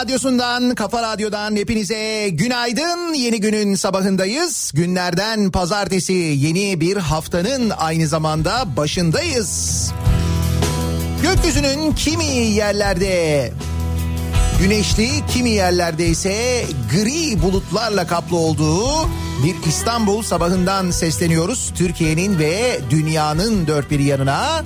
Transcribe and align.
Radyosu'ndan, 0.00 0.74
Kafa 0.74 1.02
Radyo'dan 1.02 1.56
hepinize 1.56 2.28
günaydın. 2.28 3.14
Yeni 3.14 3.40
günün 3.40 3.74
sabahındayız. 3.74 4.72
Günlerden 4.74 5.50
pazartesi 5.50 6.12
yeni 6.12 6.80
bir 6.80 6.96
haftanın 6.96 7.70
aynı 7.70 8.06
zamanda 8.06 8.76
başındayız. 8.76 9.92
Gökyüzünün 11.22 11.92
kimi 11.92 12.24
yerlerde 12.26 13.52
güneşli, 14.60 15.08
kimi 15.34 15.50
yerlerde 15.50 16.06
ise 16.06 16.64
gri 16.92 17.42
bulutlarla 17.42 18.06
kaplı 18.06 18.36
olduğu 18.36 19.08
bir 19.44 19.68
İstanbul 19.68 20.22
sabahından 20.22 20.90
sesleniyoruz. 20.90 21.72
Türkiye'nin 21.74 22.38
ve 22.38 22.80
dünyanın 22.90 23.66
dört 23.66 23.90
bir 23.90 24.00
yanına. 24.00 24.64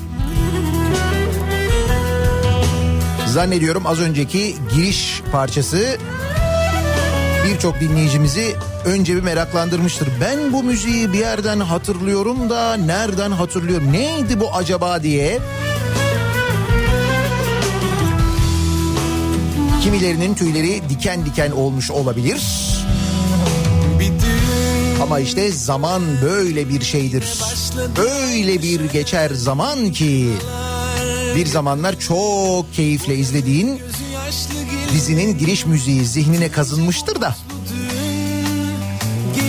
Zannediyorum 3.34 3.87
az 3.87 4.00
önceki 4.00 4.56
giriş 4.75 5.22
parçası 5.33 5.99
birçok 7.45 7.81
dinleyicimizi 7.81 8.55
önce 8.84 9.17
bir 9.17 9.22
meraklandırmıştır. 9.22 10.09
Ben 10.21 10.53
bu 10.53 10.62
müziği 10.62 11.12
bir 11.12 11.19
yerden 11.19 11.61
hatırlıyorum 11.61 12.50
da 12.50 12.75
nereden 12.75 13.31
hatırlıyorum? 13.31 13.93
Neydi 13.93 14.41
bu 14.41 14.55
acaba 14.55 15.03
diye. 15.03 15.39
Kimilerinin 19.83 20.34
tüyleri 20.34 20.83
diken 20.89 21.27
diken 21.27 21.50
olmuş 21.50 21.91
olabilir. 21.91 22.43
Ama 25.03 25.21
işte 25.21 25.53
zaman 25.53 26.03
böyle 26.23 26.69
bir 26.69 26.84
şeydir. 26.84 27.39
Öyle 27.99 28.62
bir 28.62 28.81
geçer 28.81 29.31
zaman 29.31 29.93
ki 29.93 30.31
bir 31.37 31.47
zamanlar 31.47 31.99
çok 32.00 32.75
keyifle 32.75 33.15
izlediğin 33.17 33.81
dizinin 34.93 35.39
giriş 35.39 35.67
müziği 35.67 36.05
zihnine 36.05 36.50
kazınmıştır 36.50 37.21
da 37.21 37.37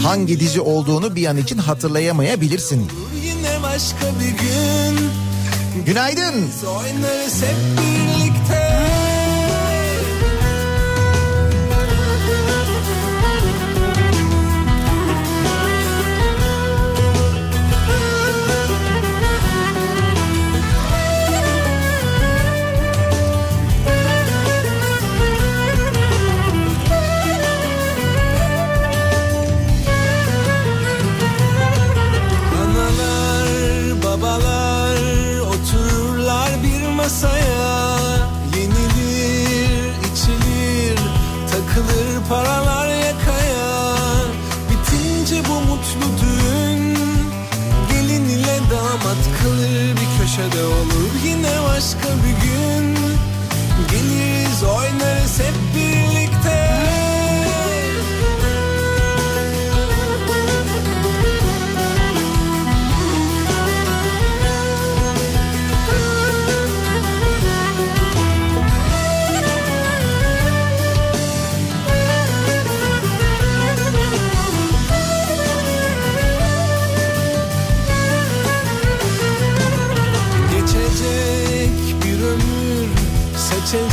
hangi 0.04 0.40
dizi 0.40 0.62
olduğunu 0.62 1.16
bir 1.16 1.26
an 1.26 1.38
için 1.38 1.58
hatırlayamayabilirsin. 1.58 2.88
Yine 3.24 3.64
başka 3.64 4.06
bir 4.20 4.30
gün 4.30 5.10
Günaydın. 5.86 6.50
oynarız 6.68 7.42
hep 7.42 7.56
birlikte. 7.78 8.65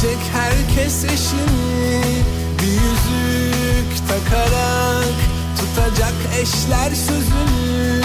Seçecek 0.03 0.23
herkes 0.33 1.05
eşini 1.05 2.03
Bir 2.59 2.67
yüzük 2.67 4.09
takarak 4.09 5.15
Tutacak 5.59 6.15
eşler 6.41 6.91
sözünü. 6.95 8.03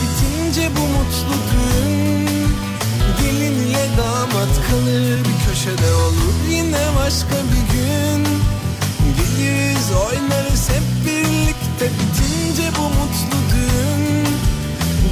Bitince 0.00 0.70
bu 0.76 0.80
mutlu 0.80 1.36
düğün 1.50 2.48
Gelin 3.20 3.58
ile 3.58 3.86
damat 3.98 4.54
kalır 4.70 5.18
Bir 5.18 5.48
köşede 5.48 5.94
olur 5.94 6.34
yine 6.50 6.82
başka 6.98 7.36
bir 7.50 7.74
gün. 7.74 8.24
Geliriz 9.16 9.90
oynarız 10.06 10.68
hep 10.68 11.06
birlikte. 11.06 11.84
Bitince 11.84 12.70
bu 12.78 12.82
mutlu 12.82 13.38
düğün 13.50 14.28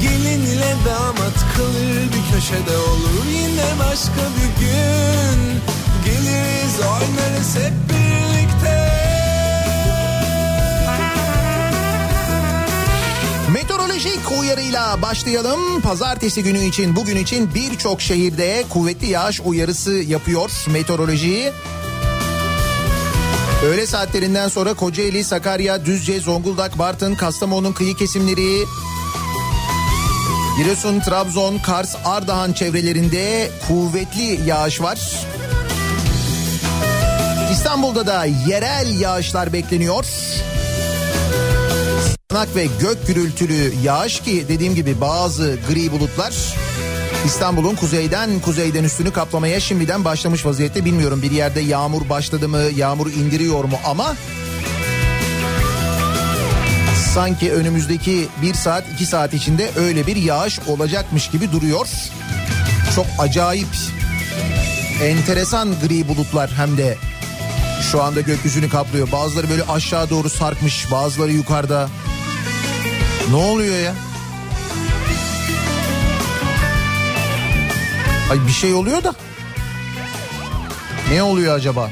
Gelin 0.03 0.43
ile 0.43 0.75
damat 0.89 1.57
kalır 1.57 2.03
bir 2.13 2.35
köşede 2.35 2.77
olur 2.77 3.25
yine 3.33 3.67
başka 3.79 4.23
bir 4.37 4.61
gün 4.61 5.72
Geliriz 6.23 6.81
oynarız 6.81 7.57
hep 7.57 7.73
birlikte 7.89 8.93
Meteorolojik 13.53 14.33
uyarıyla 14.41 15.03
başlayalım. 15.03 15.81
Pazartesi 15.81 16.43
günü 16.43 16.65
için 16.65 16.97
bugün 16.97 17.17
için 17.17 17.55
birçok 17.55 18.01
şehirde 18.01 18.65
kuvvetli 18.71 19.07
yağış 19.07 19.41
uyarısı 19.41 19.93
yapıyor 19.93 20.51
meteoroloji. 20.73 21.53
Öğle 23.65 23.87
saatlerinden 23.87 24.49
sonra 24.49 24.75
Kocaeli, 24.75 25.25
Sakarya, 25.25 25.85
Düzce, 25.85 26.21
Zonguldak, 26.21 26.79
Bartın, 26.79 27.15
Kastamonu'nun 27.15 27.73
kıyı 27.73 27.97
kesimleri, 27.97 28.65
Giresun, 30.57 31.01
Trabzon, 31.01 31.59
Kars, 31.59 31.97
Ardahan 32.05 32.53
çevrelerinde 32.53 33.51
kuvvetli 33.69 34.41
yağış 34.47 34.81
var. 34.81 34.99
İstanbul'da 37.63 38.07
da 38.07 38.25
yerel 38.25 39.01
yağışlar 39.01 39.53
bekleniyor. 39.53 40.05
Sağanak 42.31 42.57
ve 42.57 42.67
gök 42.81 43.07
gürültülü 43.07 43.73
yağış 43.85 44.21
ki 44.21 44.45
dediğim 44.49 44.75
gibi 44.75 45.01
bazı 45.01 45.59
gri 45.69 45.93
bulutlar 45.93 46.35
İstanbul'un 47.25 47.75
kuzeyden 47.75 48.41
kuzeyden 48.41 48.85
üstünü 48.85 49.13
kaplamaya 49.13 49.61
şimdiden 49.61 50.05
başlamış 50.05 50.47
vaziyette. 50.47 50.85
Bilmiyorum 50.85 51.23
bir 51.23 51.31
yerde 51.31 51.61
yağmur 51.61 52.09
başladı 52.09 52.49
mı, 52.49 52.63
yağmur 52.77 53.07
indiriyor 53.07 53.65
mu 53.65 53.77
ama 53.85 54.15
sanki 57.15 57.53
önümüzdeki 57.53 58.29
bir 58.43 58.55
saat 58.55 58.85
iki 58.95 59.07
saat 59.07 59.35
içinde 59.35 59.71
öyle 59.77 60.07
bir 60.07 60.17
yağış 60.17 60.61
olacakmış 60.69 61.31
gibi 61.31 61.53
duruyor. 61.53 61.89
Çok 62.95 63.07
acayip, 63.19 63.77
enteresan 65.03 65.75
gri 65.87 66.09
bulutlar 66.09 66.51
hem 66.57 66.77
de 66.77 66.97
şu 67.83 68.03
anda 68.03 68.21
gökyüzünü 68.21 68.69
kaplıyor. 68.69 69.13
Bazıları 69.13 69.51
böyle 69.51 69.63
aşağı 69.63 70.11
doğru 70.11 70.31
sarkmış, 70.31 70.91
bazıları 70.91 71.33
yukarıda. 71.33 71.89
Ne 73.31 73.37
oluyor 73.37 73.79
ya? 73.79 73.95
Ay 78.31 78.47
bir 78.47 78.53
şey 78.53 78.75
oluyor 78.75 79.05
da. 79.05 79.15
Ne 81.11 81.23
oluyor 81.23 81.55
acaba? 81.57 81.91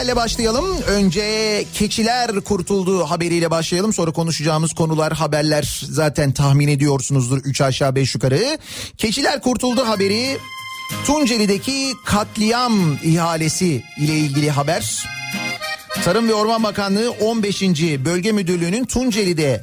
Haberle 0.00 0.16
başlayalım. 0.16 0.82
Önce 0.82 1.64
keçiler 1.74 2.40
kurtuldu 2.40 3.04
haberiyle 3.04 3.50
başlayalım. 3.50 3.92
Sonra 3.92 4.10
konuşacağımız 4.10 4.72
konular, 4.72 5.12
haberler 5.12 5.82
zaten 5.90 6.32
tahmin 6.32 6.68
ediyorsunuzdur. 6.68 7.38
Üç 7.38 7.60
aşağı 7.60 7.94
beş 7.94 8.14
yukarı. 8.14 8.58
Keçiler 8.96 9.42
kurtuldu 9.42 9.86
haberi 9.86 10.38
Tunceli'deki 11.06 11.92
katliam 12.04 12.98
ihalesi 13.04 13.82
ile 13.98 14.18
ilgili 14.18 14.50
haber. 14.50 15.04
Tarım 16.04 16.28
ve 16.28 16.34
Orman 16.34 16.62
Bakanlığı 16.62 17.10
15. 17.10 17.62
Bölge 18.04 18.32
Müdürlüğü'nün 18.32 18.84
Tunceli'de 18.84 19.62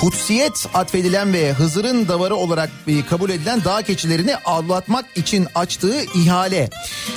kutsiyet 0.00 0.66
atfedilen 0.74 1.32
ve 1.32 1.52
Hızır'ın 1.52 2.08
davarı 2.08 2.36
olarak 2.36 2.70
e, 2.86 3.06
kabul 3.06 3.30
edilen 3.30 3.64
dağ 3.64 3.82
keçilerini 3.82 4.36
avlatmak 4.36 5.04
için 5.16 5.46
açtığı 5.54 6.02
ihale. 6.14 6.70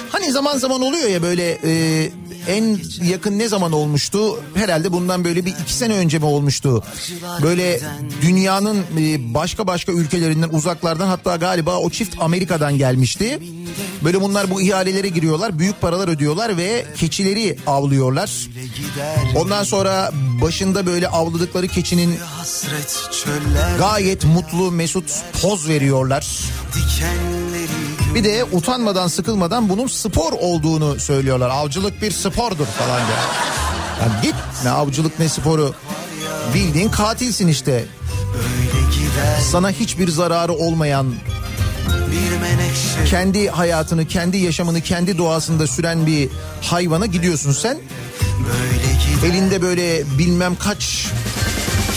Hani 0.09 0.31
zaman 0.31 0.57
zaman 0.57 0.81
oluyor 0.81 1.09
ya 1.09 1.21
böyle 1.21 1.57
e, 1.63 2.11
en 2.47 2.79
yakın 3.03 3.39
ne 3.39 3.47
zaman 3.47 3.71
olmuştu? 3.71 4.43
Herhalde 4.55 4.91
bundan 4.91 5.23
böyle 5.23 5.45
bir 5.45 5.53
iki 5.63 5.73
sene 5.73 5.93
önce 5.93 6.19
mi 6.19 6.25
olmuştu? 6.25 6.83
Böyle 7.41 7.79
dünyanın 8.21 8.77
e, 8.77 9.33
başka 9.33 9.67
başka 9.67 9.91
ülkelerinden 9.91 10.49
uzaklardan 10.49 11.07
hatta 11.07 11.35
galiba 11.35 11.77
o 11.77 11.89
çift 11.89 12.15
Amerika'dan 12.19 12.77
gelmişti. 12.77 13.39
Böyle 14.03 14.21
bunlar 14.21 14.51
bu 14.51 14.61
ihalelere 14.61 15.09
giriyorlar 15.09 15.59
büyük 15.59 15.81
paralar 15.81 16.07
ödüyorlar 16.07 16.57
ve 16.57 16.85
keçileri 16.97 17.57
avlıyorlar. 17.67 18.47
Ondan 19.35 19.63
sonra 19.63 20.11
başında 20.41 20.85
böyle 20.85 21.07
avladıkları 21.07 21.67
keçinin 21.67 22.17
gayet 23.77 24.25
mutlu 24.25 24.71
mesut 24.71 25.11
poz 25.41 25.69
veriyorlar. 25.69 26.27
Bir 28.15 28.23
de 28.23 28.45
utanmadan 28.51 29.07
sıkılmadan 29.07 29.69
bunun 29.69 29.87
spor 29.87 30.33
olduğunu 30.33 30.99
söylüyorlar. 30.99 31.49
Avcılık 31.49 32.01
bir 32.01 32.11
spordur 32.11 32.65
falan 32.65 33.01
diye. 33.07 33.17
Yani 34.01 34.21
git 34.21 34.35
ne 34.63 34.69
avcılık 34.69 35.19
ne 35.19 35.29
sporu. 35.29 35.73
Bildiğin 36.53 36.89
katilsin 36.89 37.47
işte. 37.47 37.85
Sana 39.51 39.71
hiçbir 39.71 40.07
zararı 40.07 40.53
olmayan 40.53 41.13
kendi 43.09 43.49
hayatını, 43.49 44.07
kendi 44.07 44.37
yaşamını, 44.37 44.81
kendi 44.81 45.17
doğasında 45.17 45.67
süren 45.67 46.05
bir 46.07 46.29
hayvana 46.61 47.05
gidiyorsun 47.05 47.51
sen. 47.51 47.77
Elinde 49.25 49.61
böyle 49.61 50.03
bilmem 50.17 50.55
kaç 50.55 51.07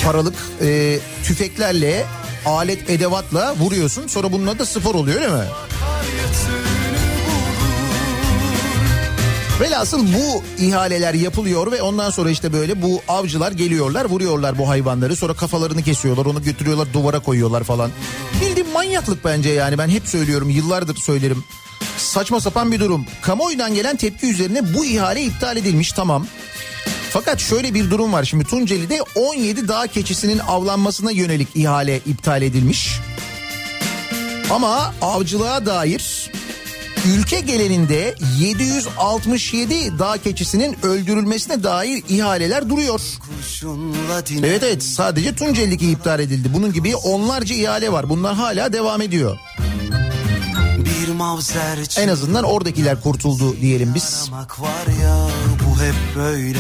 paralık 0.05 0.35
e, 0.61 0.99
tüfeklerle, 1.25 2.06
alet 2.47 2.91
edevatla 2.91 3.55
vuruyorsun. 3.56 4.06
Sonra 4.06 4.33
bunun 4.33 4.47
adı 4.47 4.67
spor 4.67 4.95
oluyor 4.95 5.17
öyle 5.17 5.29
mi? 5.29 5.45
Velhasıl 9.61 10.06
bu 10.15 10.43
ihaleler 10.59 11.15
yapılıyor 11.15 11.73
ve 11.73 11.83
ondan 11.83 12.11
sonra 12.11 12.31
işte 12.31 12.53
böyle 12.53 12.83
bu 12.83 13.03
avcılar 13.09 13.53
geliyorlar 13.53 14.05
vuruyorlar 14.05 14.59
bu 14.59 14.69
hayvanları 14.69 15.17
sonra 15.17 15.35
kafalarını 15.35 15.83
kesiyorlar 15.83 16.27
onu 16.27 16.43
götürüyorlar 16.43 16.89
duvara 16.93 17.19
koyuyorlar 17.19 17.65
falan. 17.65 17.91
Bildiğim 18.41 18.73
manyaklık 18.73 19.25
bence 19.25 19.51
yani 19.51 19.79
ben 19.79 19.89
hep 19.89 20.09
söylüyorum 20.09 20.51
yıllardır 20.51 20.97
söylerim. 20.97 21.45
Saçma 21.97 22.41
sapan 22.41 22.73
bir 22.73 22.81
durum. 22.81 23.06
Kamuoyundan 23.23 23.75
gelen 23.75 23.97
tepki 23.97 24.27
üzerine 24.27 24.75
bu 24.75 24.85
ihale 24.85 25.23
iptal 25.23 25.56
edilmiş 25.56 25.93
tamam. 25.93 26.27
Fakat 27.15 27.41
şöyle 27.41 27.75
bir 27.75 27.91
durum 27.91 28.13
var 28.13 28.25
şimdi 28.25 28.45
Tunceli'de 28.45 29.03
17 29.15 29.69
dağ 29.69 29.87
keçisinin 29.87 30.39
avlanmasına 30.39 31.11
yönelik 31.11 31.49
ihale 31.55 31.99
iptal 31.99 32.43
edilmiş. 32.43 33.01
Ama 34.51 34.95
avcılığa 35.03 35.67
dair 35.67 36.31
ülke 37.17 37.41
geleninde 37.41 38.15
767 38.39 39.99
dağ 39.99 40.19
keçisinin 40.19 40.77
öldürülmesine 40.83 41.63
dair 41.63 42.03
ihaleler 42.09 42.69
duruyor. 42.69 43.01
Evet 44.47 44.63
evet 44.63 44.83
sadece 44.83 45.35
Tunceli'deki 45.35 45.91
iptal 45.91 46.21
edildi. 46.21 46.49
Bunun 46.55 46.73
gibi 46.73 46.97
onlarca 46.97 47.55
ihale 47.55 47.93
var. 47.93 48.09
Bunlar 48.09 48.35
hala 48.35 48.73
devam 48.73 49.03
ediyor. 49.03 49.39
En 51.99 52.09
azından 52.09 52.44
oradakiler 52.44 53.01
kurtuldu 53.01 53.56
diyelim 53.61 53.94
biz. 53.94 54.31
Var 54.33 55.03
ya, 55.03 55.27
bu 55.75 55.83
hep 55.83 55.95
böyle, 56.17 56.59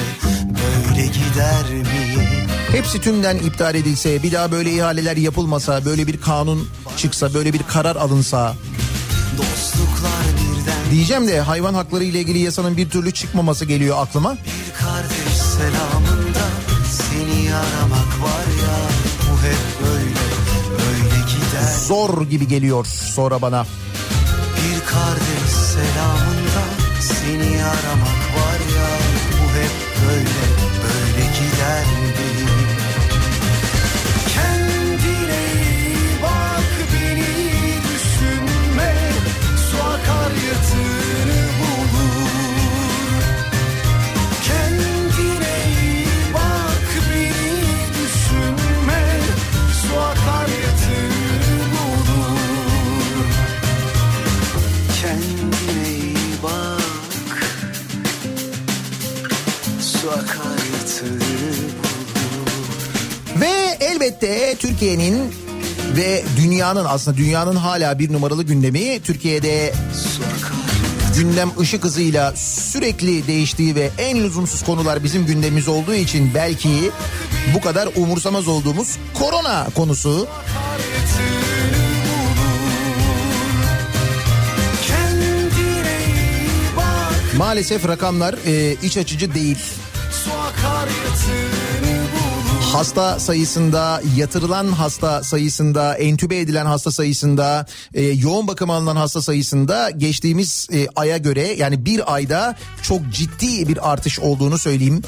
böyle 0.54 1.06
gider 1.06 1.74
mi? 1.74 2.28
Hepsi 2.72 3.00
tümden 3.00 3.36
iptal 3.36 3.74
edilse, 3.74 4.22
bir 4.22 4.32
daha 4.32 4.52
böyle 4.52 4.72
ihaleler 4.72 5.16
yapılmasa, 5.16 5.84
böyle 5.84 6.06
bir 6.06 6.20
kanun 6.20 6.68
çıksa, 6.96 7.34
böyle 7.34 7.52
bir 7.52 7.62
karar 7.62 7.96
alınsa. 7.96 8.54
Diyeceğim 10.90 11.28
de 11.28 11.40
hayvan 11.40 11.74
hakları 11.74 12.04
ile 12.04 12.20
ilgili 12.20 12.38
yasanın 12.38 12.76
bir 12.76 12.90
türlü 12.90 13.12
çıkmaması 13.12 13.64
geliyor 13.64 13.96
aklıma. 14.00 14.32
Bir 14.32 14.78
kardeş 14.84 15.36
selamında 15.36 16.44
seni 16.90 17.54
aramak 17.54 18.22
var 18.22 18.46
ya 18.62 18.76
bu 19.22 19.42
hep 19.42 19.86
böyle 19.86 20.14
böyle 20.70 21.20
gider. 21.20 21.74
Zor 21.86 22.22
gibi 22.22 22.48
geliyor 22.48 22.86
sonra 22.86 23.42
bana. 23.42 23.66
Bir 24.56 24.86
kardeş 24.86 25.50
selamında 25.50 26.62
seni 27.00 27.64
aramak 27.64 28.13
elbette 63.94 64.54
Türkiye'nin 64.58 65.34
ve 65.96 66.24
dünyanın 66.36 66.84
aslında 66.84 67.16
dünyanın 67.16 67.56
hala 67.56 67.98
bir 67.98 68.12
numaralı 68.12 68.42
gündemi 68.42 69.00
Türkiye'de 69.02 69.72
gündem 71.16 71.50
ışık 71.60 71.84
hızıyla 71.84 72.32
sürekli 72.36 73.26
değiştiği 73.26 73.74
ve 73.74 73.90
en 73.98 74.24
lüzumsuz 74.24 74.62
konular 74.62 75.04
bizim 75.04 75.26
gündemimiz 75.26 75.68
olduğu 75.68 75.94
için 75.94 76.30
belki 76.34 76.90
bu 77.54 77.60
kadar 77.60 77.88
umursamaz 77.96 78.48
olduğumuz 78.48 78.96
korona 79.14 79.66
konusu. 79.74 80.28
Maalesef 87.36 87.88
rakamlar 87.88 88.34
e, 88.46 88.76
iç 88.82 88.96
açıcı 88.96 89.34
değil. 89.34 89.58
Hasta 92.74 93.20
sayısında, 93.20 94.02
yatırılan 94.16 94.66
hasta 94.66 95.22
sayısında, 95.22 95.94
entübe 95.94 96.38
edilen 96.38 96.66
hasta 96.66 96.90
sayısında, 96.90 97.66
e, 97.94 98.02
yoğun 98.02 98.48
bakım 98.48 98.70
alınan 98.70 98.96
hasta 98.96 99.22
sayısında 99.22 99.90
geçtiğimiz 99.90 100.68
e, 100.72 100.86
aya 100.96 101.16
göre 101.16 101.54
yani 101.58 101.84
bir 101.84 102.14
ayda 102.14 102.56
çok 102.82 103.10
ciddi 103.10 103.68
bir 103.68 103.92
artış 103.92 104.20
olduğunu 104.20 104.58
söyleyeyim. 104.58 105.02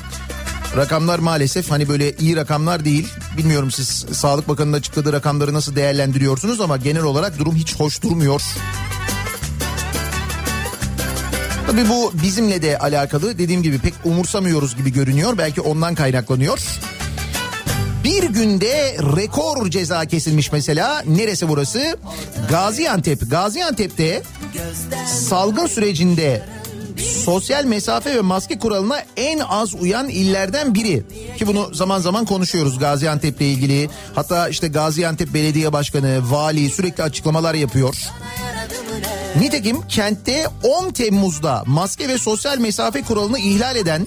Rakamlar 0.77 1.19
maalesef 1.19 1.71
hani 1.71 1.89
böyle 1.89 2.13
iyi 2.17 2.37
rakamlar 2.37 2.85
değil. 2.85 3.09
Bilmiyorum 3.37 3.71
siz 3.71 4.07
Sağlık 4.13 4.49
Bakanı'nın 4.49 4.77
açıkladığı 4.77 5.13
rakamları 5.13 5.55
nasıl 5.55 5.77
değerlendiriyorsunuz 5.77 6.61
ama 6.61 6.77
genel 6.77 7.03
olarak 7.03 7.39
durum 7.39 7.55
hiç 7.55 7.77
hoş 7.77 8.03
durmuyor. 8.03 8.43
Tabii 11.67 11.89
bu 11.89 12.13
bizimle 12.23 12.63
de 12.63 12.79
alakalı 12.79 13.39
dediğim 13.39 13.63
gibi 13.63 13.79
pek 13.79 13.95
umursamıyoruz 14.05 14.77
gibi 14.77 14.93
görünüyor. 14.93 15.39
Belki 15.39 15.61
ondan 15.61 15.95
kaynaklanıyor. 15.95 16.59
Bir 18.17 18.29
günde 18.29 18.97
rekor 19.17 19.71
ceza 19.71 20.05
kesilmiş 20.05 20.53
mesela. 20.53 21.03
Neresi 21.07 21.49
burası? 21.49 21.97
Gaziantep. 22.51 23.31
Gaziantep'te 23.31 24.23
salgın 25.07 25.67
sürecinde 25.67 26.43
sosyal 27.25 27.65
mesafe 27.65 28.17
ve 28.17 28.21
maske 28.21 28.59
kuralına 28.59 29.03
en 29.17 29.39
az 29.39 29.75
uyan 29.75 30.09
illerden 30.09 30.75
biri. 30.75 31.03
Ki 31.39 31.47
bunu 31.47 31.75
zaman 31.75 32.01
zaman 32.01 32.25
konuşuyoruz 32.25 32.79
Gaziantep'le 32.79 33.41
ilgili. 33.41 33.91
Hatta 34.15 34.49
işte 34.49 34.69
Gaziantep 34.69 35.35
Belediye 35.35 35.73
Başkanı, 35.73 36.21
vali 36.31 36.71
sürekli 36.71 37.03
açıklamalar 37.03 37.55
yapıyor. 37.55 37.97
Nitekim 39.41 39.89
kentte 39.89 40.47
10 40.63 40.91
Temmuz'da 40.91 41.63
maske 41.67 42.09
ve 42.09 42.19
sosyal 42.19 42.59
mesafe 42.59 43.03
kuralını 43.03 43.39
ihlal 43.39 43.77
eden 43.77 44.07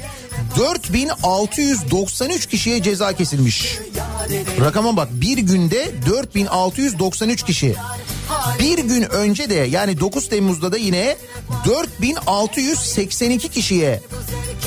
4693 0.58 2.46
kişiye 2.46 2.84
ceza 2.84 3.14
kesilmiş. 3.14 3.78
Rakama 4.60 4.98
bak 4.98 5.10
bir 5.12 5.38
günde 5.38 5.92
4693 6.06 7.44
kişi. 7.44 7.76
Bir 8.60 8.78
gün 8.78 9.02
önce 9.02 9.50
de 9.50 9.56
yani 9.56 10.00
9 10.00 10.30
Temmuz'da 10.30 10.72
da 10.72 10.78
yine 10.78 11.18
4682 11.66 13.50
kişiye 13.50 14.02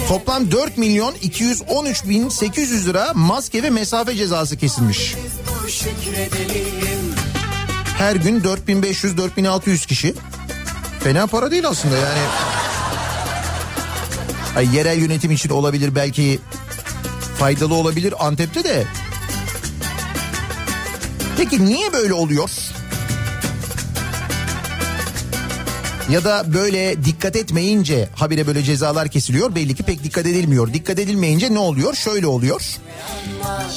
toplam 0.09 0.50
4 0.50 0.78
milyon 0.78 1.14
213 1.23 2.09
bin 2.09 2.28
800 2.28 2.87
lira 2.88 3.12
maske 3.14 3.62
ve 3.62 3.71
mesafe 3.71 4.14
cezası 4.16 4.57
kesilmiş. 4.57 5.14
Her 7.99 8.16
gün 8.16 8.40
4500-4600 8.40 9.87
kişi. 9.87 10.14
Fena 11.04 11.26
para 11.26 11.50
değil 11.50 11.68
aslında 11.68 11.97
yani. 11.97 12.21
Ay, 14.56 14.76
yerel 14.76 14.99
yönetim 14.99 15.30
için 15.30 15.50
olabilir 15.50 15.94
belki 15.94 16.40
faydalı 17.38 17.75
olabilir 17.75 18.14
Antep'te 18.26 18.64
de. 18.64 18.85
Peki 21.37 21.64
niye 21.64 21.92
böyle 21.92 22.14
oluyor? 22.14 22.50
Ya 26.11 26.25
da 26.25 26.54
böyle 26.54 27.04
dikkat 27.04 27.37
etmeyince 27.37 28.09
habire 28.14 28.47
böyle 28.47 28.62
cezalar 28.62 29.09
kesiliyor. 29.09 29.54
Belli 29.54 29.75
ki 29.75 29.82
pek 29.82 30.04
dikkat 30.04 30.26
edilmiyor. 30.26 30.73
Dikkat 30.73 30.99
edilmeyince 30.99 31.54
ne 31.54 31.59
oluyor? 31.59 31.94
Şöyle 31.94 32.26
oluyor. 32.26 32.62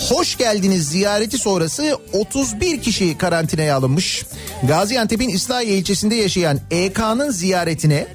Hoş 0.10 0.38
geldiniz 0.38 0.88
ziyareti 0.88 1.38
sonrası 1.38 1.98
31 2.13 2.82
kişi 2.82 3.17
karantinaya 3.17 3.75
alınmış. 3.77 4.25
Gaziantep'in 4.64 5.30
İslahiye 5.30 5.78
ilçesinde 5.78 6.16
yaşayan 6.16 6.60
EK'nın 6.72 7.32
ziyaretine 7.32 8.08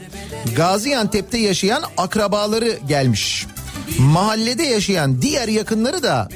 Gaziantep'te 0.56 1.38
yaşayan 1.38 1.82
akrabaları 1.96 2.78
gelmiş. 2.88 3.46
Mahallede 3.98 4.62
yaşayan 4.62 5.22
diğer 5.22 5.48
yakınları 5.48 6.02
da 6.02 6.28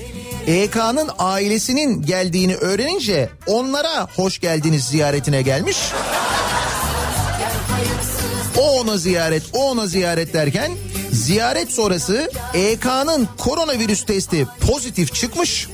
EK'nın 0.47 1.11
ailesinin 1.19 2.03
geldiğini 2.03 2.55
öğrenince 2.55 3.29
onlara 3.47 4.09
hoş 4.17 4.39
geldiniz 4.39 4.85
ziyaretine 4.85 5.43
gelmiş. 5.43 5.77
O 8.59 8.81
ona 8.81 8.97
ziyaret, 8.97 9.43
o 9.53 9.71
ona 9.71 9.87
ziyaret 9.87 10.35
derken 10.35 10.73
ziyaret 11.13 11.73
sonrası 11.73 12.31
EK'nın 12.55 13.29
koronavirüs 13.39 14.07
testi 14.07 14.47
pozitif 14.61 15.15
çıkmış 15.15 15.69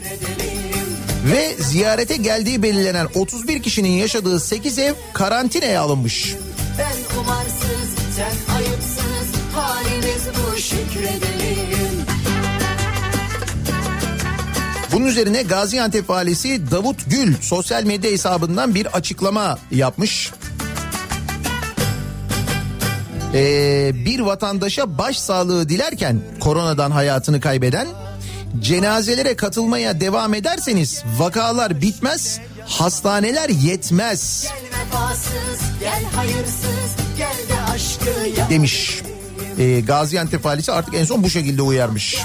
ve 1.24 1.54
ziyarete 1.58 2.16
geldiği 2.16 2.62
belirlenen 2.62 3.08
31 3.14 3.62
kişinin 3.62 3.88
yaşadığı 3.88 4.40
8 4.40 4.78
ev 4.78 4.94
karantinaya 5.12 5.82
alınmış. 5.82 6.34
Ben 6.78 7.20
umarsız, 7.20 7.90
sen 8.16 8.54
ayıpsız, 8.54 9.40
halimiz 9.54 10.22
bu 10.36 10.56
şükredelim. 10.58 11.90
Bunun 14.92 15.06
üzerine 15.06 15.42
Gaziantep 15.42 16.10
valisi 16.10 16.70
Davut 16.70 17.10
Gül 17.10 17.34
sosyal 17.40 17.84
medya 17.84 18.10
hesabından 18.10 18.74
bir 18.74 18.86
açıklama 18.86 19.58
yapmış. 19.70 20.30
Ee, 23.34 23.92
bir 23.94 24.20
vatandaşa 24.20 24.98
başsağlığı 24.98 25.68
dilerken 25.68 26.20
koronadan 26.40 26.90
hayatını 26.90 27.40
kaybeden 27.40 27.86
cenazelere 28.58 29.36
katılmaya 29.36 30.00
devam 30.00 30.34
ederseniz 30.34 31.02
vakalar 31.18 31.80
bitmez, 31.80 32.40
hastaneler 32.66 33.48
yetmez. 33.48 34.46
Demiş. 38.50 39.02
Ee, 39.58 39.80
Gaziantep 39.80 40.44
valisi 40.44 40.72
artık 40.72 40.94
en 40.94 41.04
son 41.04 41.22
bu 41.22 41.30
şekilde 41.30 41.62
uyarmış. 41.62 42.16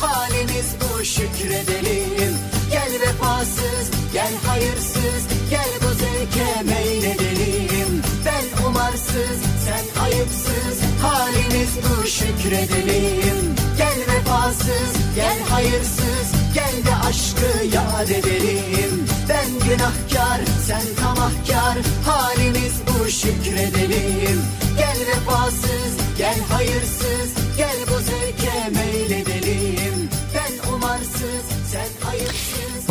Halimiz 0.00 0.66
bu 0.80 1.04
şükredelim. 1.04 2.34
Gel 2.70 2.92
vefasız, 3.00 3.90
gel 4.12 4.32
hayırsız, 4.46 5.22
gel 5.50 5.68
bu 5.82 5.94
zevke 5.94 6.62
meyledelim. 6.74 8.02
Ben 8.26 8.66
umarsız, 8.66 9.38
sen 9.64 10.02
ayıpsız, 10.02 10.80
halimiz 11.02 11.70
bu 11.82 12.06
şükredelim. 12.06 13.54
Gel 13.78 13.98
vefasız, 14.08 14.92
gel 15.16 15.38
hayırsız, 15.50 16.28
gel 16.54 16.84
de 16.86 16.96
aşkı 17.08 17.64
yad 17.76 18.08
edelim. 18.08 19.06
Ben 19.28 19.68
günahkar, 19.68 20.40
sen 20.66 20.82
tamahkar, 21.00 21.78
halimiz 22.06 22.74
bu 22.88 23.10
şükredelim. 23.10 24.42
Gel 24.78 24.98
vefasız, 25.08 25.92
gel 26.18 26.38
hayırsız, 26.52 27.30
gel 27.56 27.76
bu 27.88 28.09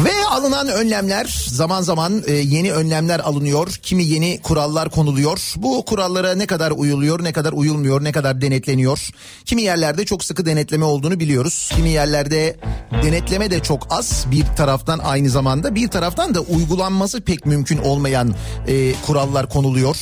Ve 0.10 0.26
alınan 0.26 0.68
önlemler 0.68 1.46
zaman 1.48 1.82
zaman 1.82 2.24
e, 2.28 2.34
yeni 2.34 2.74
önlemler 2.74 3.20
alınıyor. 3.20 3.68
Kimi 3.68 4.06
yeni 4.06 4.42
kurallar 4.42 4.90
konuluyor. 4.90 5.54
Bu 5.56 5.86
kurallara 5.86 6.36
ne 6.36 6.48
kadar 6.48 6.72
uyuluyor, 6.72 7.24
ne 7.24 7.34
kadar 7.34 7.52
uyulmuyor, 7.52 8.04
ne 8.04 8.12
kadar 8.12 8.42
denetleniyor. 8.42 9.10
Kimi 9.46 9.62
yerlerde 9.62 10.06
çok 10.06 10.24
sıkı 10.24 10.46
denetleme 10.46 10.86
olduğunu 10.86 11.20
biliyoruz. 11.20 11.72
Kimi 11.76 11.90
yerlerde 11.90 12.56
denetleme 13.04 13.52
de 13.52 13.60
çok 13.60 13.88
az 13.90 14.26
bir 14.32 14.46
taraftan 14.58 15.00
aynı 15.00 15.30
zamanda. 15.30 15.76
Bir 15.76 15.88
taraftan 15.88 16.36
da 16.36 16.40
uygulanması 16.42 17.22
pek 17.22 17.46
mümkün 17.46 17.78
olmayan 17.78 18.36
e, 18.68 18.94
kurallar 18.94 19.50
konuluyor. 19.50 19.98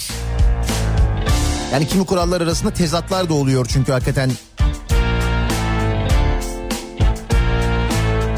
Yani 1.73 1.87
kimi 1.87 2.05
kurallar 2.05 2.41
arasında 2.41 2.73
tezatlar 2.73 3.29
da 3.29 3.33
oluyor 3.33 3.65
çünkü 3.69 3.91
hakikaten 3.91 4.31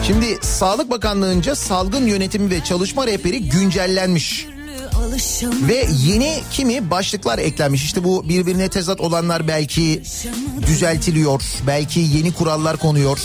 Şimdi 0.10 0.38
Sağlık 0.42 0.90
Bakanlığı'nca 0.90 1.56
salgın 1.56 2.06
yönetimi 2.06 2.50
ve 2.50 2.64
çalışma 2.64 3.08
rehberi 3.08 3.50
güncellenmiş. 3.50 4.48
Ve 5.68 5.88
yeni 6.04 6.40
kimi 6.52 6.92
başlıklar 6.92 7.40
eklenmiş. 7.40 7.84
İşte 7.84 8.04
bu 8.04 8.30
birbirine 8.30 8.70
tezat 8.70 9.02
olanlar 9.02 9.48
belki 9.48 10.04
düzeltiliyor. 10.68 11.42
Belki 11.68 12.00
yeni 12.00 12.34
kurallar 12.34 12.78
konuyor. 12.78 13.20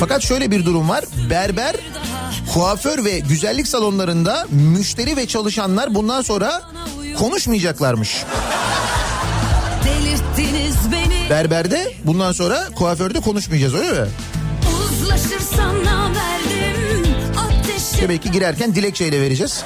Fakat 0.00 0.22
şöyle 0.22 0.50
bir 0.50 0.64
durum 0.66 0.88
var. 0.88 1.04
Berber, 1.30 1.76
kuaför 2.54 3.04
ve 3.04 3.18
güzellik 3.18 3.68
salonlarında 3.68 4.46
müşteri 4.50 5.16
ve 5.16 5.26
çalışanlar 5.26 5.94
bundan 5.94 6.22
sonra 6.22 6.62
konuşmayacaklarmış. 7.18 8.24
Berberde 11.30 11.92
bundan 12.04 12.32
sonra 12.32 12.68
kuaförde 12.76 13.20
konuşmayacağız 13.20 13.74
öyle 13.74 14.00
mi? 14.00 14.08
Demek 18.00 18.22
ki 18.22 18.30
girerken 18.30 18.74
dilekçeyle 18.74 19.20
vereceğiz. 19.20 19.64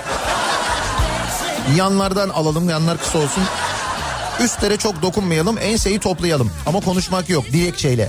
Yanlardan 1.77 2.29
alalım 2.29 2.69
yanlar 2.69 2.99
kısa 2.99 3.19
olsun. 3.19 3.43
Üstlere 4.41 4.77
çok 4.77 5.03
dokunmayalım 5.03 5.59
enseyi 5.59 5.99
toplayalım 5.99 6.53
ama 6.67 6.81
konuşmak 6.81 7.29
yok 7.29 7.45
dilekçeyle. 7.53 8.09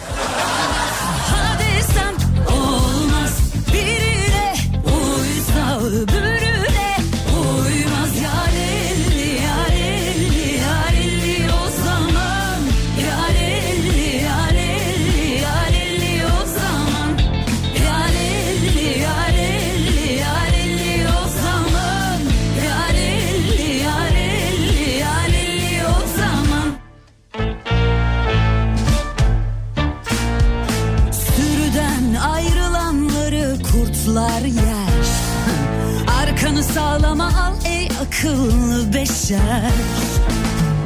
Beşer 39.25 39.71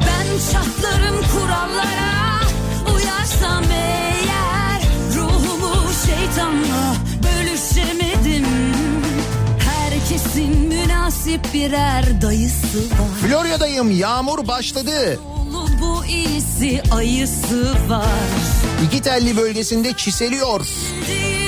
Ben 0.06 0.52
çatlarım 0.52 1.16
kurallara 1.32 2.40
uyarsam 2.94 3.64
eğer 3.72 4.82
Ruhumu 5.16 5.74
şeytanla 6.06 6.94
bölüşemedim. 7.22 8.46
Herkesin 9.58 10.58
münasip 10.58 11.54
birer 11.54 12.22
dayısı 12.22 12.78
var. 12.78 13.28
Florya'dayım 13.28 13.90
yağmur 13.98 14.48
başladı. 14.48 15.20
Bu 15.82 16.04
iyisi 16.04 16.82
ayısı 16.92 17.74
var. 17.88 18.04
İki 18.86 19.02
telli 19.02 19.36
bölgesinde 19.36 19.92
çiseliyor. 19.92 20.66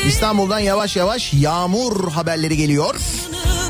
İstanbul'dan 0.06 0.58
yavaş 0.58 0.96
yavaş 0.96 1.32
yağmur 1.34 2.10
haberleri 2.10 2.56
geliyor. 2.56 2.94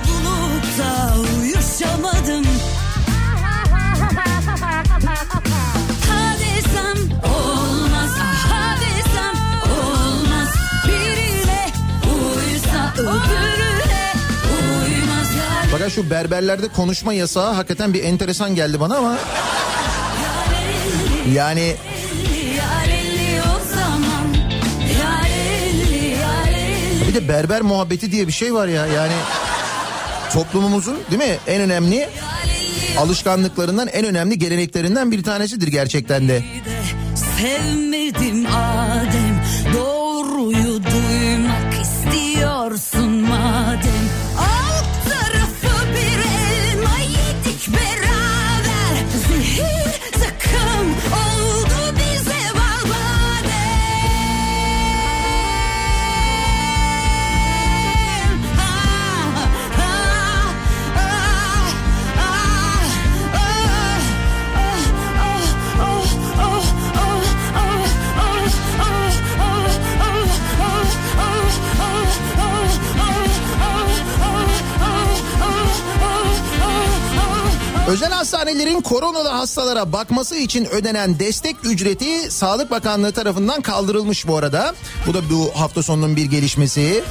Bulup 0.08 0.78
da 0.78 1.14
uyuşamadım. 1.40 2.51
Fakat 15.82 15.94
şu 15.94 16.10
berberlerde 16.10 16.68
konuşma 16.68 17.12
yasağı 17.12 17.52
hakikaten 17.52 17.94
bir 17.94 18.04
enteresan 18.04 18.54
geldi 18.54 18.80
bana 18.80 18.96
ama... 18.96 19.18
Yani 21.34 21.76
bir 27.08 27.14
de 27.14 27.28
berber 27.28 27.62
muhabbeti 27.62 28.12
diye 28.12 28.26
bir 28.26 28.32
şey 28.32 28.54
var 28.54 28.68
ya 28.68 28.86
yani 28.86 29.12
toplumumuzun 30.32 30.98
değil 31.10 31.30
mi 31.30 31.36
en 31.46 31.60
önemli 31.60 32.08
alışkanlıklarından 32.98 33.88
en 33.88 34.04
önemli 34.04 34.38
geleneklerinden 34.38 35.12
bir 35.12 35.22
tanesidir 35.22 35.68
gerçekten 35.68 36.28
de. 36.28 36.42
Sevmedim 37.38 38.46
Adem 38.46 39.42
doğruyu 39.74 40.82
duymak 40.84 41.74
istiyor 41.82 42.22
istiyorsun 42.42 43.10
madem 43.10 44.01
hastanelerin 78.42 78.80
koronalı 78.80 79.28
hastalara 79.28 79.92
bakması 79.92 80.36
için 80.36 80.64
ödenen 80.64 81.18
destek 81.18 81.56
ücreti 81.64 82.30
Sağlık 82.30 82.70
Bakanlığı 82.70 83.12
tarafından 83.12 83.62
kaldırılmış 83.62 84.26
bu 84.26 84.36
arada. 84.36 84.74
Bu 85.06 85.14
da 85.14 85.30
bu 85.30 85.50
hafta 85.54 85.82
sonunun 85.82 86.16
bir 86.16 86.24
gelişmesi. 86.24 87.04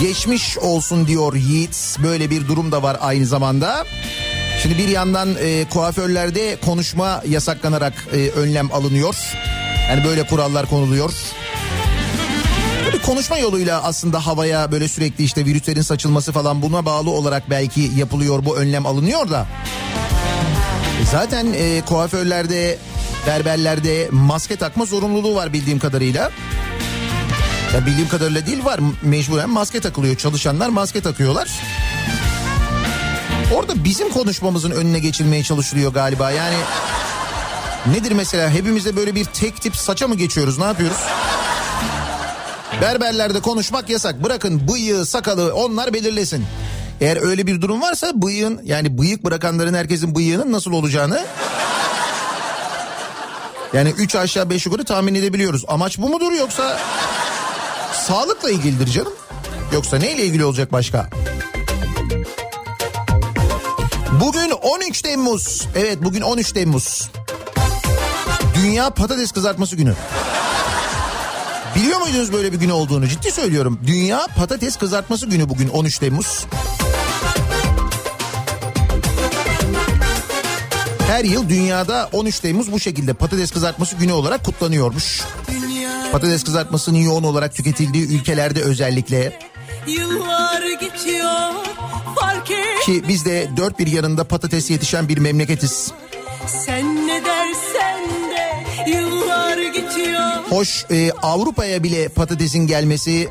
Geçmiş 0.00 0.58
olsun 0.58 1.06
diyor 1.06 1.34
Yiğit. 1.34 1.96
Böyle 2.02 2.30
bir 2.30 2.48
durum 2.48 2.72
da 2.72 2.82
var 2.82 2.96
aynı 3.00 3.26
zamanda. 3.26 3.84
Şimdi 4.62 4.78
bir 4.78 4.88
yandan 4.88 5.28
e, 5.40 5.68
kuaförlerde 5.68 6.56
konuşma 6.64 7.22
yasaklanarak 7.28 7.92
e, 8.12 8.30
önlem 8.30 8.72
alınıyor. 8.72 9.16
Yani 9.88 10.04
böyle 10.04 10.26
kurallar 10.26 10.66
konuluyor. 10.66 11.12
Konuşma 13.06 13.38
yoluyla 13.38 13.82
aslında 13.82 14.26
havaya 14.26 14.72
böyle 14.72 14.88
sürekli 14.88 15.24
işte 15.24 15.44
virüslerin 15.44 15.82
saçılması 15.82 16.32
falan 16.32 16.62
buna 16.62 16.86
bağlı 16.86 17.10
olarak 17.10 17.50
belki 17.50 17.80
yapılıyor 17.96 18.44
bu 18.44 18.56
önlem 18.56 18.86
alınıyor 18.86 19.30
da. 19.30 19.46
E 21.02 21.06
Zaten 21.06 21.46
e, 21.56 21.82
kuaförlerde, 21.86 22.78
berberlerde 23.26 24.08
maske 24.10 24.56
takma 24.56 24.84
zorunluluğu 24.84 25.34
var 25.34 25.52
bildiğim 25.52 25.78
kadarıyla. 25.78 26.30
Ya 27.74 27.86
bildiğim 27.86 28.08
kadarıyla 28.08 28.46
değil 28.46 28.64
var 28.64 28.80
mecburen 29.02 29.50
maske 29.50 29.80
takılıyor. 29.80 30.16
Çalışanlar 30.16 30.68
maske 30.68 31.00
takıyorlar. 31.00 31.50
Orada 33.54 33.84
bizim 33.84 34.10
konuşmamızın 34.10 34.70
önüne 34.70 34.98
geçilmeye 34.98 35.42
çalışılıyor 35.42 35.92
galiba. 35.92 36.30
Yani 36.30 36.56
nedir 37.86 38.12
mesela 38.12 38.50
hepimizde 38.50 38.96
böyle 38.96 39.14
bir 39.14 39.24
tek 39.24 39.60
tip 39.60 39.76
saça 39.76 40.08
mı 40.08 40.14
geçiyoruz 40.14 40.58
ne 40.58 40.64
yapıyoruz? 40.64 40.98
Berberlerde 42.84 43.40
konuşmak 43.40 43.90
yasak. 43.90 44.24
Bırakın 44.24 44.68
bıyığı, 44.68 45.06
sakalı 45.06 45.54
onlar 45.54 45.94
belirlesin. 45.94 46.44
Eğer 47.00 47.28
öyle 47.28 47.46
bir 47.46 47.60
durum 47.60 47.82
varsa 47.82 48.12
bıyığın 48.22 48.60
yani 48.64 48.98
bıyık 48.98 49.24
bırakanların 49.24 49.74
herkesin 49.74 50.14
bıyığının 50.14 50.52
nasıl 50.52 50.72
olacağını 50.72 51.24
yani 53.72 53.90
3 53.98 54.14
aşağı 54.14 54.50
5 54.50 54.66
yukarı 54.66 54.84
tahmin 54.84 55.14
edebiliyoruz. 55.14 55.64
Amaç 55.68 55.98
bu 55.98 56.08
mudur 56.08 56.32
yoksa 56.32 56.78
sağlıkla 58.06 58.50
ilgilidir 58.50 58.86
canım? 58.86 59.12
Yoksa 59.72 59.96
neyle 59.98 60.24
ilgili 60.24 60.44
olacak 60.44 60.72
başka? 60.72 61.10
Bugün 64.20 64.50
13 64.50 65.02
Temmuz. 65.02 65.68
Evet 65.76 65.98
bugün 66.02 66.20
13 66.20 66.52
Temmuz. 66.52 67.10
Dünya 68.54 68.90
Patates 68.90 69.32
Kızartması 69.32 69.76
Günü. 69.76 69.94
Biliyor 71.76 72.00
muydunuz 72.00 72.32
böyle 72.32 72.52
bir 72.52 72.58
gün 72.60 72.70
olduğunu? 72.70 73.08
Ciddi 73.08 73.32
söylüyorum. 73.32 73.80
Dünya 73.86 74.26
Patates 74.36 74.76
Kızartması 74.76 75.26
Günü 75.26 75.48
bugün 75.48 75.68
13 75.68 75.98
Temmuz. 75.98 76.46
Her 81.06 81.24
yıl 81.24 81.48
dünyada 81.48 82.08
13 82.12 82.40
Temmuz 82.40 82.72
bu 82.72 82.80
şekilde 82.80 83.12
patates 83.12 83.50
kızartması 83.50 83.96
günü 83.96 84.12
olarak 84.12 84.44
kutlanıyormuş. 84.44 85.22
Patates 86.12 86.44
kızartmasının 86.44 86.98
yoğun 86.98 87.22
olarak 87.22 87.54
tüketildiği 87.54 88.08
ülkelerde 88.08 88.62
özellikle 88.62 89.38
Yıllar 89.86 90.62
geçiyor 90.80 91.50
fark 92.20 92.50
et 92.50 92.80
ki 92.84 93.04
biz 93.08 93.24
de 93.24 93.48
dört 93.56 93.78
bir 93.78 93.86
yanında 93.86 94.24
patates 94.24 94.70
yetişen 94.70 95.08
bir 95.08 95.18
memleketiz. 95.18 95.92
Sen 96.46 97.06
ne 97.06 97.22
dersen 97.24 98.00
de 98.30 98.64
yıllar 98.90 99.13
Hoş 100.48 100.84
e, 100.90 101.10
Avrupa'ya 101.22 101.82
bile 101.82 102.08
patatesin 102.08 102.66
gelmesi 102.66 103.28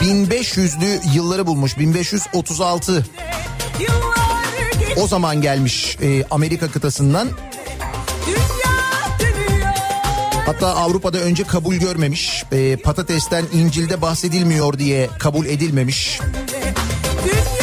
1500'lü 0.00 1.14
yılları 1.14 1.46
bulmuş. 1.46 1.78
1536 1.78 2.92
Yıllar 2.92 3.06
geçiyor 4.72 4.96
o 5.04 5.06
zaman 5.06 5.40
gelmiş 5.40 5.98
e, 6.02 6.24
Amerika 6.30 6.70
kıtasından. 6.70 7.28
Hatta 10.46 10.74
Avrupa'da 10.76 11.18
önce 11.18 11.44
kabul 11.44 11.74
görmemiş 11.74 12.44
E, 12.52 12.76
patatesten 12.76 13.44
İncil'de 13.52 14.02
bahsedilmiyor 14.02 14.78
diye 14.78 15.10
kabul 15.18 15.46
edilmemiş. 15.46 16.20
Dünya 17.24 17.53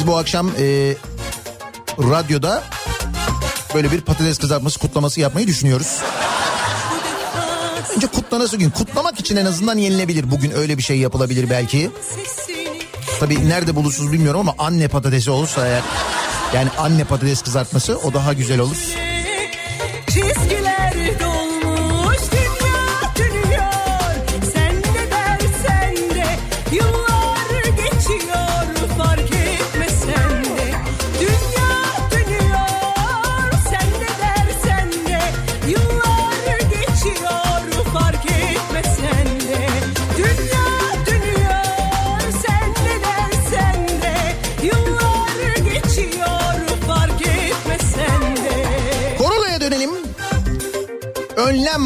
Biz 0.00 0.06
bu 0.06 0.16
akşam 0.16 0.48
e, 0.58 0.94
radyoda 1.98 2.62
böyle 3.74 3.92
bir 3.92 4.00
patates 4.00 4.38
kızartması 4.38 4.78
kutlaması 4.78 5.20
yapmayı 5.20 5.46
düşünüyoruz. 5.46 5.96
Önce 7.96 8.06
kutlanası 8.06 8.56
gün. 8.56 8.70
Kutlamak 8.70 9.20
için 9.20 9.36
en 9.36 9.46
azından 9.46 9.78
yenilebilir. 9.78 10.30
Bugün 10.30 10.50
öyle 10.50 10.78
bir 10.78 10.82
şey 10.82 10.98
yapılabilir 10.98 11.50
belki. 11.50 11.90
Tabii 13.20 13.48
nerede 13.48 13.76
bulursunuz 13.76 14.12
bilmiyorum 14.12 14.40
ama 14.40 14.54
anne 14.58 14.88
patatesi 14.88 15.30
olursa 15.30 15.66
eğer... 15.66 15.82
Yani 16.54 16.68
anne 16.78 17.04
patates 17.04 17.42
kızartması 17.42 17.98
o 17.98 18.14
daha 18.14 18.32
güzel 18.32 18.60
olur. 18.60 18.76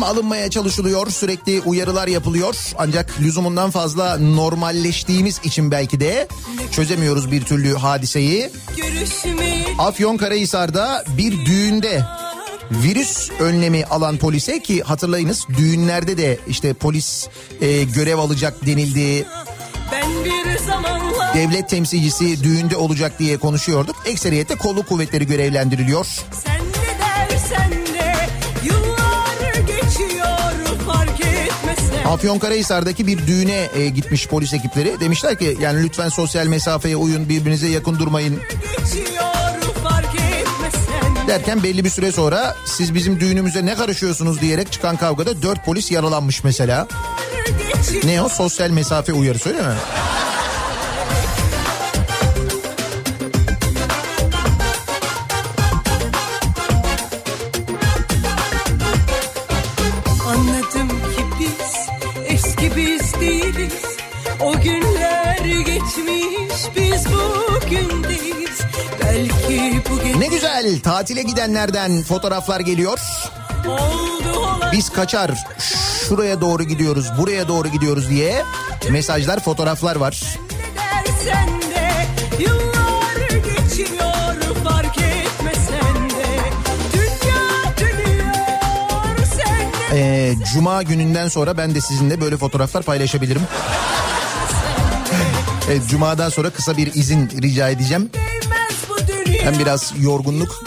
Alınmaya 0.04 0.50
çalışılıyor. 0.50 1.10
Sürekli 1.10 1.60
uyarılar 1.60 2.08
yapılıyor. 2.08 2.56
Ancak 2.78 3.20
lüzumundan 3.20 3.70
fazla 3.70 4.18
normalleştiğimiz 4.18 5.40
için 5.44 5.70
belki 5.70 6.00
de 6.00 6.28
çözemiyoruz 6.72 7.32
bir 7.32 7.42
türlü 7.44 7.74
hadiseyi. 7.74 8.50
Görüşmeyi 8.76 9.66
Afyonkarahisar'da 9.78 11.04
bir 11.18 11.46
düğünde 11.46 12.02
virüs 12.70 13.30
önlemi 13.40 13.84
alan 13.84 14.16
polise 14.16 14.62
ki 14.62 14.82
hatırlayınız 14.82 15.46
düğünlerde 15.58 16.18
de 16.18 16.38
işte 16.48 16.74
polis 16.74 17.28
e, 17.60 17.82
görev 17.82 18.18
alacak 18.18 18.66
denildi. 18.66 19.26
Devlet 21.34 21.68
temsilcisi 21.68 22.44
düğünde 22.44 22.76
olacak 22.76 23.18
diye 23.18 23.36
konuşuyorduk. 23.36 23.96
Ekseriyette 24.06 24.54
kolluk 24.54 24.88
kuvvetleri 24.88 25.26
görevlendiriliyor. 25.26 26.06
sen 26.44 26.73
Afyonkarahisar'daki 32.04 33.06
bir 33.06 33.26
düğüne 33.26 33.68
e, 33.74 33.88
gitmiş 33.88 34.28
polis 34.28 34.54
ekipleri. 34.54 35.00
Demişler 35.00 35.38
ki 35.38 35.56
yani 35.60 35.82
lütfen 35.82 36.08
sosyal 36.08 36.46
mesafeye 36.46 36.96
uyun 36.96 37.28
birbirinize 37.28 37.68
yakın 37.68 37.98
durmayın 37.98 38.40
derken 41.26 41.62
belli 41.62 41.84
bir 41.84 41.90
süre 41.90 42.12
sonra 42.12 42.56
siz 42.64 42.94
bizim 42.94 43.20
düğünümüze 43.20 43.66
ne 43.66 43.74
karışıyorsunuz 43.74 44.40
diyerek 44.40 44.72
çıkan 44.72 44.96
kavgada 44.96 45.42
dört 45.42 45.64
polis 45.64 45.90
yaralanmış 45.90 46.44
mesela. 46.44 46.88
Ne 48.04 48.22
o 48.22 48.28
sosyal 48.28 48.70
mesafe 48.70 49.12
uyarısı 49.12 49.48
öyle 49.48 49.62
mi? 49.62 49.74
Ne 70.18 70.26
güzel 70.26 70.80
tatile 70.80 71.22
gidenlerden 71.22 72.02
fotoğraflar 72.02 72.60
geliyor. 72.60 72.98
Biz 74.72 74.90
kaçar 74.90 75.30
şuraya 76.08 76.40
doğru 76.40 76.62
gidiyoruz 76.62 77.06
buraya 77.18 77.48
doğru 77.48 77.68
gidiyoruz 77.68 78.10
diye 78.10 78.42
mesajlar 78.90 79.40
fotoğraflar 79.40 79.96
var. 79.96 80.22
Ee, 89.92 90.34
Cuma 90.54 90.82
gününden 90.82 91.28
sonra 91.28 91.56
ben 91.56 91.74
de 91.74 91.80
sizinle 91.80 92.20
böyle 92.20 92.36
fotoğraflar 92.36 92.82
paylaşabilirim. 92.82 93.42
Evet, 95.68 95.82
Cuma'dan 95.90 96.28
sonra 96.28 96.50
kısa 96.50 96.76
bir 96.76 96.94
izin 96.94 97.30
rica 97.42 97.68
edeceğim. 97.68 98.10
dünya. 99.26 99.44
Hem 99.44 99.58
biraz 99.58 99.92
yorgunluk 100.00 100.64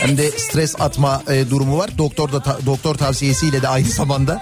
hem 0.00 0.18
de 0.18 0.30
stres 0.30 0.74
atma 0.80 1.22
e, 1.30 1.50
durumu 1.50 1.78
var. 1.78 1.98
Doktor 1.98 2.32
da 2.32 2.42
ta- 2.42 2.58
doktor 2.66 2.94
tavsiyesiyle 2.94 3.62
de 3.62 3.68
aynı 3.68 3.88
zamanda 3.88 4.40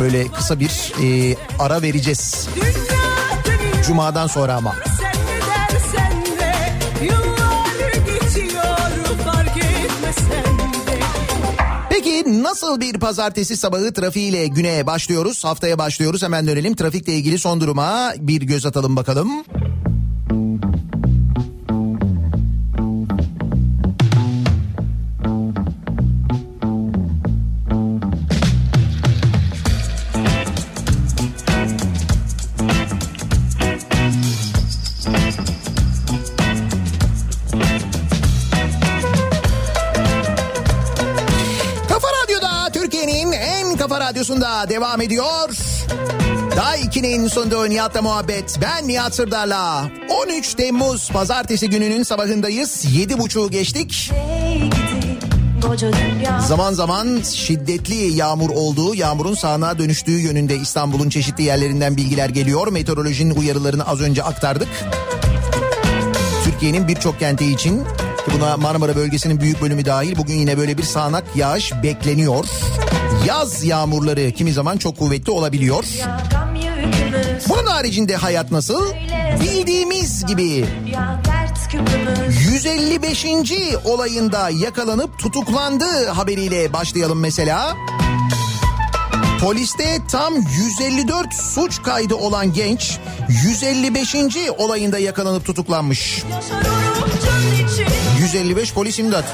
böyle 0.00 0.28
kısa 0.28 0.60
bir 0.60 0.92
e, 1.02 1.36
ara 1.58 1.82
vereceğiz. 1.82 2.48
Dünya. 2.56 3.82
Cuma'dan 3.86 4.26
sonra 4.26 4.54
ama. 4.54 4.74
Sen 4.86 4.93
nasıl 12.54 12.80
bir 12.80 13.00
pazartesi 13.00 13.56
sabahı 13.56 13.92
trafiğiyle 13.92 14.46
güne 14.46 14.86
başlıyoruz? 14.86 15.44
Haftaya 15.44 15.78
başlıyoruz. 15.78 16.22
Hemen 16.22 16.46
dönelim. 16.46 16.74
Trafikle 16.74 17.12
ilgili 17.12 17.38
son 17.38 17.60
duruma 17.60 18.12
bir 18.18 18.42
göz 18.42 18.66
atalım 18.66 18.96
bakalım. 18.96 19.44
Devam 44.68 45.00
ediyor. 45.00 45.50
Daha 46.56 46.76
2'nin 46.76 47.28
sonunda 47.28 47.66
Nihat'la 47.66 48.02
muhabbet. 48.02 48.58
Ben 48.62 48.88
Nihat 48.88 49.14
Sırdar'la. 49.14 49.84
13 50.26 50.54
Temmuz 50.54 51.10
pazartesi 51.10 51.70
gününün 51.70 52.02
sabahındayız. 52.02 52.84
7.30'u 52.84 53.50
geçtik. 53.50 54.12
Zaman 56.48 56.72
zaman 56.72 57.20
şiddetli 57.22 58.16
yağmur 58.16 58.50
olduğu, 58.50 58.94
yağmurun 58.94 59.34
sağanağa 59.34 59.78
dönüştüğü 59.78 60.18
yönünde 60.18 60.56
İstanbul'un 60.56 61.08
çeşitli 61.08 61.42
yerlerinden 61.42 61.96
bilgiler 61.96 62.28
geliyor. 62.28 62.68
Meteorolojinin 62.68 63.34
uyarılarını 63.34 63.86
az 63.86 64.00
önce 64.00 64.22
aktardık. 64.22 64.68
Türkiye'nin 66.44 66.88
birçok 66.88 67.18
kenti 67.18 67.52
için 67.52 67.82
buna 68.34 68.56
Marmara 68.56 68.96
bölgesinin 68.96 69.40
büyük 69.40 69.62
bölümü 69.62 69.84
dahil 69.84 70.16
bugün 70.16 70.34
yine 70.34 70.58
böyle 70.58 70.78
bir 70.78 70.82
sağanak 70.82 71.24
yağış 71.36 71.72
bekleniyor. 71.82 72.44
Yaz 73.26 73.64
yağmurları 73.64 74.32
kimi 74.32 74.52
zaman 74.52 74.76
çok 74.76 74.98
kuvvetli 74.98 75.32
olabiliyor. 75.32 75.84
Bunun 77.48 77.66
haricinde 77.66 78.16
hayat 78.16 78.50
nasıl? 78.50 78.92
Bildiğimiz 79.40 80.26
gibi 80.26 80.64
Ya 80.92 81.20
dert 81.24 81.68
küpümüz 81.68 82.52
155. 82.52 83.26
olayında 83.84 84.50
yakalanıp 84.50 85.18
tutuklandı 85.18 86.08
haberiyle 86.08 86.72
başlayalım 86.72 87.20
mesela. 87.20 87.76
Poliste 89.40 89.98
tam 90.10 90.34
154 90.34 91.34
suç 91.34 91.82
kaydı 91.82 92.14
olan 92.14 92.52
genç 92.52 92.98
155. 93.44 94.14
olayında 94.58 94.98
yakalanıp 94.98 95.44
tutuklanmış. 95.44 96.24
Yaşarım 96.30 96.74
can 97.24 97.66
için 97.66 97.86
155 98.20 98.74
polis 98.74 98.98
imdat. 98.98 99.24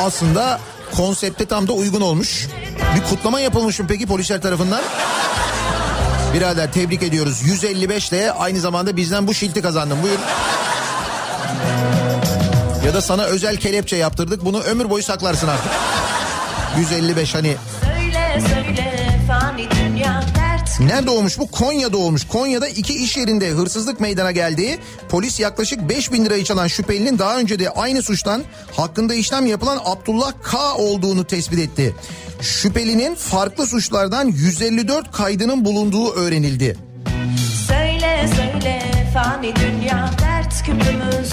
Aslında 0.00 0.60
konsepte 0.96 1.46
tam 1.46 1.68
da 1.68 1.72
uygun 1.72 2.00
olmuş. 2.00 2.48
Bir 2.96 3.04
kutlama 3.08 3.40
yapılmış 3.40 3.80
mı 3.80 3.86
peki 3.88 4.06
polisler 4.06 4.42
tarafından? 4.42 4.80
Birader 6.34 6.72
tebrik 6.72 7.02
ediyoruz. 7.02 7.42
155 7.42 8.08
ile 8.12 8.32
aynı 8.32 8.60
zamanda 8.60 8.96
bizden 8.96 9.26
bu 9.26 9.34
şilti 9.34 9.62
kazandın. 9.62 10.02
Buyur. 10.02 10.18
Ya 12.86 12.94
da 12.94 13.00
sana 13.00 13.22
özel 13.22 13.56
kelepçe 13.56 13.96
yaptırdık. 13.96 14.44
Bunu 14.44 14.60
ömür 14.60 14.90
boyu 14.90 15.02
saklarsın 15.02 15.48
artık. 15.48 15.72
155 16.78 17.34
hani 17.34 17.56
Söyle 17.84 18.42
söyle 18.48 18.89
Nerede 20.86 21.10
olmuş 21.10 21.38
bu? 21.38 21.50
Konya'da 21.50 21.96
olmuş. 21.96 22.26
Konya'da 22.28 22.68
iki 22.68 22.94
iş 22.94 23.16
yerinde 23.16 23.48
hırsızlık 23.48 24.00
meydana 24.00 24.30
geldi. 24.30 24.78
Polis 25.08 25.40
yaklaşık 25.40 25.88
5 25.88 26.12
bin 26.12 26.24
lirayı 26.24 26.44
çalan 26.44 26.66
şüphelinin 26.66 27.18
daha 27.18 27.38
önce 27.38 27.58
de 27.58 27.70
aynı 27.70 28.02
suçtan 28.02 28.42
hakkında 28.76 29.14
işlem 29.14 29.46
yapılan 29.46 29.80
Abdullah 29.84 30.32
K 30.42 30.74
olduğunu 30.74 31.24
tespit 31.24 31.58
etti. 31.58 31.94
Şüphelinin 32.40 33.14
farklı 33.14 33.66
suçlardan 33.66 34.28
154 34.28 35.12
kaydının 35.12 35.64
bulunduğu 35.64 36.12
öğrenildi. 36.12 36.76
Söyle 37.68 38.28
söyle 38.36 38.82
fani 39.14 39.54
dünya 39.56 40.10
dert 40.22 40.62
küpümüz 40.62 41.32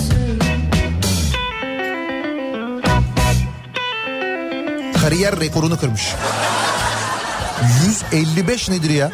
Kariyer 5.01 5.39
rekorunu 5.39 5.79
kırmış. 5.79 6.13
155 7.85 8.69
nedir 8.69 8.89
ya? 8.89 9.11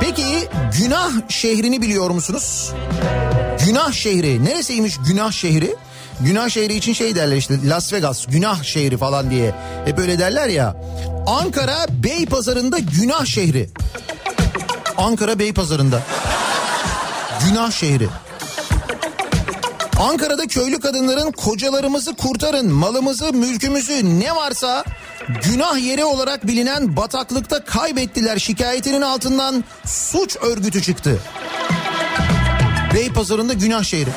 Peki 0.00 0.48
günah 0.78 1.10
şehrini 1.28 1.82
biliyor 1.82 2.10
musunuz? 2.10 2.72
Günah 3.66 3.92
şehri. 3.92 4.44
Neresiymiş 4.44 4.96
günah 5.08 5.32
şehri? 5.32 5.76
Günah 6.20 6.48
şehri 6.48 6.74
için 6.74 6.92
şey 6.92 7.14
derler 7.14 7.36
işte 7.36 7.54
Las 7.68 7.92
Vegas 7.92 8.26
günah 8.26 8.62
şehri 8.62 8.96
falan 8.96 9.30
diye. 9.30 9.54
Hep 9.84 9.98
öyle 9.98 10.18
derler 10.18 10.48
ya. 10.48 10.76
Ankara 11.26 11.86
Beypazarı'nda 11.90 12.78
günah 12.78 13.24
şehri. 13.26 13.70
Ankara 14.96 15.38
Beypazarı'nda. 15.38 16.02
Günah 17.44 17.70
şehri. 17.70 18.08
Ankara'da 20.00 20.46
köylü 20.46 20.80
kadınların 20.80 21.32
kocalarımızı 21.32 22.14
kurtarın, 22.14 22.72
malımızı, 22.72 23.32
mülkümüzü 23.32 24.20
ne 24.20 24.34
varsa 24.34 24.84
günah 25.44 25.78
yeri 25.78 26.04
olarak 26.04 26.46
bilinen 26.46 26.96
bataklıkta 26.96 27.64
kaybettiler 27.64 28.38
şikayetinin 28.38 29.00
altından 29.00 29.64
suç 29.86 30.36
örgütü 30.36 30.82
çıktı. 30.82 31.18
Beypazarı'nda 32.94 33.52
günah 33.52 33.82
şehri. 33.82 34.10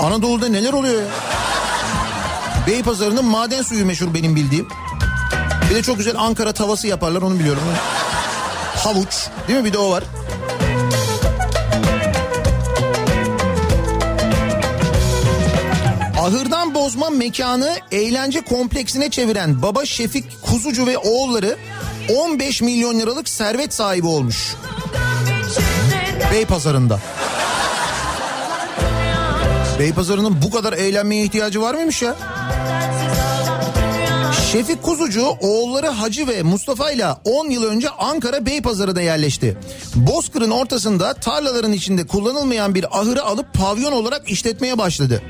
Anadolu'da 0.00 0.48
neler 0.48 0.72
oluyor 0.72 1.02
ya? 1.02 1.08
Beypazarı'nın 2.66 3.24
maden 3.24 3.62
suyu 3.62 3.86
meşhur 3.86 4.14
benim 4.14 4.36
bildiğim. 4.36 4.68
Bir 5.70 5.74
de 5.74 5.82
çok 5.82 5.98
güzel 5.98 6.18
Ankara 6.18 6.52
tavası 6.52 6.86
yaparlar 6.86 7.22
onu 7.22 7.38
biliyorum. 7.38 7.62
Havuç 8.76 9.28
değil 9.48 9.58
mi 9.58 9.64
bir 9.64 9.72
de 9.72 9.78
o 9.78 9.90
var. 9.90 10.04
Ahırdan 16.24 16.74
bozma 16.74 17.10
mekanı 17.10 17.76
eğlence 17.92 18.40
kompleksine 18.40 19.10
çeviren 19.10 19.62
baba 19.62 19.84
Şefik 19.84 20.24
Kuzucu 20.42 20.86
ve 20.86 20.98
oğulları 20.98 21.56
15 22.16 22.62
milyon 22.62 23.00
liralık 23.00 23.28
servet 23.28 23.74
sahibi 23.74 24.06
olmuş. 24.06 24.54
Beypazarı'nda. 26.32 27.00
Beypazarı'nın 29.78 30.42
bu 30.42 30.50
kadar 30.50 30.72
eğlenmeye 30.72 31.24
ihtiyacı 31.24 31.62
var 31.62 31.74
mıymış 31.74 32.02
ya? 32.02 32.16
Şefik 34.52 34.82
Kuzucu 34.82 35.26
oğulları 35.26 35.88
Hacı 35.88 36.28
ve 36.28 36.42
Mustafa 36.42 36.90
ile 36.90 37.06
10 37.24 37.50
yıl 37.50 37.64
önce 37.64 37.88
Ankara 37.90 38.46
Beypazarı'na 38.46 39.00
yerleşti. 39.00 39.58
Bozkır'ın 39.94 40.50
ortasında 40.50 41.14
tarlaların 41.14 41.72
içinde 41.72 42.06
kullanılmayan 42.06 42.74
bir 42.74 42.98
ahırı 43.00 43.22
alıp 43.22 43.54
pavyon 43.54 43.92
olarak 43.92 44.30
işletmeye 44.30 44.78
başladı. 44.78 45.22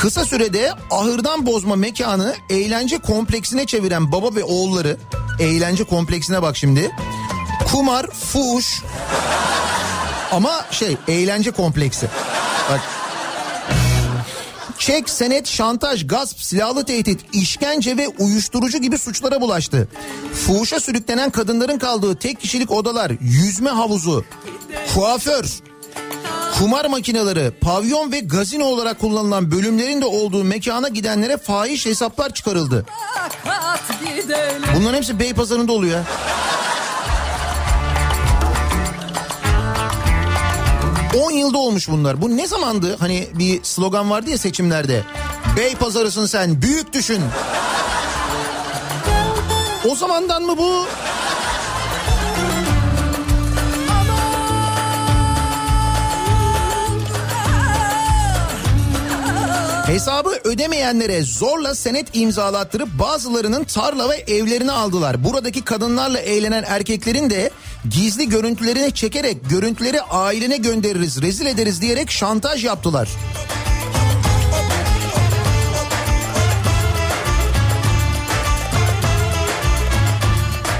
Kısa 0.00 0.24
sürede 0.24 0.72
ahırdan 0.90 1.46
bozma 1.46 1.76
mekanı 1.76 2.34
eğlence 2.50 2.98
kompleksine 2.98 3.66
çeviren 3.66 4.12
baba 4.12 4.34
ve 4.34 4.44
oğulları 4.44 4.96
eğlence 5.40 5.84
kompleksine 5.84 6.42
bak 6.42 6.56
şimdi. 6.56 6.90
Kumar, 7.72 8.06
fuhuş 8.06 8.82
ama 10.32 10.64
şey 10.70 10.96
eğlence 11.08 11.50
kompleksi. 11.50 12.06
Bak 12.70 12.80
Çek, 14.78 15.10
senet, 15.10 15.46
şantaj, 15.46 16.06
gasp, 16.06 16.40
silahlı 16.40 16.84
tehdit, 16.84 17.20
işkence 17.32 17.96
ve 17.96 18.08
uyuşturucu 18.08 18.78
gibi 18.78 18.98
suçlara 18.98 19.40
bulaştı. 19.40 19.88
Fuhuşa 20.46 20.80
sürüklenen 20.80 21.30
kadınların 21.30 21.78
kaldığı 21.78 22.14
tek 22.14 22.40
kişilik 22.40 22.70
odalar, 22.70 23.12
yüzme 23.20 23.70
havuzu, 23.70 24.24
kuaför, 24.94 25.44
kumar 26.60 26.84
makineleri, 26.84 27.50
pavyon 27.50 28.12
ve 28.12 28.20
gazino 28.20 28.64
olarak 28.64 28.98
kullanılan 28.98 29.50
bölümlerin 29.50 30.00
de 30.00 30.04
olduğu 30.04 30.44
mekana 30.44 30.88
gidenlere 30.88 31.36
fahiş 31.36 31.86
hesaplar 31.86 32.34
çıkarıldı. 32.34 32.86
Bunların 34.76 34.96
hepsi 34.96 35.18
Beypazarı'nda 35.18 35.72
oluyor. 35.72 35.98
ya. 35.98 36.04
10 41.26 41.30
yılda 41.30 41.58
olmuş 41.58 41.88
bunlar. 41.88 42.22
Bu 42.22 42.36
ne 42.36 42.46
zamandı? 42.46 42.96
Hani 42.98 43.28
bir 43.34 43.60
slogan 43.62 44.10
vardı 44.10 44.30
ya 44.30 44.38
seçimlerde. 44.38 45.02
Bey 45.56 45.74
pazarısın 45.74 46.26
sen, 46.26 46.62
büyük 46.62 46.92
düşün. 46.92 47.22
O 49.90 49.94
zamandan 49.94 50.42
mı 50.42 50.58
bu? 50.58 50.86
Hesabı 59.90 60.30
ödemeyenlere 60.44 61.22
zorla 61.22 61.74
senet 61.74 62.16
imzalattırıp 62.16 62.88
bazılarının 62.98 63.64
tarla 63.64 64.10
ve 64.10 64.14
evlerini 64.16 64.72
aldılar. 64.72 65.24
Buradaki 65.24 65.64
kadınlarla 65.64 66.18
eğlenen 66.18 66.64
erkeklerin 66.66 67.30
de 67.30 67.50
gizli 67.90 68.28
görüntülerini 68.28 68.94
çekerek 68.94 69.50
görüntüleri 69.50 70.02
ailene 70.02 70.56
göndeririz, 70.56 71.22
rezil 71.22 71.46
ederiz 71.46 71.82
diyerek 71.82 72.10
şantaj 72.10 72.64
yaptılar. 72.64 73.08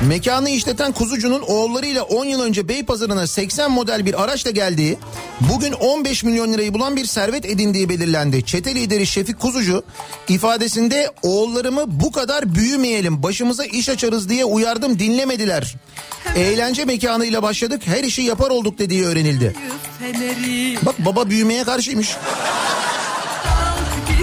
Mekanı 0.09 0.51
işleten 0.51 0.93
kuzucunun 0.93 1.43
oğullarıyla 1.43 2.03
10 2.03 2.25
yıl 2.25 2.41
önce 2.41 2.69
Beypazarı'na 2.69 3.27
80 3.27 3.71
model 3.71 4.07
bir 4.07 4.23
araçla 4.23 4.51
geldiği, 4.51 4.99
bugün 5.41 5.73
15 5.73 6.25
milyon 6.25 6.53
lirayı 6.53 6.75
bulan 6.75 6.97
bir 6.97 7.05
servet 7.05 7.45
edindiği 7.45 7.89
belirlendi. 7.89 8.45
Çete 8.45 8.75
lideri 8.75 9.07
Şefik 9.07 9.41
Kuzucu 9.41 9.83
ifadesinde 10.29 11.11
oğullarımı 11.23 11.85
bu 11.87 12.13
kadar 12.13 12.55
büyümeyelim, 12.55 13.23
başımıza 13.23 13.65
iş 13.65 13.89
açarız 13.89 14.29
diye 14.29 14.45
uyardım 14.45 14.99
dinlemediler. 14.99 15.77
Eğlence 16.37 16.85
mekanıyla 16.85 17.43
başladık, 17.43 17.83
her 17.85 18.05
işi 18.05 18.23
yapar 18.23 18.51
olduk 18.51 18.79
dediği 18.79 19.05
öğrenildi. 19.05 19.55
Bak 20.83 20.95
baba 20.99 21.31
büyümeye 21.31 21.65
karşıymış. 21.65 22.11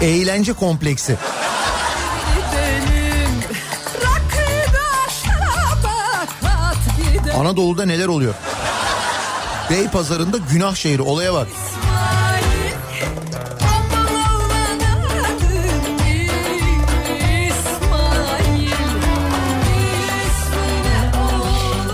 Eğlence 0.01 0.53
kompleksi. 0.53 1.17
Anadolu'da 7.37 7.85
neler 7.85 8.07
oluyor? 8.07 8.33
Bey 9.69 9.87
pazarında 9.87 10.37
günah 10.51 10.75
şehri 10.75 11.01
olaya 11.01 11.33
bak. 11.33 11.47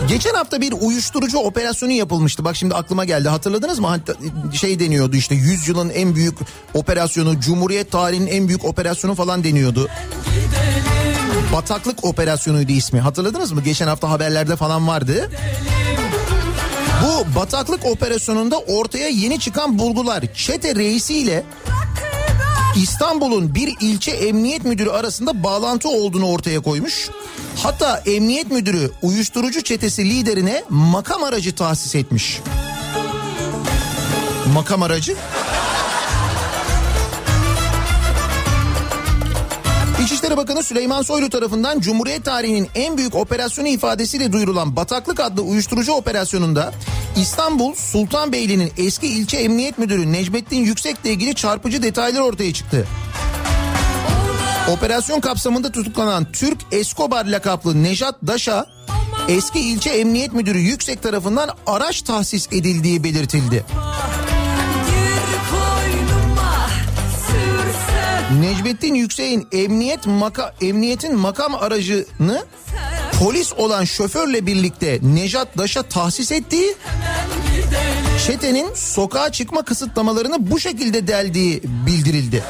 Geçen 0.07 0.33
hafta 0.33 0.61
bir 0.61 0.73
uyuşturucu 0.81 1.37
operasyonu 1.37 1.91
yapılmıştı. 1.91 2.45
Bak 2.45 2.55
şimdi 2.55 2.75
aklıma 2.75 3.05
geldi. 3.05 3.29
Hatırladınız 3.29 3.79
mı? 3.79 3.99
Şey 4.53 4.79
deniyordu 4.79 5.15
işte 5.15 5.35
100 5.35 5.67
yılın 5.67 5.89
en 5.89 6.15
büyük 6.15 6.35
operasyonu, 6.73 7.39
Cumhuriyet 7.39 7.91
tarihinin 7.91 8.27
en 8.27 8.47
büyük 8.47 8.65
operasyonu 8.65 9.15
falan 9.15 9.43
deniyordu. 9.43 9.89
Bataklık 11.53 12.05
operasyonuydu 12.05 12.71
ismi. 12.71 12.99
Hatırladınız 12.99 13.51
mı? 13.51 13.61
Geçen 13.61 13.87
hafta 13.87 14.09
haberlerde 14.09 14.55
falan 14.55 14.87
vardı. 14.87 15.31
Bu 17.03 17.39
bataklık 17.39 17.85
operasyonunda 17.85 18.57
ortaya 18.57 19.07
yeni 19.07 19.39
çıkan 19.39 19.79
bulgular 19.79 20.23
çete 20.35 20.75
reisiyle 20.75 21.43
İstanbul'un 22.75 23.55
bir 23.55 23.75
ilçe 23.81 24.11
emniyet 24.11 24.65
müdürü 24.65 24.89
arasında 24.89 25.43
bağlantı 25.43 25.89
olduğunu 25.89 26.27
ortaya 26.27 26.59
koymuş. 26.59 27.09
Hatta 27.63 28.03
emniyet 28.05 28.51
müdürü 28.51 28.91
uyuşturucu 29.01 29.63
çetesi 29.63 30.09
liderine 30.09 30.63
makam 30.69 31.23
aracı 31.23 31.55
tahsis 31.55 31.95
etmiş. 31.95 32.39
Makam 34.53 34.83
aracı? 34.83 35.15
İçişleri 40.03 40.37
Bakanı 40.37 40.63
Süleyman 40.63 41.01
Soylu 41.01 41.29
tarafından 41.29 41.79
Cumhuriyet 41.79 42.25
tarihinin 42.25 42.69
en 42.75 42.97
büyük 42.97 43.15
operasyonu 43.15 43.67
ifadesiyle 43.67 44.31
duyurulan 44.31 44.75
Bataklık 44.75 45.19
adlı 45.19 45.41
uyuşturucu 45.41 45.91
operasyonunda 45.91 46.73
İstanbul 47.15 47.75
Sultanbeyli'nin 47.75 48.71
eski 48.77 49.07
ilçe 49.07 49.37
emniyet 49.37 49.77
müdürü 49.77 50.11
Necmettin 50.11 50.57
Yüksek'le 50.57 51.05
ilgili 51.05 51.35
çarpıcı 51.35 51.83
detaylar 51.83 52.19
ortaya 52.19 52.53
çıktı. 52.53 52.87
Operasyon 54.69 55.19
kapsamında 55.19 55.71
tutuklanan 55.71 56.31
Türk 56.31 56.57
Escobar 56.71 57.25
lakaplı 57.25 57.83
Nejat 57.83 58.15
Daş'a 58.27 58.65
eski 59.27 59.59
ilçe 59.59 59.89
emniyet 59.89 60.33
müdürü 60.33 60.59
Yüksek 60.59 61.03
tarafından 61.03 61.49
araç 61.67 62.01
tahsis 62.01 62.47
edildiği 62.47 63.03
belirtildi. 63.03 63.65
Necmettin 68.41 68.95
Yüksek'in 68.95 69.47
emniyet 69.51 70.07
maka, 70.07 70.55
emniyetin 70.61 71.15
makam 71.15 71.55
aracını 71.55 72.45
polis 73.19 73.53
olan 73.53 73.83
şoförle 73.83 74.45
birlikte 74.45 74.99
Nejat 75.01 75.57
Daş'a 75.57 75.83
tahsis 75.83 76.31
ettiği 76.31 76.75
çetenin 78.27 78.73
sokağa 78.73 79.31
çıkma 79.31 79.63
kısıtlamalarını 79.63 80.51
bu 80.51 80.59
şekilde 80.59 81.07
deldiği 81.07 81.61
bildirildi. 81.63 82.43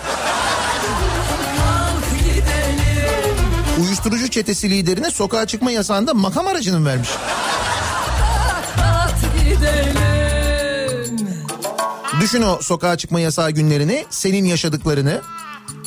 Uyuşturucu 3.81 4.27
çetesi 4.27 4.69
liderine 4.69 5.11
sokağa 5.11 5.45
çıkma 5.45 5.71
yasağında 5.71 6.13
makam 6.13 6.47
aracını 6.47 6.79
mı 6.79 6.85
vermiş? 6.85 7.09
Düşün 12.21 12.41
o 12.41 12.59
sokağa 12.61 12.97
çıkma 12.97 13.19
yasağı 13.19 13.51
günlerini, 13.51 14.05
senin 14.09 14.45
yaşadıklarını 14.45 15.21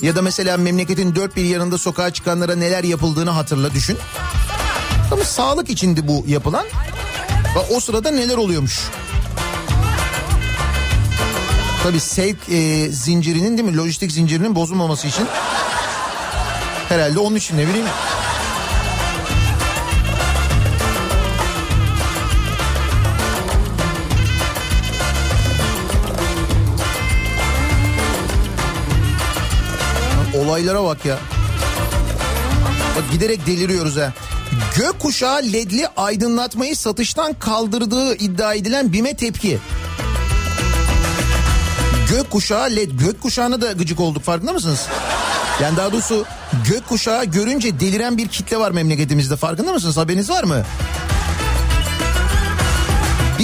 ya 0.02 0.16
da 0.16 0.22
mesela 0.22 0.56
memleketin 0.56 1.14
dört 1.14 1.37
bir 1.37 1.44
yanında 1.44 1.78
sokağa 1.78 2.12
çıkanlara 2.12 2.56
neler 2.56 2.85
yapıldığını 2.85 3.30
hatırla 3.30 3.74
düşün. 3.74 3.98
Ama 5.12 5.24
sağlık 5.24 5.70
içindi 5.70 6.09
bu 6.09 6.24
yapılan. 6.26 6.66
Ve 7.56 7.74
o 7.74 7.80
sırada 7.80 8.11
neler 8.11 8.37
oluyormuş? 8.37 8.80
Tabii 11.82 12.00
sevk 12.00 12.37
e, 12.48 12.88
zincirinin 12.92 13.59
değil 13.59 13.68
mi? 13.68 13.76
Lojistik 13.76 14.12
zincirinin 14.12 14.54
bozulmaması 14.54 15.06
için. 15.06 15.26
Herhalde 16.88 17.18
onun 17.18 17.37
için 17.37 17.59
ne 17.59 17.68
bileyim. 17.68 17.87
Olaylara 30.46 30.85
bak 30.85 31.04
ya. 31.04 31.18
Bak 32.96 33.12
giderek 33.12 33.46
deliriyoruz 33.46 33.96
ha. 33.96 34.12
Gökkuşağı 34.76 35.42
ledli 35.42 35.88
aydınlatmayı 35.96 36.76
satıştan 36.76 37.32
kaldırdığı 37.32 38.14
iddia 38.14 38.54
edilen 38.54 38.92
BİM'e 38.92 39.16
tepki. 39.16 39.59
Gökkuşağı 42.11 42.70
led 42.70 42.90
gökkuşağına 42.90 43.61
da 43.61 43.72
gıcık 43.72 44.00
olduk 44.00 44.22
farkında 44.22 44.52
mısınız? 44.52 44.87
Yani 45.62 45.76
daha 45.76 45.92
doğrusu 45.92 46.24
gökkuşağı 46.68 47.24
görünce 47.24 47.80
deliren 47.80 48.18
bir 48.18 48.28
kitle 48.28 48.56
var 48.56 48.70
memleketimizde 48.70 49.37
farkında 49.37 49.72
mısınız? 49.72 49.96
Haberiniz 49.96 50.30
var 50.30 50.44
mı? 50.44 50.62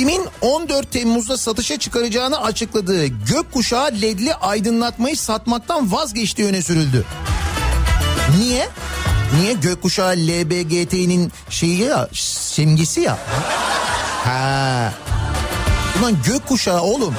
BİM'in 0.03 0.29
14 0.41 0.91
Temmuz'da 0.93 1.37
satışa 1.37 1.79
çıkaracağını 1.79 2.43
açıkladığı 2.43 3.07
gökkuşağı 3.07 3.87
ledli 3.87 4.35
aydınlatmayı 4.35 5.17
satmaktan 5.17 5.93
vazgeçtiği 5.93 6.49
öne 6.49 6.63
sürüldü. 6.63 7.05
Niye? 8.39 8.69
Niye 9.41 9.53
gökkuşağı 9.53 10.13
LBGT'nin 10.13 11.33
şeyi 11.51 11.81
ya 11.81 12.09
simgesi 12.13 13.01
ya. 13.01 13.19
Ha. 14.25 14.93
Ulan 16.01 16.17
gökkuşağı 16.27 16.81
oğlum. 16.81 17.15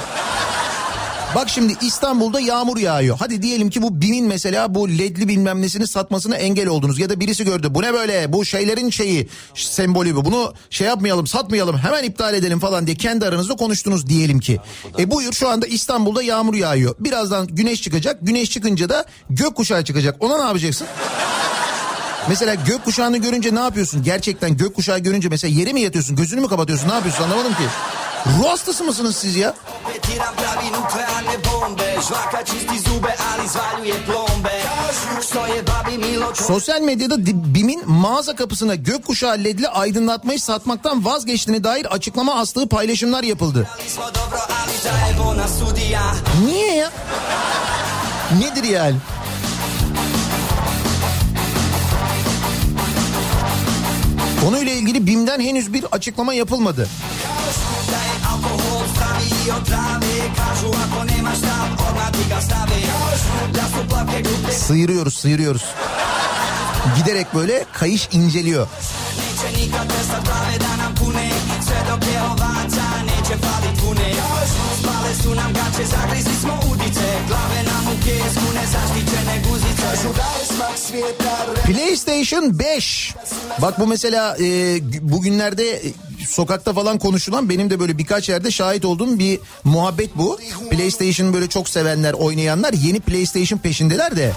Bak 1.34 1.48
şimdi 1.48 1.76
İstanbul'da 1.82 2.40
yağmur 2.40 2.76
yağıyor. 2.76 3.16
Hadi 3.20 3.42
diyelim 3.42 3.70
ki 3.70 3.82
bu 3.82 4.00
BİM'in 4.00 4.26
mesela 4.26 4.74
bu 4.74 4.88
ledli 4.88 5.28
bilmem 5.28 5.62
nesini 5.62 5.86
satmasına 5.86 6.36
engel 6.36 6.68
oldunuz. 6.68 6.98
Ya 6.98 7.10
da 7.10 7.20
birisi 7.20 7.44
gördü 7.44 7.66
bu 7.70 7.82
ne 7.82 7.92
böyle 7.92 8.32
bu 8.32 8.44
şeylerin 8.44 8.90
şeyi 8.90 9.28
sembolü 9.54 10.16
bu. 10.16 10.24
Bunu 10.24 10.54
şey 10.70 10.86
yapmayalım 10.86 11.26
satmayalım 11.26 11.78
hemen 11.78 12.04
iptal 12.04 12.34
edelim 12.34 12.60
falan 12.60 12.86
diye 12.86 12.96
kendi 12.96 13.26
aranızda 13.26 13.56
konuştunuz 13.56 14.06
diyelim 14.06 14.40
ki. 14.40 14.60
E 14.98 15.10
buyur 15.10 15.32
şu 15.32 15.48
anda 15.48 15.66
İstanbul'da 15.66 16.22
yağmur 16.22 16.54
yağıyor. 16.54 16.94
Birazdan 17.00 17.46
güneş 17.46 17.82
çıkacak. 17.82 18.18
Güneş 18.22 18.50
çıkınca 18.50 18.88
da 18.88 19.04
gökkuşağı 19.30 19.84
çıkacak. 19.84 20.16
Ona 20.20 20.36
ne 20.38 20.44
yapacaksın? 20.44 20.86
Mesela 22.28 22.54
gökkuşağını 22.54 23.16
görünce 23.18 23.54
ne 23.54 23.60
yapıyorsun? 23.60 24.02
Gerçekten 24.02 24.56
gökkuşağı 24.56 24.98
görünce 24.98 25.28
mesela 25.28 25.54
yere 25.60 25.72
mi 25.72 25.80
yatıyorsun? 25.80 26.16
Gözünü 26.16 26.40
mü 26.40 26.48
kapatıyorsun? 26.48 26.88
Ne 26.88 26.92
yapıyorsun? 26.92 27.24
Anlamadım 27.24 27.52
ki. 27.52 27.62
Ruh 28.26 28.48
hastası 28.48 28.84
mısınız 28.84 29.16
siz 29.16 29.36
ya? 29.36 29.54
Sosyal 36.34 36.80
medyada 36.80 37.26
BİM'in 37.54 37.82
mağaza 37.90 38.34
kapısına 38.36 38.74
gökkuşağı 38.74 39.34
ledli 39.34 39.68
aydınlatmayı 39.68 40.40
satmaktan 40.40 41.04
vazgeçtiğine 41.04 41.64
dair 41.64 41.86
açıklama 41.86 42.34
astığı 42.34 42.68
paylaşımlar 42.68 43.22
yapıldı. 43.22 43.68
Niye 46.44 46.74
ya? 46.74 46.90
Nedir 48.38 48.64
yani? 48.64 48.96
Konuyla 54.44 54.72
ilgili 54.72 55.06
BİM'den 55.06 55.40
henüz 55.40 55.72
bir 55.72 55.84
açıklama 55.92 56.34
yapılmadı. 56.34 56.88
Stavi 59.24 59.48
i 59.48 59.50
otrave 59.50 60.16
Kažu 60.36 60.68
ako 60.68 61.04
nemaš 61.04 61.38
stav 61.38 61.88
odmah 61.88 62.10
ti 62.12 62.28
ga 62.28 62.40
stave 62.40 62.80
Da 63.52 63.62
su 63.72 63.88
plavke 63.88 64.22
grupe 64.22 64.52
Sıyırıyoruz, 64.52 65.14
sıyırıyoruz. 65.14 65.62
Giderek 66.96 67.34
böyle 67.34 67.64
kayış 67.72 68.08
inceliyor. 68.12 68.66
Spale 74.78 75.14
su 75.22 75.36
nam 75.36 75.52
gače, 75.52 75.84
zagrizi 75.84 76.40
smo 76.40 76.60
udice 76.72 77.10
Glave 77.28 77.62
nam 77.66 77.86
u 77.92 77.96
pjesku, 78.04 78.54
nezaštićene 78.54 79.42
guzice 79.48 79.84
PlayStation 81.66 82.58
5. 82.58 83.14
Bak 83.62 83.80
bu 83.80 83.86
mesela 83.86 84.36
e, 84.40 84.78
bugünlerde 85.02 85.82
sokakta 86.28 86.72
falan 86.72 86.98
konuşulan 86.98 87.48
benim 87.48 87.70
de 87.70 87.80
böyle 87.80 87.98
birkaç 87.98 88.28
yerde 88.28 88.50
şahit 88.50 88.84
olduğum 88.84 89.18
bir 89.18 89.40
muhabbet 89.64 90.16
bu. 90.16 90.38
PlayStation 90.70 91.32
böyle 91.32 91.48
çok 91.48 91.68
sevenler, 91.68 92.12
oynayanlar 92.12 92.72
yeni 92.72 93.00
PlayStation 93.00 93.58
peşindeler 93.58 94.16
de. 94.16 94.32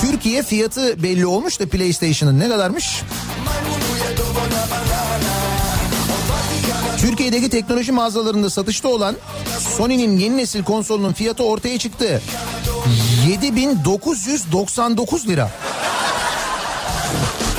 Türkiye 0.00 0.42
fiyatı 0.42 1.02
belli 1.02 1.26
olmuş 1.26 1.60
da 1.60 1.68
PlayStation'ın 1.68 2.40
ne 2.40 2.48
kadarmış? 2.48 3.02
Türkiye'deki 7.00 7.50
teknoloji 7.50 7.92
mağazalarında 7.92 8.50
satışta 8.50 8.88
olan 8.88 9.16
Sony'nin 9.76 10.18
yeni 10.18 10.36
nesil 10.36 10.64
konsolunun 10.64 11.12
fiyatı 11.12 11.44
ortaya 11.44 11.78
çıktı. 11.78 12.22
7999 13.28 15.28
lira. 15.28 15.50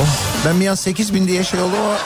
Oh, 0.02 0.31
ben 0.46 0.62
bir 0.62 0.68
an 0.68 0.76
8000 0.76 1.28
diye 1.28 1.44
şey 1.44 1.60
oldu 1.62 1.76
ama... 1.86 1.98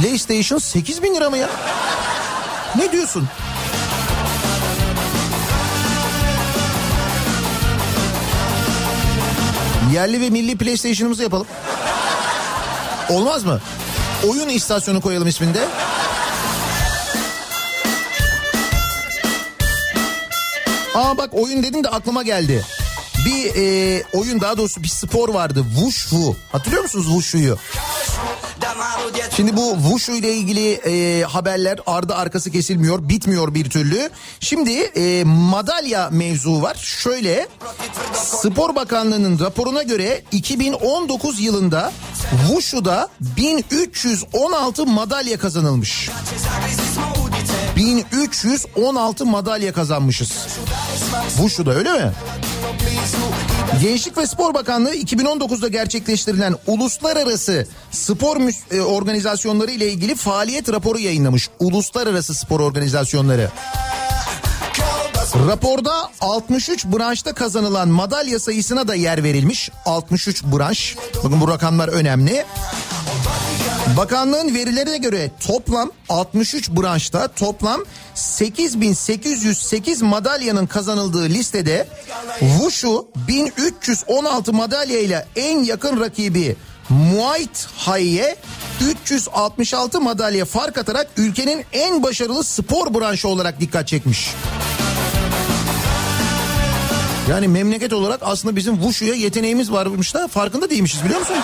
PlayStation 0.00 0.58
8000 0.58 1.14
lira 1.14 1.30
mı 1.30 1.36
ya? 1.36 1.50
Ne 2.76 2.92
diyorsun? 2.92 3.28
Yerli 9.92 10.20
ve 10.20 10.30
milli 10.30 10.58
PlayStation'ımızı 10.58 11.22
yapalım. 11.22 11.46
Olmaz 13.08 13.44
mı? 13.44 13.60
Oyun 14.28 14.48
istasyonu 14.48 15.00
koyalım 15.00 15.28
isminde. 15.28 15.68
Aa 20.94 21.18
bak 21.18 21.30
oyun 21.32 21.62
dedim 21.62 21.84
de 21.84 21.88
aklıma 21.88 22.22
geldi. 22.22 22.64
Bir 23.26 23.52
e, 23.56 24.02
oyun 24.12 24.40
daha 24.40 24.56
doğrusu 24.56 24.82
bir 24.82 24.88
spor 24.88 25.28
vardı. 25.28 25.64
Wushu. 25.74 26.36
Hatırlıyor 26.52 26.82
musunuz 26.82 27.06
Wushu'yu? 27.06 27.58
Şimdi 29.36 29.56
bu 29.56 29.74
Wushu 29.82 30.12
ile 30.12 30.34
ilgili 30.34 30.72
e, 30.72 31.22
haberler 31.22 31.78
ardı 31.86 32.14
arkası 32.14 32.50
kesilmiyor, 32.50 33.08
bitmiyor 33.08 33.54
bir 33.54 33.70
türlü. 33.70 34.10
Şimdi 34.40 34.72
e, 34.72 35.24
madalya 35.24 36.10
mevzu 36.10 36.62
var. 36.62 36.74
Şöyle 36.74 37.48
Spor 38.14 38.74
Bakanlığı'nın 38.74 39.38
raporuna 39.38 39.82
göre 39.82 40.22
2019 40.32 41.40
yılında 41.40 41.92
Wushu'da 42.48 43.08
1316 43.20 44.86
madalya 44.86 45.38
kazanılmış. 45.38 46.10
Zagrizi 47.72 48.06
smo 48.06 48.06
udice 48.06 48.76
1316 48.76 49.26
madalya 49.26 49.72
kazanmışız. 49.72 50.32
Wushu'da 51.28 51.74
öyle 51.74 51.92
mi? 51.92 52.12
Gençlik 53.82 54.18
ve 54.18 54.26
Spor 54.26 54.54
Bakanlığı 54.54 54.94
2019'da 54.94 55.68
gerçekleştirilen 55.68 56.54
uluslararası 56.66 57.66
spor 57.90 58.36
e, 58.70 58.80
organizasyonları 58.80 59.70
ile 59.70 59.92
ilgili 59.92 60.14
faaliyet 60.14 60.72
raporu 60.72 60.98
yayınlamış. 60.98 61.48
Uluslararası 61.58 62.34
spor 62.34 62.60
organizasyonları. 62.60 63.50
Raporda 65.48 66.10
63 66.20 66.84
branşta 66.84 67.32
kazanılan 67.32 67.88
madalya 67.88 68.38
sayısına 68.38 68.88
da 68.88 68.94
yer 68.94 69.24
verilmiş. 69.24 69.70
63 69.86 70.44
branş. 70.44 70.96
Bakın 71.16 71.40
bu 71.40 71.48
rakamlar 71.48 71.88
önemli. 71.88 72.44
Bakanlığın 73.86 74.54
verilerine 74.54 74.98
göre 74.98 75.30
toplam 75.46 75.90
63 76.08 76.70
branşta 76.70 77.28
toplam 77.28 77.80
8808 78.14 80.02
madalyanın 80.02 80.66
kazanıldığı 80.66 81.28
listede 81.28 81.88
Wushu 82.40 83.08
1316 83.28 84.52
madalya 84.52 84.98
ile 85.00 85.26
en 85.36 85.62
yakın 85.64 86.00
rakibi 86.00 86.56
Muay 86.88 87.46
Thai'ye 87.84 88.36
366 88.80 90.00
madalya 90.00 90.44
fark 90.44 90.78
atarak 90.78 91.08
ülkenin 91.16 91.64
en 91.72 92.02
başarılı 92.02 92.44
spor 92.44 92.94
branşı 92.94 93.28
olarak 93.28 93.60
dikkat 93.60 93.88
çekmiş. 93.88 94.30
Yani 97.30 97.48
memleket 97.48 97.92
olarak 97.92 98.20
aslında 98.22 98.56
bizim 98.56 98.74
Wushu'ya 98.74 99.14
yeteneğimiz 99.14 99.72
varmış 99.72 100.14
da 100.14 100.28
farkında 100.28 100.70
değilmişiz 100.70 101.04
biliyor 101.04 101.20
musun? 101.20 101.36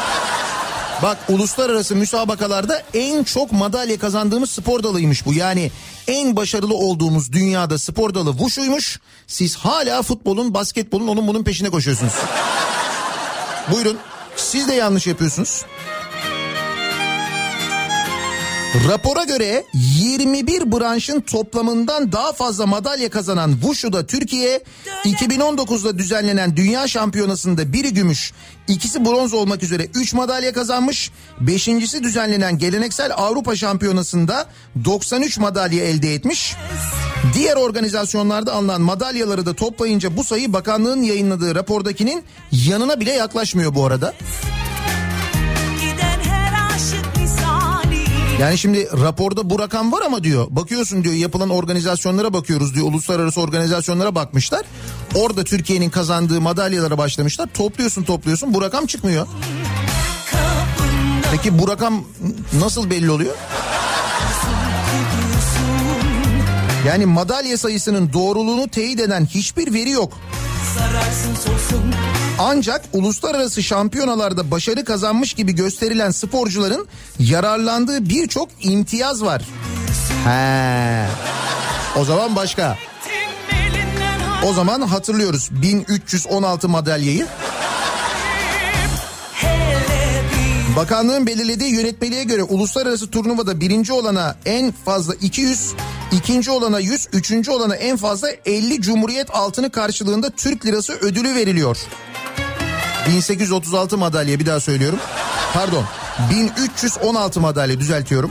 Bak 1.02 1.18
uluslararası 1.28 1.96
müsabakalarda 1.96 2.82
en 2.94 3.24
çok 3.24 3.52
madalya 3.52 3.98
kazandığımız 3.98 4.50
spor 4.50 4.82
dalıymış 4.82 5.26
bu. 5.26 5.34
Yani 5.34 5.70
en 6.06 6.36
başarılı 6.36 6.74
olduğumuz 6.74 7.32
dünyada 7.32 7.78
spor 7.78 8.14
dalı 8.14 8.32
Wushu'ymuş. 8.32 9.00
Siz 9.26 9.56
hala 9.56 10.02
futbolun, 10.02 10.54
basketbolun 10.54 11.08
onun 11.08 11.28
bunun 11.28 11.44
peşine 11.44 11.70
koşuyorsunuz. 11.70 12.12
Buyurun. 13.72 13.98
Siz 14.36 14.68
de 14.68 14.74
yanlış 14.74 15.06
yapıyorsunuz. 15.06 15.62
Rapora 18.74 19.24
göre 19.24 19.64
21 19.74 20.72
branşın 20.72 21.20
toplamından 21.20 22.12
daha 22.12 22.32
fazla 22.32 22.66
madalya 22.66 23.10
kazanan 23.10 23.52
Wushu'da 23.52 24.06
Türkiye 24.06 24.62
2019'da 25.04 25.98
düzenlenen 25.98 26.56
dünya 26.56 26.88
şampiyonasında 26.88 27.72
biri 27.72 27.94
gümüş, 27.94 28.32
ikisi 28.68 29.04
bronz 29.04 29.34
olmak 29.34 29.62
üzere 29.62 29.88
3 29.94 30.14
madalya 30.14 30.52
kazanmış. 30.52 31.10
Beşincisi 31.40 32.02
düzenlenen 32.02 32.58
geleneksel 32.58 33.12
Avrupa 33.16 33.56
şampiyonasında 33.56 34.46
93 34.84 35.38
madalya 35.38 35.84
elde 35.84 36.14
etmiş. 36.14 36.56
Diğer 37.34 37.56
organizasyonlarda 37.56 38.52
alınan 38.52 38.80
madalyaları 38.80 39.46
da 39.46 39.54
toplayınca 39.54 40.16
bu 40.16 40.24
sayı 40.24 40.52
bakanlığın 40.52 41.02
yayınladığı 41.02 41.54
rapordakinin 41.54 42.24
yanına 42.52 43.00
bile 43.00 43.12
yaklaşmıyor 43.12 43.74
bu 43.74 43.86
arada. 43.86 44.14
Yani 48.40 48.58
şimdi 48.58 48.88
raporda 48.92 49.50
bu 49.50 49.58
rakam 49.58 49.92
var 49.92 50.02
ama 50.06 50.24
diyor 50.24 50.46
bakıyorsun 50.50 51.04
diyor 51.04 51.14
yapılan 51.14 51.50
organizasyonlara 51.50 52.32
bakıyoruz 52.32 52.74
diyor 52.74 52.86
uluslararası 52.86 53.40
organizasyonlara 53.40 54.14
bakmışlar. 54.14 54.62
Orada 55.14 55.44
Türkiye'nin 55.44 55.90
kazandığı 55.90 56.40
madalyalara 56.40 56.98
başlamışlar 56.98 57.48
topluyorsun 57.54 58.02
topluyorsun 58.02 58.54
bu 58.54 58.62
rakam 58.62 58.86
çıkmıyor. 58.86 59.26
Peki 61.32 61.58
bu 61.58 61.68
rakam 61.68 62.04
nasıl 62.60 62.90
belli 62.90 63.10
oluyor? 63.10 63.34
Yani 66.86 67.06
madalya 67.06 67.58
sayısının 67.58 68.12
doğruluğunu 68.12 68.68
teyit 68.68 69.00
eden 69.00 69.26
hiçbir 69.26 69.74
veri 69.74 69.90
yok. 69.90 70.20
Ancak 72.38 72.84
uluslararası 72.92 73.62
şampiyonalarda 73.62 74.50
başarı 74.50 74.84
kazanmış 74.84 75.32
gibi 75.32 75.54
gösterilen 75.54 76.10
sporcuların 76.10 76.86
yararlandığı 77.18 78.08
birçok 78.08 78.48
imtiyaz 78.60 79.22
var. 79.22 79.42
He. 80.24 81.06
O 82.00 82.04
zaman 82.04 82.36
başka. 82.36 82.78
O 84.46 84.52
zaman 84.52 84.80
hatırlıyoruz 84.80 85.50
1316 85.62 86.68
madalyayı. 86.68 87.26
Bakanlığın 90.76 91.26
belirlediği 91.26 91.74
yönetmeliğe 91.74 92.24
göre 92.24 92.42
uluslararası 92.42 93.10
turnuvada 93.10 93.60
birinci 93.60 93.92
olana 93.92 94.36
en 94.44 94.72
fazla 94.84 95.14
200, 95.14 95.72
ikinci 96.12 96.50
olana 96.50 96.78
100, 96.80 97.08
üçüncü 97.12 97.50
olana 97.50 97.76
en 97.76 97.96
fazla 97.96 98.28
50 98.46 98.80
Cumhuriyet 98.80 99.34
altını 99.34 99.70
karşılığında 99.70 100.30
Türk 100.30 100.66
lirası 100.66 100.92
ödülü 100.92 101.34
veriliyor. 101.34 101.78
1836 103.08 103.98
madalya 103.98 104.40
bir 104.40 104.46
daha 104.46 104.60
söylüyorum. 104.60 104.98
Pardon 105.54 105.84
1316 106.30 107.40
madalya 107.40 107.80
düzeltiyorum. 107.80 108.30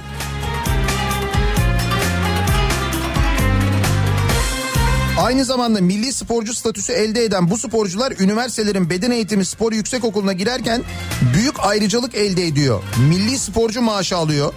Aynı 5.19 5.45
zamanda 5.45 5.81
milli 5.81 6.13
sporcu 6.13 6.53
statüsü 6.53 6.93
elde 6.93 7.23
eden 7.23 7.49
bu 7.49 7.57
sporcular 7.57 8.13
üniversitelerin 8.19 8.89
beden 8.89 9.11
eğitimi 9.11 9.45
spor 9.45 9.73
yüksek 9.73 10.03
okuluna 10.03 10.33
girerken 10.33 10.83
büyük 11.33 11.59
ayrıcalık 11.59 12.15
elde 12.15 12.47
ediyor. 12.47 12.83
Milli 13.09 13.39
sporcu 13.39 13.81
maaşı 13.81 14.17
alıyor. 14.17 14.53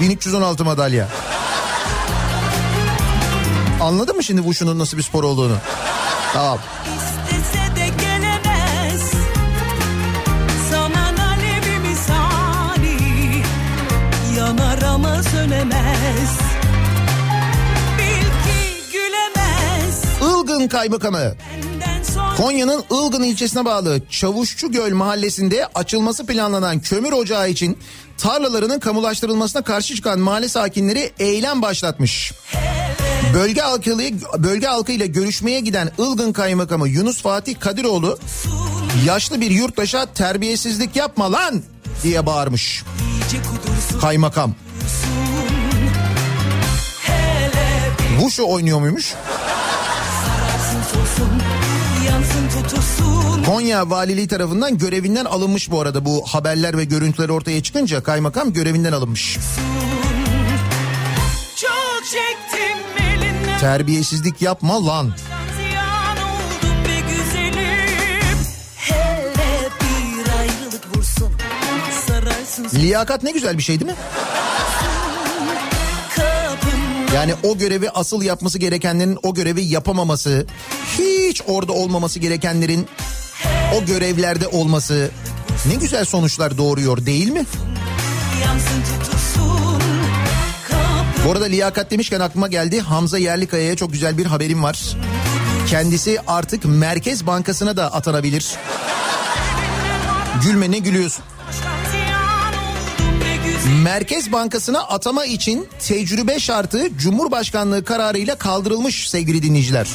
1316 0.00 0.64
madalya. 0.64 1.08
Anladın 3.82 4.16
mı 4.16 4.22
şimdi 4.24 4.44
bu 4.44 4.54
şunun 4.54 4.78
nasıl 4.78 4.96
bir 4.96 5.02
spor 5.02 5.24
olduğunu? 5.24 5.56
Tamam. 6.32 6.58
gelemez 7.98 9.12
misali 11.88 12.96
Yanar 14.38 14.82
ama 14.82 15.22
sönemez 15.22 16.38
Ilgın 20.22 20.68
Kaymakamı 20.68 21.34
Konya'nın 22.36 22.84
Ilgın 22.90 23.22
ilçesine 23.22 23.64
bağlı 23.64 24.00
Çavuşçugöl 24.10 24.92
mahallesinde 24.92 25.66
açılması 25.74 26.26
planlanan 26.26 26.80
kömür 26.80 27.12
ocağı 27.12 27.50
için 27.50 27.78
tarlalarının 28.18 28.80
kamulaştırılmasına 28.80 29.62
karşı 29.62 29.94
çıkan 29.94 30.20
mahalle 30.20 30.48
sakinleri 30.48 31.12
eylem 31.18 31.62
başlatmış. 31.62 32.32
Bölge 33.34 33.60
halkıyla, 33.60 34.10
bölge 34.38 34.66
halkıyla 34.66 35.06
görüşmeye 35.06 35.60
giden 35.60 35.90
Ilgın 35.98 36.32
Kaymakamı 36.32 36.88
Yunus 36.88 37.22
Fatih 37.22 37.60
Kadiroğlu 37.60 38.18
yaşlı 39.06 39.40
bir 39.40 39.50
yurttaşa 39.50 40.06
terbiyesizlik 40.06 40.96
yapma 40.96 41.32
lan 41.32 41.62
diye 42.02 42.26
bağırmış 42.26 42.84
kaymakam. 44.00 44.54
Wushu 48.18 48.52
oynuyor 48.52 48.80
muymuş? 48.80 49.14
Konya 53.46 53.90
Valiliği 53.90 54.28
tarafından 54.28 54.78
görevinden 54.78 55.24
alınmış 55.24 55.70
bu 55.70 55.80
arada 55.80 56.04
bu 56.04 56.26
haberler 56.26 56.78
ve 56.78 56.84
görüntüler 56.84 57.28
ortaya 57.28 57.62
çıkınca 57.62 58.02
kaymakam 58.02 58.52
görevinden 58.52 58.92
alınmış. 58.92 59.38
Çok 61.56 62.04
Terbiyesizlik 63.62 64.42
yapma 64.42 64.86
lan. 64.86 65.12
Liyakat 72.74 73.22
ne 73.22 73.30
güzel 73.30 73.58
bir 73.58 73.62
şey 73.62 73.80
değil 73.80 73.90
mi? 73.90 73.96
Yani 77.14 77.34
o 77.42 77.58
görevi 77.58 77.90
asıl 77.90 78.22
yapması 78.22 78.58
gerekenlerin 78.58 79.18
o 79.22 79.34
görevi 79.34 79.62
yapamaması, 79.62 80.46
hiç 80.98 81.42
orada 81.46 81.72
olmaması 81.72 82.18
gerekenlerin 82.18 82.86
o 83.76 83.84
görevlerde 83.84 84.48
olması 84.48 85.10
ne 85.66 85.74
güzel 85.74 86.04
sonuçlar 86.04 86.58
doğuruyor 86.58 87.06
değil 87.06 87.28
mi? 87.28 87.44
Yansın 88.44 88.82
Kapım 88.82 89.21
Bu 91.26 91.32
arada 91.32 91.44
liyakat 91.44 91.90
demişken 91.90 92.20
aklıma 92.20 92.48
geldi 92.48 92.80
Hamza 92.80 93.18
Yerlikaya'ya 93.18 93.76
çok 93.76 93.92
güzel 93.92 94.18
bir 94.18 94.26
haberim 94.26 94.62
var. 94.62 94.96
Kendisi 95.68 96.18
artık 96.26 96.64
Merkez 96.64 97.26
Bankası'na 97.26 97.76
da 97.76 97.92
atanabilir. 97.92 98.54
Gülme 100.44 100.70
ne 100.70 100.78
gülüyorsun? 100.78 101.24
Merkez 103.82 104.32
Bankası'na 104.32 104.80
atama 104.80 105.24
için 105.24 105.68
tecrübe 105.78 106.40
şartı 106.40 106.98
Cumhurbaşkanlığı 106.98 107.84
kararıyla 107.84 108.34
kaldırılmış 108.34 109.10
sevgili 109.10 109.42
dinleyiciler. 109.42 109.88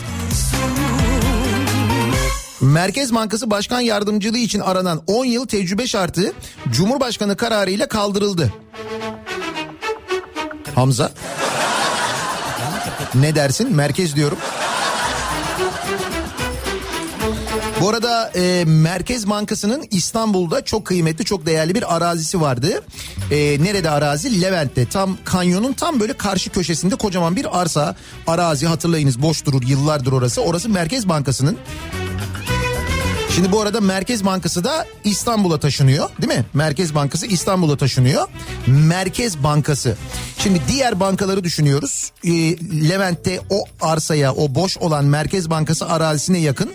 Merkez 2.62 3.14
Bankası 3.14 3.52
Başkan 3.52 3.80
Yardımcılığı 3.80 4.38
için 4.38 4.60
aranan 4.60 5.04
10 5.08 5.26
yıl 5.26 5.48
tecrübe 5.48 5.88
şartı 5.88 6.34
Cumhurbaşkanı 6.72 7.38
kararıyla 7.38 7.88
kaldırıldı. 7.88 8.54
Hamza. 10.78 11.12
Ne 13.16 13.36
dersin? 13.36 13.76
Merkez 13.76 14.16
diyorum. 14.16 14.38
Bu 17.82 17.90
arada 17.90 18.32
e, 18.36 18.64
Merkez 18.66 19.30
Bankası'nın 19.30 19.84
İstanbul'da 19.92 20.66
çok 20.66 20.86
kıymetli, 20.86 21.26
çok 21.26 21.46
değerli 21.46 21.76
bir 21.76 21.96
arazisi 21.96 22.42
vardı. 22.42 22.84
E, 23.32 23.38
nerede 23.64 23.90
arazi? 23.90 24.42
Levent'te. 24.42 24.90
Tam 24.90 25.18
kanyonun 25.26 25.74
tam 25.74 26.00
böyle 26.00 26.14
karşı 26.14 26.50
köşesinde 26.50 26.96
kocaman 26.96 27.36
bir 27.36 27.62
arsa. 27.62 27.96
Arazi 28.28 28.68
hatırlayınız 28.68 29.22
boş 29.22 29.46
durur 29.46 29.64
yıllardır 29.64 30.12
orası. 30.12 30.42
Orası 30.42 30.70
Merkez 30.70 31.10
Bankası'nın. 31.10 31.58
Şimdi 33.38 33.52
bu 33.52 33.62
arada 33.62 33.82
Merkez 33.82 34.26
Bankası 34.26 34.64
da 34.64 34.86
İstanbul'a 35.04 35.60
taşınıyor 35.60 36.10
değil 36.22 36.34
mi? 36.34 36.46
Merkez 36.54 36.96
Bankası 36.96 37.26
İstanbul'a 37.26 37.78
taşınıyor. 37.78 38.28
Merkez 38.68 39.44
Bankası. 39.44 39.98
Şimdi 40.40 40.62
diğer 40.68 41.00
bankaları 41.00 41.44
düşünüyoruz. 41.44 42.12
Ee, 42.24 42.30
Levent'te 42.90 43.42
o 43.50 43.64
arsaya 43.82 44.34
o 44.34 44.56
boş 44.56 44.78
olan 44.78 45.06
Merkez 45.06 45.50
Bankası 45.50 45.88
arazisine 45.90 46.40
yakın 46.40 46.72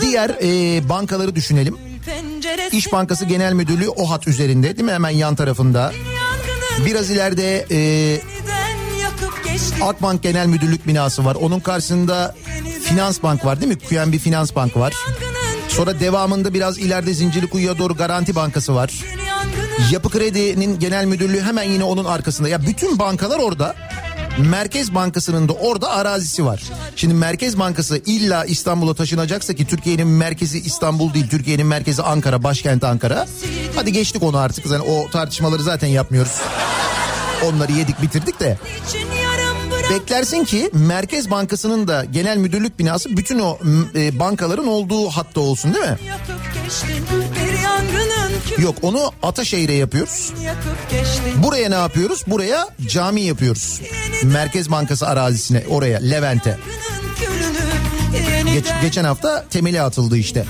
diğer 0.00 0.30
e, 0.30 0.88
bankaları 0.88 1.34
düşünelim. 1.34 1.76
İş 2.72 2.92
Bankası 2.92 3.24
Genel 3.24 3.52
Müdürlüğü 3.52 3.88
o 3.88 4.10
hat 4.10 4.28
üzerinde 4.28 4.76
değil 4.76 4.86
mi? 4.86 4.92
Hemen 4.92 5.10
yan 5.10 5.34
tarafında. 5.34 5.92
Biraz 6.86 7.10
ileride 7.10 7.66
e, 7.70 8.20
Akbank 9.82 10.22
Genel 10.22 10.46
Müdürlük 10.46 10.86
binası 10.86 11.24
var. 11.24 11.34
Onun 11.34 11.60
karşısında 11.60 12.34
Finans 12.88 13.22
Bank 13.22 13.44
var 13.44 13.60
değil 13.60 13.72
mi? 13.72 13.78
QNB 13.78 14.18
Finans 14.18 14.54
Bank 14.54 14.76
var. 14.76 14.94
Sonra 15.68 16.00
devamında 16.00 16.54
biraz 16.54 16.78
ileride 16.78 17.14
Zincirlikuyu'ya 17.14 17.78
doğru 17.78 17.94
Garanti 17.94 18.34
Bankası 18.34 18.74
var. 18.74 19.04
Yapı 19.90 20.10
Kredi'nin 20.10 20.78
genel 20.78 21.04
müdürlüğü 21.04 21.40
hemen 21.42 21.62
yine 21.62 21.84
onun 21.84 22.04
arkasında. 22.04 22.48
Ya 22.48 22.62
bütün 22.66 22.98
bankalar 22.98 23.38
orada. 23.38 23.74
Merkez 24.38 24.94
Bankası'nın 24.94 25.48
da 25.48 25.52
orada 25.52 25.90
arazisi 25.90 26.44
var. 26.44 26.62
Şimdi 26.96 27.14
Merkez 27.14 27.58
Bankası 27.58 28.02
illa 28.06 28.44
İstanbul'a 28.44 28.94
taşınacaksa 28.94 29.54
ki 29.54 29.66
Türkiye'nin 29.66 30.06
merkezi 30.06 30.58
İstanbul 30.58 31.14
değil, 31.14 31.28
Türkiye'nin 31.28 31.66
merkezi 31.66 32.02
Ankara, 32.02 32.42
başkent 32.42 32.84
Ankara. 32.84 33.26
Hadi 33.74 33.92
geçtik 33.92 34.22
onu 34.22 34.36
artık. 34.38 34.66
Yani 34.66 34.82
o 34.82 35.10
tartışmaları 35.10 35.62
zaten 35.62 35.88
yapmıyoruz. 35.88 36.40
Onları 37.44 37.72
yedik 37.72 38.02
bitirdik 38.02 38.40
de. 38.40 38.58
Beklersin 39.90 40.44
ki 40.44 40.70
Merkez 40.72 41.30
Bankası'nın 41.30 41.88
da 41.88 42.04
genel 42.04 42.36
müdürlük 42.36 42.78
binası 42.78 43.16
bütün 43.16 43.38
o 43.38 43.58
e, 43.94 44.18
bankaların 44.18 44.66
olduğu 44.66 45.08
hatta 45.08 45.40
olsun 45.40 45.74
değil 45.74 45.84
mi? 45.84 45.98
Yok 48.58 48.76
onu 48.82 49.12
Ataşehir'e 49.22 49.72
yapıyoruz. 49.72 50.32
Buraya 51.36 51.68
ne 51.68 51.74
yapıyoruz? 51.74 52.24
Buraya 52.26 52.68
cami 52.88 53.20
yapıyoruz. 53.20 53.80
Merkez 54.24 54.70
Bankası 54.70 55.06
arazisine 55.08 55.64
oraya 55.70 55.98
Levent'e. 55.98 56.56
Geç, 58.54 58.66
geçen 58.82 59.04
hafta 59.04 59.44
temeli 59.50 59.80
atıldı 59.82 60.16
işte. 60.16 60.44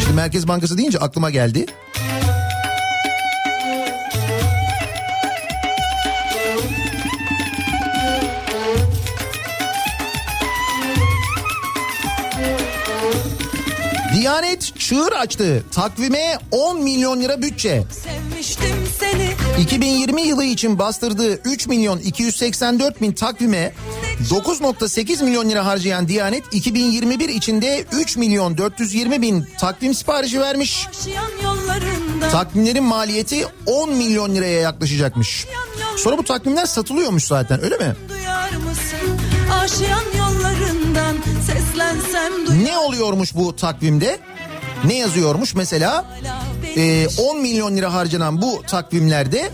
Şimdi 0.00 0.12
Merkez 0.14 0.48
Bankası 0.48 0.78
deyince 0.78 0.98
aklıma 0.98 1.30
geldi. 1.30 1.66
Diyanet 14.20 14.78
çığır 14.78 15.12
açtı. 15.12 15.64
Takvime 15.74 16.38
10 16.50 16.82
milyon 16.82 17.20
lira 17.20 17.42
bütçe. 17.42 17.84
sevmiştim 18.04 18.76
seni 18.98 19.30
2020 19.62 20.22
yılı 20.22 20.44
için 20.44 20.78
bastırdığı 20.78 21.34
3 21.34 21.66
milyon 21.66 21.98
284 21.98 23.00
bin 23.00 23.12
takvime 23.12 23.72
9.8 24.30 25.24
milyon 25.24 25.50
lira 25.50 25.66
harcayan 25.66 26.08
Diyanet 26.08 26.44
2021 26.52 27.28
içinde 27.28 27.84
3 27.92 28.16
milyon 28.16 28.58
420 28.58 29.22
bin 29.22 29.46
takvim 29.60 29.94
siparişi 29.94 30.40
vermiş. 30.40 30.86
Takvimlerin 32.32 32.84
maliyeti 32.84 33.46
10 33.66 33.90
milyon 33.92 34.34
liraya 34.34 34.60
yaklaşacakmış. 34.60 35.46
Sonra 35.96 36.18
bu 36.18 36.24
takvimler 36.24 36.66
satılıyormuş 36.66 37.24
zaten 37.24 37.64
öyle 37.64 37.76
mi? 37.76 37.96
Duyar 38.08 38.50
mısın 38.50 39.20
Ne 42.64 42.78
oluyormuş 42.78 43.34
bu 43.34 43.56
takvimde? 43.56 44.18
Ne 44.84 44.94
yazıyormuş 44.98 45.54
mesela? 45.54 46.18
e, 46.76 47.08
10 47.18 47.40
milyon 47.40 47.76
lira 47.76 47.94
harcanan 47.94 48.42
bu 48.42 48.62
takvimlerde 48.66 49.50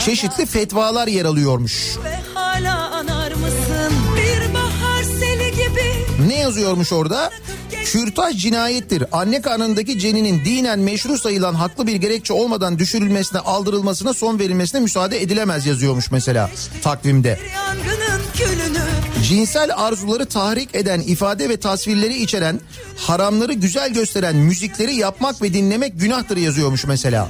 çeşitli 0.00 0.46
fetvalar 0.46 1.08
yer 1.08 1.24
alıyormuş. 1.24 1.96
Ne 6.28 6.38
yazıyormuş 6.38 6.92
orada? 6.92 7.30
Kürtaj 7.84 8.36
cinayettir. 8.36 9.04
Anne 9.12 9.42
karnındaki 9.42 9.98
ceninin 9.98 10.44
dinen 10.44 10.78
meşru 10.78 11.18
sayılan 11.18 11.54
haklı 11.54 11.86
bir 11.86 11.96
gerekçe 11.96 12.32
olmadan 12.32 12.78
düşürülmesine, 12.78 13.40
aldırılmasına, 13.40 14.14
son 14.14 14.38
verilmesine 14.38 14.80
müsaade 14.80 15.22
edilemez 15.22 15.66
yazıyormuş 15.66 16.10
mesela 16.10 16.50
takvimde. 16.82 17.38
Külünü 17.82 18.07
Cinsel 19.28 19.70
arzuları 19.76 20.26
tahrik 20.26 20.74
eden 20.74 21.00
ifade 21.00 21.48
ve 21.48 21.56
tasvirleri 21.56 22.22
içeren, 22.22 22.60
haramları 22.96 23.52
güzel 23.52 23.92
gösteren 23.92 24.36
müzikleri 24.36 24.94
yapmak 24.94 25.42
ve 25.42 25.54
dinlemek 25.54 26.00
günahtır 26.00 26.36
yazıyormuş 26.36 26.84
mesela 26.84 27.28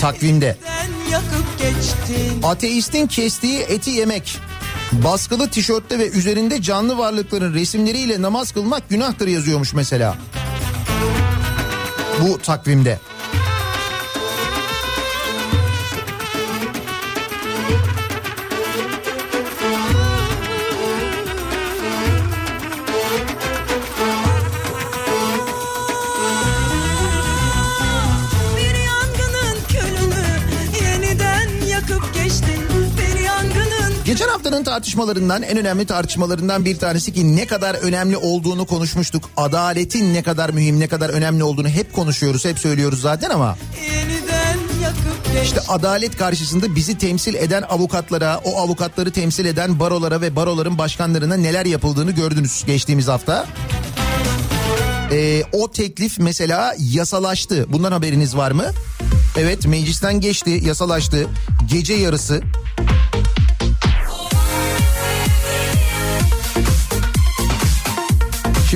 takvimde. 0.00 0.56
Ateistin 2.42 3.06
kestiği 3.06 3.58
eti 3.58 3.90
yemek, 3.90 4.38
baskılı 4.92 5.50
tişörtte 5.50 5.98
ve 5.98 6.08
üzerinde 6.10 6.62
canlı 6.62 6.98
varlıkların 6.98 7.54
resimleriyle 7.54 8.22
namaz 8.22 8.52
kılmak 8.52 8.88
günahtır 8.88 9.28
yazıyormuş 9.28 9.74
mesela. 9.74 10.16
Bu 12.20 12.38
takvimde. 12.38 13.00
Haftanın 34.56 34.74
tartışmalarından 34.74 35.42
en 35.42 35.58
önemli 35.58 35.86
tartışmalarından 35.86 36.64
bir 36.64 36.78
tanesi 36.78 37.12
ki 37.12 37.36
ne 37.36 37.46
kadar 37.46 37.74
önemli 37.74 38.16
olduğunu 38.16 38.66
konuşmuştuk. 38.66 39.30
Adaletin 39.36 40.14
ne 40.14 40.22
kadar 40.22 40.50
mühim, 40.50 40.80
ne 40.80 40.88
kadar 40.88 41.08
önemli 41.10 41.44
olduğunu 41.44 41.68
hep 41.68 41.92
konuşuyoruz, 41.92 42.44
hep 42.44 42.58
söylüyoruz 42.58 43.00
zaten 43.00 43.30
ama 43.30 43.56
işte 45.42 45.60
adalet 45.68 46.16
karşısında 46.16 46.74
bizi 46.74 46.98
temsil 46.98 47.34
eden 47.34 47.62
avukatlara, 47.62 48.40
o 48.44 48.56
avukatları 48.56 49.10
temsil 49.10 49.44
eden 49.44 49.80
barolara 49.80 50.20
ve 50.20 50.36
baroların 50.36 50.78
başkanlarına 50.78 51.36
neler 51.36 51.66
yapıldığını 51.66 52.10
gördünüz 52.10 52.64
geçtiğimiz 52.66 53.08
hafta. 53.08 53.46
Ee, 55.12 55.42
o 55.52 55.70
teklif 55.70 56.18
mesela 56.18 56.74
yasalaştı. 56.78 57.66
Bundan 57.68 57.92
haberiniz 57.92 58.36
var 58.36 58.50
mı? 58.50 58.64
Evet 59.36 59.66
meclisten 59.66 60.20
geçti, 60.20 60.60
yasalaştı. 60.64 61.26
Gece 61.70 61.94
yarısı 61.94 62.42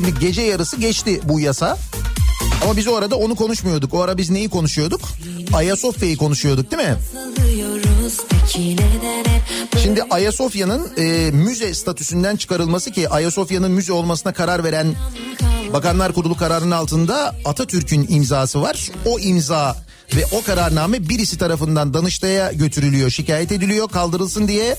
Şimdi 0.01 0.19
gece 0.19 0.43
yarısı 0.43 0.77
geçti 0.77 1.21
bu 1.25 1.41
yasa. 1.41 1.79
Ama 2.65 2.77
biz 2.77 2.89
o 2.89 2.97
arada 2.97 3.17
onu 3.17 3.35
konuşmuyorduk. 3.35 3.95
O 3.95 4.03
ara 4.03 4.19
biz 4.19 4.31
neyi 4.31 4.49
konuşuyorduk? 4.49 5.01
Ayasofya'yı 5.53 6.17
konuşuyorduk 6.17 6.71
değil 6.71 6.83
mi? 6.83 6.97
Şimdi 9.83 10.03
Ayasofya'nın 10.11 10.91
e, 10.99 11.31
müze 11.31 11.75
statüsünden 11.75 12.37
çıkarılması 12.37 12.91
ki 12.91 13.09
Ayasofya'nın 13.09 13.71
müze 13.71 13.93
olmasına 13.93 14.33
karar 14.33 14.65
veren 14.65 14.95
Bakanlar 15.73 16.13
Kurulu 16.13 16.37
kararının 16.37 16.71
altında 16.71 17.35
Atatürk'ün 17.45 18.07
imzası 18.09 18.63
var. 18.63 18.91
O 19.05 19.19
imza 19.19 19.77
ve 20.17 20.25
o 20.33 20.43
kararname 20.43 21.09
birisi 21.09 21.39
tarafından 21.39 21.95
Danıştay'a 21.95 22.53
götürülüyor, 22.53 23.11
şikayet 23.11 23.53
ediliyor, 23.53 23.89
kaldırılsın 23.89 24.49
diye 24.49 24.77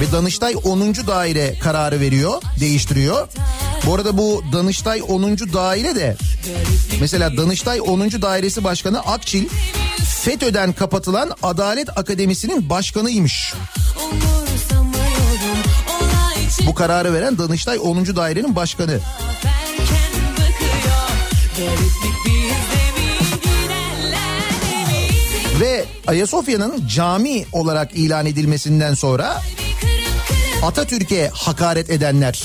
ve 0.00 0.12
Danıştay 0.12 0.54
10. 0.64 0.94
daire 0.94 1.58
kararı 1.58 2.00
veriyor, 2.00 2.42
değiştiriyor. 2.60 3.28
Bu 3.86 3.94
arada 3.94 4.18
bu 4.18 4.44
Danıştay 4.52 5.02
10. 5.08 5.38
daire 5.38 5.96
de 5.96 6.16
mesela 7.00 7.36
Danıştay 7.36 7.80
10. 7.80 8.00
dairesi 8.00 8.64
başkanı 8.64 9.00
Akçil 9.00 9.48
FETÖ'den 10.04 10.72
kapatılan 10.72 11.30
Adalet 11.42 11.98
Akademisi'nin 11.98 12.70
başkanıymış. 12.70 13.54
Bu 16.66 16.74
kararı 16.74 17.14
veren 17.14 17.38
Danıştay 17.38 17.78
10. 17.82 18.16
dairenin 18.16 18.56
başkanı. 18.56 19.00
Ve 25.60 25.84
Ayasofya'nın 26.06 26.88
cami 26.88 27.44
olarak 27.52 27.92
ilan 27.94 28.26
edilmesinden 28.26 28.94
sonra 28.94 29.42
Atatürk'e 30.62 31.30
hakaret 31.32 31.90
edenler, 31.90 32.42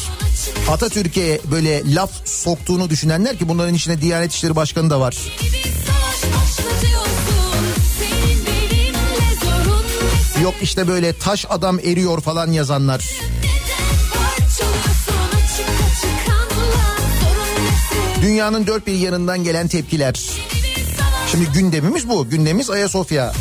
Atatürk'e 0.69 1.39
böyle 1.51 1.95
laf 1.95 2.11
soktuğunu 2.25 2.89
düşünenler 2.89 3.37
ki 3.37 3.49
bunların 3.49 3.73
içinde 3.73 4.01
Diyanet 4.01 4.33
İşleri 4.33 4.55
Başkanı 4.55 4.89
da 4.89 4.99
var. 4.99 5.17
Yok 10.43 10.53
işte 10.61 10.87
böyle 10.87 11.13
taş 11.13 11.45
adam 11.49 11.79
eriyor 11.79 12.21
falan 12.21 12.51
yazanlar. 12.51 13.09
Dünyanın 18.21 18.67
dört 18.67 18.87
bir 18.87 18.93
yanından 18.93 19.43
gelen 19.43 19.67
tepkiler. 19.67 20.29
Şimdi 21.31 21.45
gündemimiz 21.45 22.09
bu. 22.09 22.29
Gündemimiz 22.29 22.69
Ayasofya. 22.69 23.33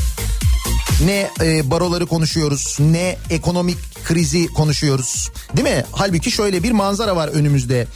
Ne 1.05 1.31
e, 1.41 1.71
baroları 1.71 2.07
konuşuyoruz, 2.07 2.77
ne 2.81 3.17
ekonomik 3.31 4.05
krizi 4.05 4.47
konuşuyoruz. 4.47 5.31
Değil 5.57 5.69
mi? 5.69 5.85
Halbuki 5.93 6.31
şöyle 6.31 6.63
bir 6.63 6.71
manzara 6.73 7.17
var 7.17 7.29
önümüzde. 7.29 7.87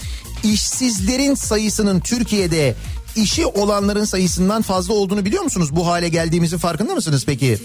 İşsizlerin 0.44 1.34
sayısının 1.34 2.00
Türkiye'de 2.00 2.74
işi 3.16 3.46
olanların 3.46 4.04
sayısından 4.04 4.62
fazla 4.62 4.94
olduğunu 4.94 5.24
biliyor 5.24 5.42
musunuz? 5.42 5.76
Bu 5.76 5.86
hale 5.86 6.08
geldiğimizin 6.08 6.58
farkında 6.58 6.94
mısınız 6.94 7.24
peki? 7.26 7.58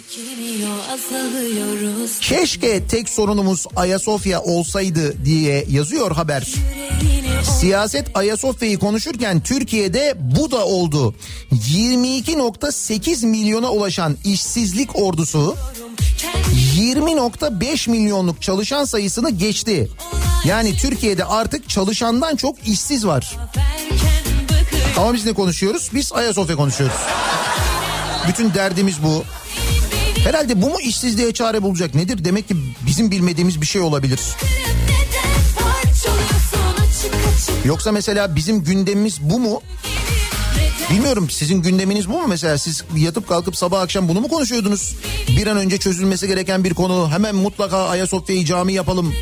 Keşke 2.22 2.88
tek 2.88 3.10
sorunumuz 3.10 3.66
Ayasofya 3.76 4.42
olsaydı 4.42 5.26
diye 5.26 5.66
yazıyor 5.70 6.12
haber. 6.12 6.48
Siyaset 7.60 8.18
Ayasofya'yı 8.18 8.80
konuşurken 8.80 9.40
Türkiye'de 9.40 10.14
bu 10.20 10.52
da 10.52 10.66
oldu. 10.66 11.16
22.8 11.52 13.26
milyona 13.26 13.72
ulaşan 13.72 14.18
işsizlik 14.26 14.96
ordusu 14.96 15.56
20.5 16.78 17.90
milyonluk 17.90 18.42
çalışan 18.42 18.86
sayısını 18.86 19.30
geçti. 19.30 19.90
Yani 20.46 20.78
Türkiye'de 20.78 21.26
artık 21.26 21.70
çalışandan 21.70 22.36
çok 22.36 22.68
işsiz 22.68 23.08
var. 23.08 23.38
Ama 24.98 25.14
biz 25.14 25.26
ne 25.26 25.34
konuşuyoruz? 25.34 25.90
Biz 25.94 26.14
Ayasofya 26.14 26.56
konuşuyoruz. 26.56 26.98
Bütün 28.28 28.54
derdimiz 28.54 29.04
bu. 29.04 29.24
Herhalde 30.24 30.62
bu 30.62 30.70
mu 30.70 30.82
işsizliğe 30.82 31.34
çare 31.34 31.64
bulacak 31.64 31.96
nedir? 31.96 32.26
Demek 32.26 32.48
ki 32.48 32.56
bizim 32.86 33.12
bilmediğimiz 33.12 33.62
bir 33.62 33.66
şey 33.66 33.82
olabilir. 33.82 34.20
Yoksa 37.66 37.92
mesela 37.92 38.36
bizim 38.36 38.64
gündemimiz 38.64 39.22
bu 39.22 39.40
mu? 39.40 39.62
Bilmiyorum 40.92 41.30
sizin 41.30 41.62
gündeminiz 41.62 42.10
bu 42.10 42.22
mu 42.22 42.28
mesela? 42.28 42.58
Siz 42.58 42.84
yatıp 42.96 43.28
kalkıp 43.28 43.58
sabah 43.58 43.82
akşam 43.82 44.08
bunu 44.08 44.22
mu 44.22 44.28
konuşuyordunuz? 44.28 44.96
Bir 45.28 45.48
an 45.48 45.58
önce 45.58 45.78
çözülmesi 45.78 46.28
gereken 46.28 46.64
bir 46.64 46.74
konu. 46.74 47.10
Hemen 47.12 47.36
mutlaka 47.36 47.88
Ayasofya'yı 47.88 48.46
cami 48.46 48.74
yapalım. 48.74 49.14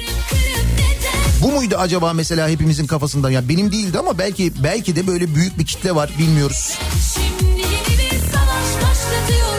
Bu 1.42 1.52
muydu 1.52 1.76
acaba 1.78 2.14
mesela 2.14 2.50
hepimizin 2.50 2.88
kafasında? 2.88 3.32
Ya 3.32 3.50
benim 3.50 3.72
değildi 3.72 4.00
ama 4.00 4.18
belki 4.18 4.54
belki 4.64 4.96
de 4.96 5.08
böyle 5.08 5.36
büyük 5.36 5.60
bir 5.60 5.66
kitle 5.66 5.96
var 5.96 6.10
bilmiyoruz. 6.20 6.78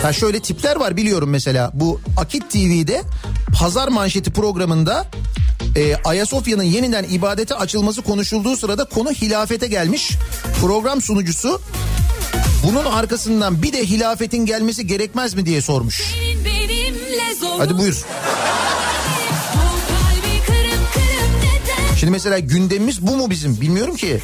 Ha 0.02 0.12
şöyle 0.12 0.40
tipler 0.40 0.76
var 0.76 0.96
biliyorum 0.96 1.30
mesela. 1.30 1.70
Bu 1.74 2.00
Akit 2.16 2.50
TV'de 2.50 3.02
pazar 3.60 3.88
manşeti 3.88 4.30
programında 4.32 5.06
e, 5.76 5.96
Ayasofya'nın 6.04 6.62
yeniden 6.62 7.04
ibadete 7.04 7.54
açılması 7.54 8.02
konuşulduğu 8.02 8.56
sırada 8.56 8.84
konu 8.84 9.10
hilafete 9.10 9.66
gelmiş. 9.66 10.12
Program 10.60 11.02
sunucusu 11.02 11.60
bunun 12.66 12.84
arkasından 12.84 13.62
bir 13.62 13.72
de 13.72 13.84
hilafetin 13.86 14.46
gelmesi 14.46 14.86
gerekmez 14.86 15.34
mi 15.34 15.46
diye 15.46 15.62
sormuş. 15.62 16.02
Hadi 17.58 17.78
buyur. 17.78 18.04
Şimdi 21.96 22.10
mesela 22.10 22.38
gündemimiz 22.38 23.06
bu 23.06 23.16
mu 23.16 23.30
bizim 23.30 23.60
bilmiyorum 23.60 23.96
ki. 23.96 24.20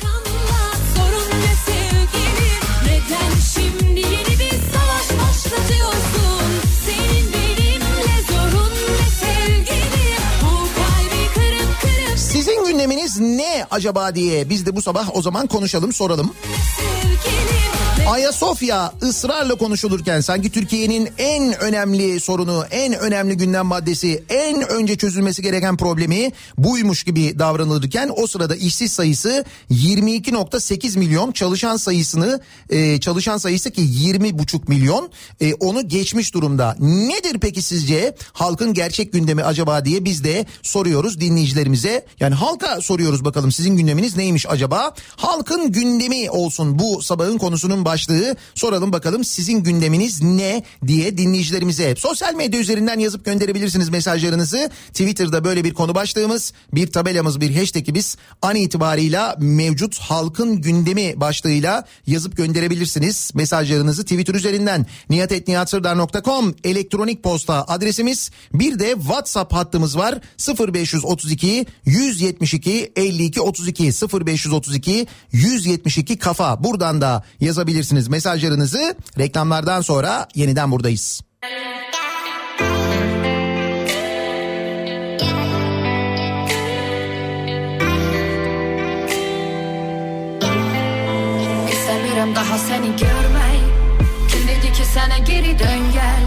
Sizin 12.17 12.65
gündeminiz 12.67 13.21
ne 13.21 13.67
acaba 13.71 14.15
diye 14.15 14.51
biz 14.51 14.67
de 14.67 14.77
bu 14.77 14.83
sabah 14.83 15.17
o 15.17 15.23
zaman 15.23 15.47
konuşalım 15.47 15.93
soralım. 15.93 16.35
Sevgilim. 16.77 17.82
Ayasofya 18.07 18.93
ısrarla 19.03 19.55
konuşulurken 19.55 20.21
sanki 20.21 20.51
Türkiye'nin 20.51 21.09
en 21.19 21.61
önemli 21.61 22.21
sorunu, 22.21 22.65
en 22.71 22.99
önemli 22.99 23.37
gündem 23.37 23.67
maddesi, 23.67 24.25
en 24.29 24.69
önce 24.69 24.97
çözülmesi 24.97 25.43
gereken 25.43 25.77
problemi 25.77 26.33
buymuş 26.59 27.05
gibi 27.05 27.39
davranılırken 27.39 28.11
o 28.17 28.27
sırada 28.27 28.57
işsiz 28.57 28.93
sayısı 28.93 29.45
22.8 29.71 30.99
milyon, 30.99 31.33
çalışan 31.33 31.77
sayısını 31.77 32.41
e, 32.71 33.01
çalışan 33.01 33.39
sayısı 33.39 33.71
ki 33.71 33.83
20,5 33.83 34.61
milyon 34.69 35.11
e, 35.41 35.55
onu 35.55 35.89
geçmiş 35.89 36.35
durumda. 36.35 36.77
Nedir 36.81 37.39
peki 37.41 37.63
sizce 37.63 38.15
halkın 38.33 38.75
gerçek 38.75 39.13
gündemi 39.13 39.45
acaba 39.45 39.85
diye 39.85 40.05
biz 40.05 40.25
de 40.25 40.47
soruyoruz 40.63 41.21
dinleyicilerimize. 41.21 42.07
Yani 42.21 42.35
halka 42.35 42.81
soruyoruz 42.81 43.25
bakalım 43.25 43.53
sizin 43.53 43.77
gündeminiz 43.77 44.17
neymiş 44.17 44.47
acaba? 44.49 44.95
Halkın 45.17 45.73
gündemi 45.73 46.31
olsun 46.31 46.79
bu 46.79 47.03
sabahın 47.03 47.39
konusunun 47.39 47.82
başlığı. 47.85 48.37
Soralım 48.55 48.93
bakalım 48.93 49.25
sizin 49.25 49.63
gündeminiz 49.63 50.23
ne 50.23 50.63
diye 50.87 51.19
dinleyicilerimize. 51.19 51.95
Sosyal 51.99 52.35
medya 52.35 52.61
üzerinden 52.61 52.99
yazıp 52.99 53.25
gönderebilirsiniz 53.25 53.89
mesajlarınızı. 53.89 54.71
Twitter'da 54.89 55.45
böyle 55.45 55.65
bir 55.65 55.75
konu 55.75 55.95
başlığımız, 55.95 56.53
bir 56.73 56.93
tabelamız, 56.93 57.41
bir 57.41 57.57
hashtagimiz 57.57 58.17
an 58.43 58.57
itibarıyla 58.57 59.37
mevcut 59.39 59.99
halkın 59.99 60.61
gündemi 60.61 61.21
başlığıyla 61.21 61.85
yazıp 62.07 62.37
gönderebilirsiniz. 62.37 63.31
Mesajlarınızı 63.35 64.03
Twitter 64.03 64.35
üzerinden 64.35 64.87
niyatetniyatsırdar.com 65.11 66.55
elektronik 66.65 67.23
posta 67.23 67.65
adresimiz. 67.69 68.31
Bir 68.55 68.79
de 68.79 68.95
WhatsApp 68.99 69.53
hattımız 69.53 69.99
var 69.99 70.19
0532 70.59 71.67
172 71.85 72.93
52 72.97 73.41
32 73.41 73.85
0532 73.85 75.07
172 75.33 76.19
kafa. 76.19 76.65
Buradan 76.65 77.01
da 77.01 77.25
yazabilirsiniz 77.41 77.72
mesajlarınızı. 78.09 78.95
Reklamlardan 79.19 79.81
sonra 79.81 80.29
yeniden 80.35 80.71
buradayız. 80.71 81.21
Daha 92.37 92.59
seni 92.59 92.87
görmeyi 92.87 93.63
Kim 94.29 94.49
dedi 94.49 94.73
ki 94.73 94.85
sana 94.95 95.19
geri 95.19 95.59
dön 95.59 95.93
gel. 95.93 96.25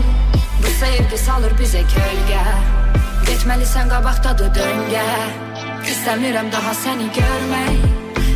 Bu 0.60 0.86
sevgi 0.86 1.18
salır 1.18 1.60
bize 1.60 1.82
gölge 1.82 2.44
Geçmelisən 3.28 3.90
qabaqdadır 3.90 4.50
döngə 4.58 5.06
İstemiyorum 5.92 6.52
daha 6.52 6.74
seni 6.74 7.08
görmeyi 7.20 7.82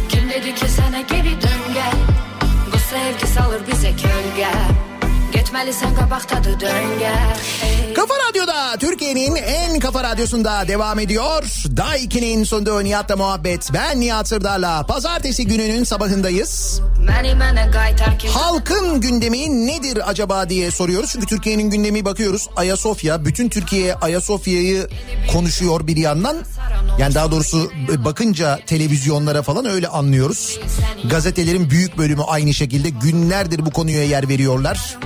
Kim 0.10 0.30
dedi 0.30 0.56
ki 0.56 0.68
sana 0.70 1.02
geri 1.02 1.42
dön 1.42 1.62
Bu 1.76 2.09
sevgi 2.90 3.28
salır 3.28 3.62
bize 3.68 3.96
qabaqdadır 6.00 6.56
döngə 6.60 7.14
Ey. 7.64 7.94
Kafa 7.94 8.14
Radyo'da 8.30 8.78
Türkiye'nin 8.80 9.36
en 9.36 9.80
kafa 9.80 10.04
radyosunda 10.04 10.68
devam 10.68 11.00
ediyor. 11.00 11.44
Daiki'nin 11.78 12.44
sunduğu 12.44 12.84
Nihat'la 12.84 13.16
muhabbet. 13.16 13.70
Ben 13.74 14.00
Nihat 14.00 14.28
Sırdar'la 14.28 14.86
pazartesi 14.86 15.48
gününün 15.48 15.84
sabahındayız. 15.84 16.82
Halkın 18.34 19.02
gündemi 19.02 19.68
nedir 19.68 20.10
acaba 20.10 20.50
diye 20.50 20.72
soruyoruz. 20.72 21.10
Çünkü 21.12 21.26
Türkiye'nin 21.26 21.70
gündemi 21.70 22.06
bakıyoruz. 22.06 22.50
Ayasofya, 22.56 23.26
bütün 23.26 23.50
Türkiye 23.50 23.96
Ayasofya'yı 23.96 24.88
konuşuyor 25.34 25.88
bir 25.88 25.98
yandan. 25.98 26.38
Yani 27.00 27.16
daha 27.16 27.32
doğrusu 27.32 27.72
bakınca 28.06 28.60
televizyonlara 28.68 29.42
falan 29.42 29.66
öyle 29.66 29.88
anlıyoruz. 29.88 30.60
Gazetelerin 31.10 31.70
büyük 31.70 31.98
bölümü 31.98 32.22
aynı 32.28 32.54
şekilde 32.54 32.90
günlerdir 32.90 33.66
bu 33.66 33.72
konuya 33.72 34.04
yer 34.04 34.30
veriyorlar. 34.30 34.98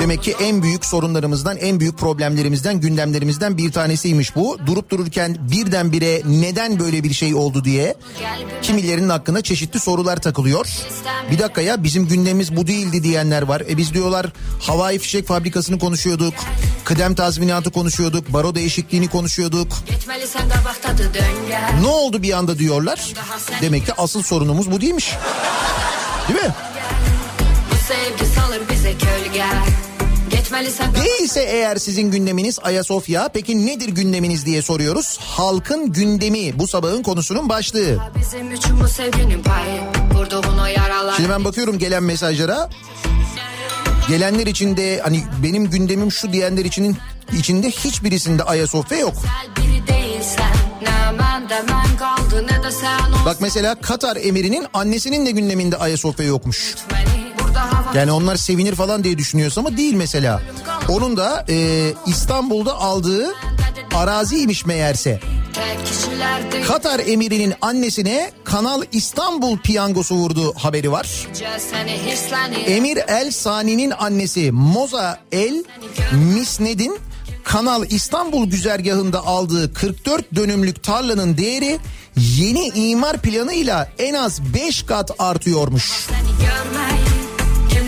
Demek 0.00 0.22
ki 0.22 0.36
en 0.40 0.62
büyük 0.62 0.84
sorunlarımızdan, 0.84 1.56
en 1.56 1.80
büyük 1.80 1.98
problemlerimizden, 1.98 2.80
gündemlerimizden 2.80 3.58
bir 3.58 3.72
tanesiymiş 3.72 4.36
bu. 4.36 4.58
Durup 4.66 4.90
dururken 4.90 5.36
birdenbire 5.50 6.22
neden 6.26 6.78
böyle 6.78 7.04
bir 7.04 7.12
şey 7.12 7.34
oldu 7.34 7.64
diye 7.64 7.94
kimilerinin 8.62 9.08
hakkında 9.08 9.42
çeşitli 9.42 9.80
sorular 9.80 10.16
takılıyor. 10.16 10.66
Bir 11.30 11.38
dakika 11.38 11.60
ya 11.60 11.82
bizim 11.84 12.08
gündemimiz 12.08 12.56
bu 12.56 12.66
değildi 12.66 13.02
diyenler 13.02 13.42
var. 13.42 13.60
E 13.60 13.76
biz 13.76 13.94
diyorlar 13.94 14.26
havai 14.60 14.98
fişek 14.98 15.26
fabrikasını 15.26 15.78
konuşuyorduk. 15.78 16.34
Kıdem 16.84 17.14
tazminatı 17.14 17.70
konuşuyorduk. 17.70 18.32
Baro 18.32 18.54
değişikliğini 18.54 19.08
konuşuyorduk. 19.08 19.68
Ne 21.80 21.86
oldu 21.86 22.22
bir 22.22 22.32
anda 22.32 22.58
diyorlar. 22.58 23.14
Demek 23.62 23.86
ki 23.86 23.92
asıl 23.98 24.22
sorunumuz 24.22 24.70
bu 24.70 24.80
değilmiş. 24.80 25.14
Değil 26.28 26.40
mi? 26.44 26.54
Sevgi 27.88 28.26
salır 28.34 28.60
bize 28.70 28.92
Geçmelisən 30.30 30.94
Değilse 31.04 31.40
eğer 31.40 31.76
sizin 31.76 32.10
gündeminiz 32.10 32.58
Ayasofya 32.62 33.28
peki 33.34 33.66
nedir 33.66 33.88
gündeminiz 33.88 34.46
diye 34.46 34.62
soruyoruz. 34.62 35.18
Halkın 35.20 35.92
gündemi 35.92 36.58
bu 36.58 36.66
sabahın 36.66 37.02
konusunun 37.02 37.48
başlığı. 37.48 37.98
Şimdi 41.16 41.28
ben 41.28 41.44
bakıyorum 41.44 41.78
gelen 41.78 42.02
mesajlara. 42.02 42.70
Gelenler 44.08 44.46
içinde 44.46 45.00
hani 45.04 45.24
benim 45.42 45.70
gündemim 45.70 46.12
şu 46.12 46.32
diyenler 46.32 46.64
içinin 46.64 46.96
içinde 47.38 47.70
hiçbirisinde 47.70 48.42
Ayasofya 48.42 48.98
yok. 48.98 49.14
Bak 53.26 53.36
mesela 53.40 53.74
Katar 53.74 54.16
emirinin 54.16 54.66
annesinin 54.74 55.26
de 55.26 55.30
gündeminde 55.30 55.76
Ayasofya 55.76 56.26
yokmuş. 56.26 56.74
Hava 56.90 57.15
Yani 57.96 58.12
onlar 58.12 58.36
sevinir 58.36 58.74
falan 58.74 59.04
diye 59.04 59.18
düşünüyorsa 59.18 59.60
ama 59.60 59.76
değil 59.76 59.94
mesela. 59.94 60.42
Onun 60.88 61.16
da 61.16 61.44
e, 61.48 61.92
İstanbul'da 62.06 62.74
aldığı 62.74 63.26
araziymiş 63.94 64.66
meğerse. 64.66 65.20
Katar 66.66 67.00
emirinin 67.06 67.54
annesine 67.60 68.30
Kanal 68.44 68.82
İstanbul 68.92 69.58
piyangosu 69.58 70.14
vurdu 70.14 70.54
haberi 70.56 70.92
var. 70.92 71.26
Emir 72.66 72.98
El 73.08 73.30
Sani'nin 73.30 73.90
annesi 73.90 74.52
Moza 74.52 75.20
El 75.32 75.64
Misned'in 76.12 76.98
Kanal 77.44 77.84
İstanbul 77.90 78.50
güzergahında 78.50 79.26
aldığı 79.26 79.74
44 79.74 80.34
dönümlük 80.34 80.82
tarlanın 80.82 81.36
değeri 81.36 81.78
yeni 82.16 82.68
imar 82.68 83.18
planıyla 83.18 83.88
en 83.98 84.14
az 84.14 84.54
5 84.54 84.82
kat 84.82 85.10
artıyormuş. 85.18 85.84
Seni 85.84 87.15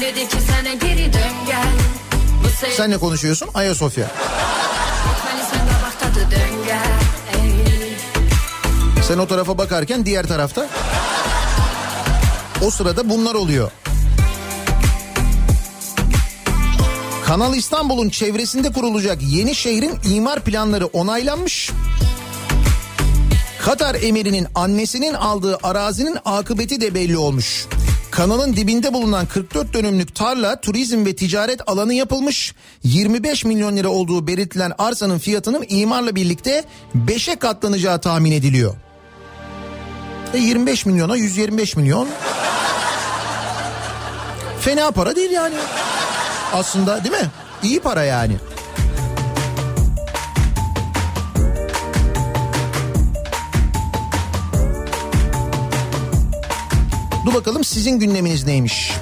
dedi 0.00 0.28
ki 0.28 0.36
sana 0.48 0.74
geri 0.74 1.12
dön 1.12 1.46
gel 1.46 1.68
Bu 2.44 2.48
Sen 2.76 2.90
ne 2.90 2.98
konuşuyorsun? 2.98 3.48
Ayasofya. 3.54 4.06
Sen 9.08 9.18
o 9.18 9.26
tarafa 9.26 9.58
bakarken 9.58 10.06
diğer 10.06 10.26
tarafta 10.26 10.66
o 12.66 12.70
sırada 12.70 13.10
bunlar 13.10 13.34
oluyor. 13.34 13.70
Kanal 17.26 17.54
İstanbul'un 17.54 18.08
çevresinde 18.08 18.72
kurulacak 18.72 19.18
yeni 19.22 19.54
şehrin 19.54 19.98
imar 20.04 20.40
planları 20.40 20.86
onaylanmış. 20.86 21.70
Katar 23.64 23.94
emirinin 24.02 24.46
annesinin 24.54 25.14
aldığı 25.14 25.58
arazinin 25.62 26.18
akıbeti 26.24 26.80
de 26.80 26.94
belli 26.94 27.18
olmuş. 27.18 27.66
Kanalın 28.10 28.56
dibinde 28.56 28.92
bulunan 28.94 29.26
44 29.26 29.74
dönümlük 29.74 30.14
tarla 30.14 30.60
turizm 30.60 31.06
ve 31.06 31.16
ticaret 31.16 31.60
alanı 31.66 31.94
yapılmış. 31.94 32.54
25 32.82 33.44
milyon 33.44 33.76
lira 33.76 33.88
olduğu 33.88 34.26
belirtilen 34.26 34.72
arsanın 34.78 35.18
fiyatının 35.18 35.64
imarla 35.68 36.14
birlikte 36.14 36.64
5'e 37.06 37.36
katlanacağı 37.36 38.00
tahmin 38.00 38.32
ediliyor. 38.32 38.74
E 40.34 40.38
25 40.38 40.86
milyona 40.86 41.16
125 41.16 41.76
milyon. 41.76 42.08
Fena 44.60 44.90
para 44.90 45.16
değil 45.16 45.30
yani. 45.30 45.54
Aslında 46.52 47.04
değil 47.04 47.14
mi? 47.14 47.30
İyi 47.62 47.80
para 47.80 48.04
yani. 48.04 48.36
Dur 57.26 57.34
bakalım 57.34 57.64
sizin 57.64 57.98
gündeminiz 57.98 58.46
neymiş? 58.46 58.92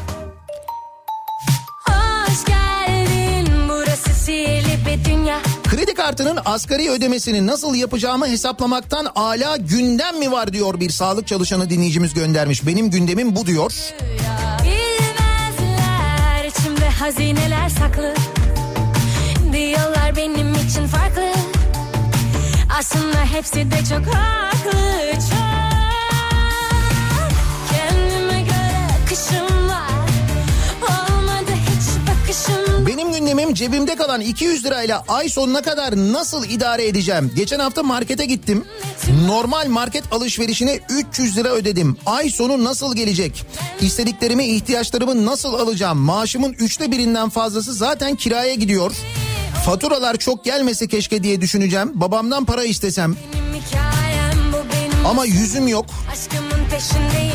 Hoş 1.89 2.45
geldin 2.45 3.49
burası 3.69 4.11
sihirli 4.15 4.87
bir 4.87 5.05
dünya 5.05 5.39
Kredi 5.65 5.95
kartının 5.95 6.39
asgari 6.45 6.91
ödemesini 6.91 7.47
nasıl 7.47 7.75
yapacağımı 7.75 8.27
hesaplamaktan 8.29 9.07
ala 9.15 9.57
gündem 9.57 10.19
mi 10.19 10.33
var 10.33 10.53
diyor 10.53 10.81
bir 10.81 10.91
sağlık 10.91 11.27
çalışanı 11.27 11.71
dinleyicimiz 11.71 12.15
göndermiş. 12.15 12.67
Benim 12.67 12.91
gündemim 12.91 13.37
bu 13.37 13.47
diyor. 13.47 13.73
Bilmezler 14.65 16.45
içimde 16.45 16.89
hazineler 16.91 17.69
saklı 17.69 18.15
Diyorlar 19.53 20.17
benim 20.17 20.55
için 20.55 20.87
farklı 20.87 21.33
Aslında 22.79 23.25
hepsi 23.33 23.71
de 23.71 23.79
çok 23.89 24.15
haklı 24.15 25.13
çok 25.31 25.36
Benim 33.47 33.55
cebimde 33.55 33.97
kalan 33.97 34.21
200 34.21 34.65
lirayla 34.65 35.05
ay 35.09 35.29
sonuna 35.29 35.63
kadar 35.63 35.97
nasıl 35.97 36.45
idare 36.45 36.87
edeceğim? 36.87 37.33
Geçen 37.37 37.59
hafta 37.59 37.83
markete 37.83 38.25
gittim. 38.25 38.65
Normal 39.27 39.67
market 39.69 40.13
alışverişine 40.13 40.81
300 40.89 41.37
lira 41.37 41.49
ödedim. 41.49 41.97
Ay 42.07 42.31
sonu 42.31 42.65
nasıl 42.65 42.97
gelecek? 42.97 43.45
İstediklerimi, 43.81 44.47
ihtiyaçlarımı 44.47 45.27
nasıl 45.27 45.55
alacağım? 45.55 45.99
Maaşımın 45.99 46.53
üçte 46.53 46.91
birinden 46.93 47.29
fazlası 47.29 47.75
zaten 47.75 48.17
kiraya 48.17 48.55
gidiyor. 48.55 48.93
Faturalar 49.67 50.17
çok 50.17 50.45
gelmese 50.45 50.89
keşke 50.89 51.23
diye 51.23 51.41
düşüneceğim. 51.41 51.91
Babamdan 51.95 52.45
para 52.45 52.65
istesem 52.65 53.17
ama 55.05 55.25
yüzüm 55.25 55.69
yok. 55.69 55.87
Peşindeyim 56.11 56.56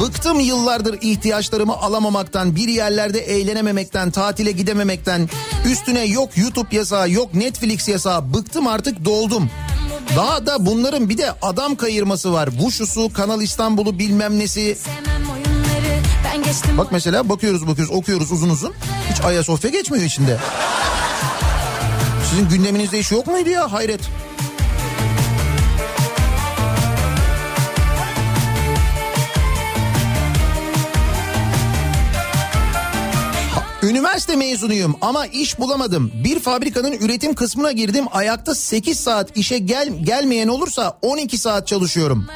Bıktım 0.01 0.39
yıllardır 0.39 0.97
ihtiyaçlarımı 1.01 1.77
alamamaktan, 1.77 2.55
bir 2.55 2.67
yerlerde 2.67 3.19
eğlenememekten, 3.19 4.11
tatile 4.11 4.51
gidememekten. 4.51 5.29
Üstüne 5.65 6.05
yok 6.05 6.37
YouTube 6.37 6.75
yasağı, 6.75 7.09
yok 7.09 7.33
Netflix 7.33 7.87
yasağı. 7.87 8.33
Bıktım 8.33 8.67
artık 8.67 9.05
doldum. 9.05 9.49
Daha 10.15 10.45
da 10.45 10.65
bunların 10.65 11.09
bir 11.09 11.17
de 11.17 11.31
adam 11.41 11.75
kayırması 11.75 12.33
var. 12.33 12.49
Wuşusu, 12.51 13.13
Kanal 13.13 13.41
İstanbul'u 13.41 13.99
bilmem 13.99 14.39
nesi. 14.39 14.77
Bak 16.77 16.91
mesela 16.91 17.29
bakıyoruz 17.29 17.67
bakıyoruz 17.67 17.95
okuyoruz 17.95 18.31
uzun 18.31 18.49
uzun. 18.49 18.73
Hiç 19.11 19.21
Ayasofya 19.21 19.69
geçmiyor 19.69 20.05
içinde. 20.05 20.37
Sizin 22.29 22.49
gündeminizde 22.49 22.99
iş 22.99 23.11
yok 23.11 23.27
muydu 23.27 23.49
ya 23.49 23.71
hayret. 23.71 24.01
Üniversite 33.91 34.35
mezunuyum 34.35 34.95
ama 35.01 35.25
iş 35.25 35.59
bulamadım. 35.59 36.11
Bir 36.23 36.39
fabrikanın 36.39 36.91
üretim 36.91 37.33
kısmına 37.33 37.71
girdim. 37.71 38.05
Ayakta 38.11 38.55
8 38.55 38.99
saat 38.99 39.37
işe 39.37 39.57
gel 39.57 39.89
gelmeyen 40.03 40.47
olursa 40.47 40.97
12 41.01 41.37
saat 41.37 41.67
çalışıyorum. 41.67 42.27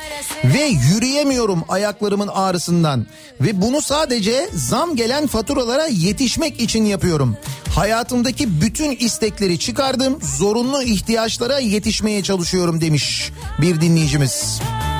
Ve 0.43 0.63
yürüyemiyorum 0.63 1.63
ayaklarımın 1.69 2.27
ağrısından. 2.27 3.05
Ve 3.41 3.61
bunu 3.61 3.81
sadece 3.81 4.49
zam 4.53 4.95
gelen 4.95 5.27
faturalara 5.27 5.85
yetişmek 5.85 6.61
için 6.61 6.85
yapıyorum. 6.85 7.37
Hayatımdaki 7.75 8.61
bütün 8.61 8.95
istekleri 8.99 9.59
çıkardım. 9.59 10.19
Zorunlu 10.37 10.83
ihtiyaçlara 10.83 11.59
yetişmeye 11.59 12.23
çalışıyorum 12.23 12.81
demiş 12.81 13.31
bir 13.61 13.81
dinleyicimiz. 13.81 14.61
Kendime 14.61 14.94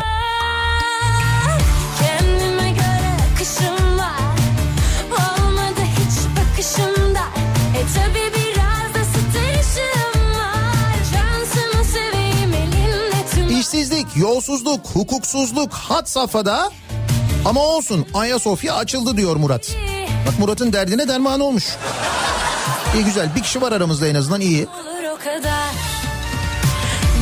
İşsizlik, 13.66 14.08
yolsuzluk, 14.18 14.86
hukuksuzluk 14.94 15.74
had 15.74 16.06
safhada 16.06 16.72
ama 17.46 17.62
olsun 17.62 18.06
Ayasofya 18.14 18.76
açıldı 18.76 19.18
diyor 19.18 19.36
Murat. 19.36 19.76
Bak 20.28 20.40
Murat'ın 20.40 20.74
derdine 20.74 21.08
derman 21.08 21.40
olmuş. 21.40 21.76
İyi 22.96 23.06
güzel 23.06 23.36
bir 23.36 23.44
kişi 23.44 23.62
var 23.62 23.72
aramızda 23.72 24.08
en 24.08 24.16
azından 24.16 24.42
iyi. 24.42 24.68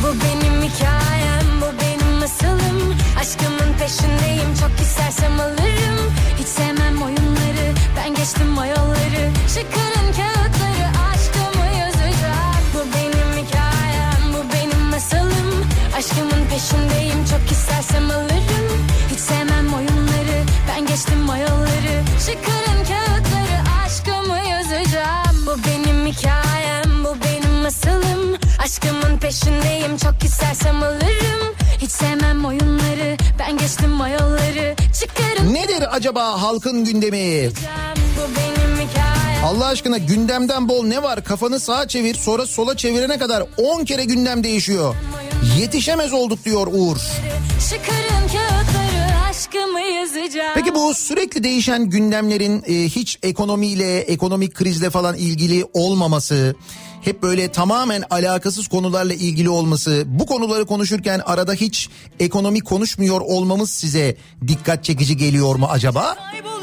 Bu 0.02 0.06
benim 0.06 0.62
hikayem 0.62 1.60
bu 1.60 1.80
benim 1.80 2.18
masalım 2.18 2.94
Aşkımın 3.20 3.78
peşindeyim 3.78 4.54
çok 4.60 4.80
istersem 4.80 5.40
alırım 5.40 6.12
Hiç 6.38 6.46
sevmem 6.46 7.02
oyunları 7.02 7.74
ben 7.96 8.14
geçtim 8.14 8.58
o 8.58 8.64
yolları 8.64 9.30
Aşkımın 15.96 16.46
peşindeyim 16.50 17.24
çok 17.30 17.50
istersem 17.52 18.10
alırım. 18.10 18.86
Hiç 19.12 19.18
sevmem 19.18 19.74
oyunları 19.74 20.44
ben 20.68 20.86
geçtim 20.86 21.28
o 21.28 21.36
yolları 21.36 22.02
Çıkarın 22.26 22.84
kağıtları 22.84 23.58
aşkımı 23.84 24.38
yazacağım. 24.48 25.46
Bu 25.46 25.56
benim 25.66 26.06
hikayem 26.06 27.04
bu 27.04 27.16
benim 27.24 27.54
masalım 27.62 28.36
Aşkımın 28.64 29.18
peşindeyim 29.18 29.96
çok 29.96 30.24
istersem 30.24 30.82
alırım. 30.82 31.54
Hiç 31.78 31.90
sevmem 31.90 32.44
oyunları 32.44 33.16
ben 33.38 33.58
geçtim 33.58 34.00
o 34.00 34.06
yolları 34.06 34.74
Çıkarın 35.00 35.54
Nedir 35.54 35.96
acaba 35.96 36.42
halkın 36.42 36.84
gündemi? 36.84 37.50
bu 38.16 38.36
benim 38.36 38.88
hikayem 38.88 39.13
Allah 39.44 39.66
aşkına 39.66 39.98
gündemden 39.98 40.68
bol 40.68 40.84
ne 40.86 41.02
var? 41.02 41.24
Kafanı 41.24 41.60
sağa 41.60 41.88
çevir 41.88 42.14
sonra 42.14 42.46
sola 42.46 42.76
çevirene 42.76 43.18
kadar 43.18 43.42
10 43.56 43.84
kere 43.84 44.04
gündem 44.04 44.44
değişiyor. 44.44 44.94
Yetişemez 45.58 46.12
olduk 46.12 46.44
diyor 46.44 46.66
Uğur. 46.66 46.96
Çıkarın 47.70 48.28
kağıtları 48.28 49.28
aşkımı 49.30 49.80
yazacağım 49.80 50.52
Peki 50.54 50.74
bu 50.74 50.94
sürekli 50.94 51.44
değişen 51.44 51.90
gündemlerin 51.90 52.62
e, 52.66 52.72
hiç 52.72 53.18
ekonomiyle, 53.22 53.98
ekonomik 53.98 54.54
krizle 54.54 54.90
falan 54.90 55.16
ilgili 55.16 55.64
olmaması, 55.72 56.56
hep 57.02 57.22
böyle 57.22 57.52
tamamen 57.52 58.04
alakasız 58.10 58.68
konularla 58.68 59.14
ilgili 59.14 59.48
olması, 59.48 60.04
bu 60.06 60.26
konuları 60.26 60.66
konuşurken 60.66 61.20
arada 61.24 61.52
hiç 61.52 61.90
ekonomi 62.20 62.60
konuşmuyor 62.60 63.20
olmamız 63.20 63.70
size 63.70 64.16
dikkat 64.48 64.84
çekici 64.84 65.16
geliyor 65.16 65.54
mu 65.56 65.66
acaba? 65.70 66.14
Kayboluyorum, 66.14 66.53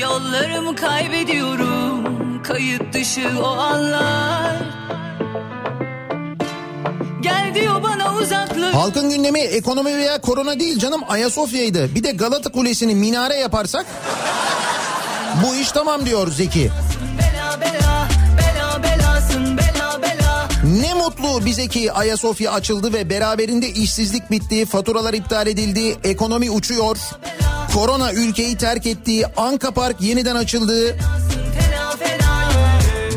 yollarımı 0.00 0.76
kaybediyorum. 0.76 2.02
Kayıt 2.42 2.92
dışı 2.92 3.28
o 3.42 3.46
anlar. 3.46 4.56
Gel 7.20 7.54
diyor 7.54 7.82
bana 7.82 8.14
uzaklık. 8.16 8.74
Halkın 8.74 9.10
gündemi 9.10 9.40
ekonomi 9.40 9.96
veya 9.96 10.20
korona 10.20 10.60
değil 10.60 10.78
canım 10.78 11.00
Ayasofya'ydı. 11.08 11.94
Bir 11.94 12.04
de 12.04 12.10
Galata 12.10 12.52
Kulesi'ni 12.52 12.94
minare 12.94 13.36
yaparsak 13.36 13.86
bu 15.44 15.56
iş 15.56 15.72
tamam 15.72 16.06
diyor 16.06 16.32
Zeki. 16.32 16.70
Bela 17.18 17.60
bela, 17.60 18.08
bela 18.38 18.82
belasın 18.82 19.58
bela 19.58 20.02
bela. 20.02 20.48
Ne 20.82 20.94
mutlu 20.94 21.44
bize 21.46 21.68
ki 21.68 21.92
Ayasofya 21.92 22.52
açıldı 22.52 22.92
ve 22.92 23.10
beraberinde 23.10 23.68
işsizlik 23.68 24.30
bitti, 24.30 24.66
faturalar 24.66 25.14
iptal 25.14 25.46
edildi, 25.46 25.96
ekonomi 26.04 26.50
uçuyor. 26.50 26.96
Korona 27.74 28.12
ülkeyi 28.12 28.56
terk 28.56 28.86
etti, 28.86 29.24
Anka 29.36 29.70
Park 29.70 30.00
yeniden 30.00 30.36
açıldı. 30.36 30.96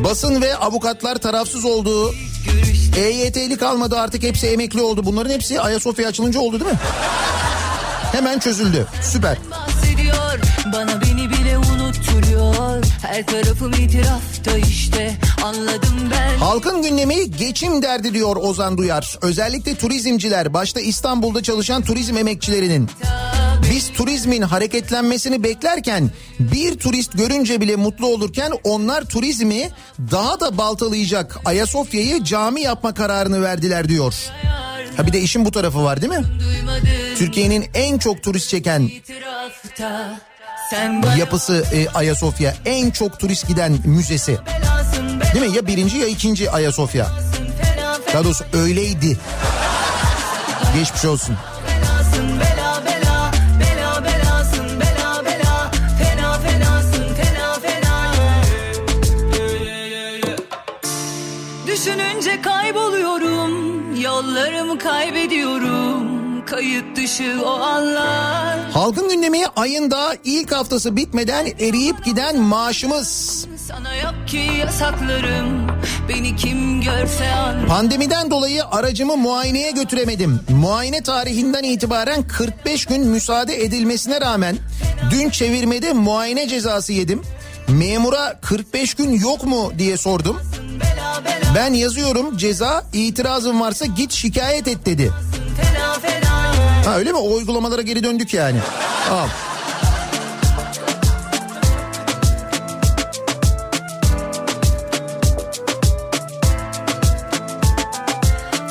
Basın 0.03 0.41
ve 0.41 0.55
avukatlar 0.55 1.15
tarafsız 1.15 1.65
oldu. 1.65 2.13
EYT'li 2.97 3.57
kalmadı 3.57 3.99
artık 3.99 4.23
hepsi 4.23 4.47
emekli 4.47 4.81
oldu. 4.81 5.05
Bunların 5.05 5.29
hepsi 5.29 5.61
Ayasofya 5.61 6.07
açılınca 6.07 6.39
oldu 6.39 6.59
değil 6.59 6.71
mi? 6.71 6.79
Hemen 8.11 8.39
çözüldü. 8.39 8.87
Süper. 9.01 9.37
Bana 10.73 11.01
beni 11.01 11.29
bile 11.29 11.57
unutturuyor 11.57 12.83
Her 13.01 13.25
tarafım 13.25 13.73
itirafta 13.73 14.57
işte 14.57 15.17
Anladım 15.43 16.11
ben 16.11 16.37
Halkın 16.37 16.81
gündemi 16.81 17.31
geçim 17.31 17.81
derdi 17.81 18.13
diyor 18.13 18.35
Ozan 18.35 18.77
Duyar. 18.77 19.17
Özellikle 19.21 19.75
turizmciler 19.75 20.53
başta 20.53 20.79
İstanbul'da 20.79 21.43
çalışan 21.43 21.81
turizm 21.81 22.17
emekçilerinin. 22.17 22.89
Biz 23.71 23.93
turizmin 23.93 24.41
hareketlenmesini 24.41 25.43
beklerken 25.43 26.11
bir 26.39 26.77
turist 26.79 27.13
görünce 27.17 27.61
bile 27.61 27.75
mutlu 27.75 28.07
olurken 28.07 28.51
onlar 28.63 29.05
turizmi 29.05 29.69
daha 30.11 30.39
da 30.39 30.57
baltalayacak 30.57 31.37
Ayasofya'yı 31.45 32.23
cami 32.23 32.61
yapma 32.61 32.93
kararını 32.93 33.41
verdiler 33.41 33.89
diyor. 33.89 34.13
Ha 34.97 35.07
bir 35.07 35.13
de 35.13 35.21
işin 35.21 35.45
bu 35.45 35.51
tarafı 35.51 35.83
var 35.83 36.01
değil 36.01 36.13
mi? 36.13 36.25
Türkiye'nin 37.17 37.65
en 37.73 37.97
çok 37.97 38.23
turist 38.23 38.49
çeken 38.49 38.89
yapısı 41.17 41.65
e, 41.73 41.87
Ayasofya. 41.89 42.53
En 42.65 42.91
çok 42.91 43.19
turist 43.19 43.47
giden 43.47 43.77
müzesi. 43.85 44.37
Değil 45.33 45.49
mi? 45.49 45.55
Ya 45.55 45.67
birinci 45.67 45.97
ya 45.97 46.07
ikinci 46.07 46.51
Ayasofya. 46.51 47.07
Daha 48.13 48.23
doğrusu 48.23 48.45
öyleydi. 48.53 49.17
Geçmiş 50.77 51.05
olsun. 51.05 51.35
Kaybediyorum 65.25 66.45
Kayıt 66.45 66.97
dışı 66.97 67.41
o 67.45 67.49
anlar 67.49 68.71
Halkın 68.73 69.09
gündemi 69.09 69.45
ayın 69.55 69.91
daha 69.91 70.13
ilk 70.23 70.51
haftası 70.51 70.95
bitmeden 70.95 71.45
eriyip 71.45 72.05
giden 72.05 72.39
maaşımız. 72.39 73.07
Sana 73.67 73.95
yok 73.95 74.13
ki 74.27 74.41
yasaklarım 74.59 75.67
beni 76.09 76.35
kim 76.35 76.81
görse 76.81 77.31
an. 77.31 77.67
Pandemiden 77.67 78.31
dolayı 78.31 78.65
aracımı 78.65 79.17
muayeneye 79.17 79.71
götüremedim. 79.71 80.39
Muayene 80.49 81.03
tarihinden 81.03 81.63
itibaren 81.63 82.27
45 82.27 82.85
gün 82.85 83.07
müsaade 83.07 83.63
edilmesine 83.63 84.21
rağmen 84.21 84.55
dün 85.11 85.29
çevirmede 85.29 85.93
muayene 85.93 86.47
cezası 86.47 86.93
yedim. 86.93 87.21
Memura 87.67 88.39
45 88.41 88.93
gün 88.93 89.11
yok 89.19 89.43
mu 89.43 89.71
diye 89.77 89.97
sordum. 89.97 90.41
Ben 91.55 91.73
yazıyorum 91.73 92.37
ceza 92.37 92.85
itirazın 92.93 93.59
varsa 93.59 93.85
git 93.85 94.11
şikayet 94.11 94.67
et 94.67 94.85
dedi. 94.85 95.11
Ha 96.85 96.97
öyle 96.97 97.11
mi? 97.11 97.17
O 97.17 97.33
uygulamalara 97.33 97.81
geri 97.81 98.03
döndük 98.03 98.33
yani. 98.33 98.59
Tamam. 99.09 99.29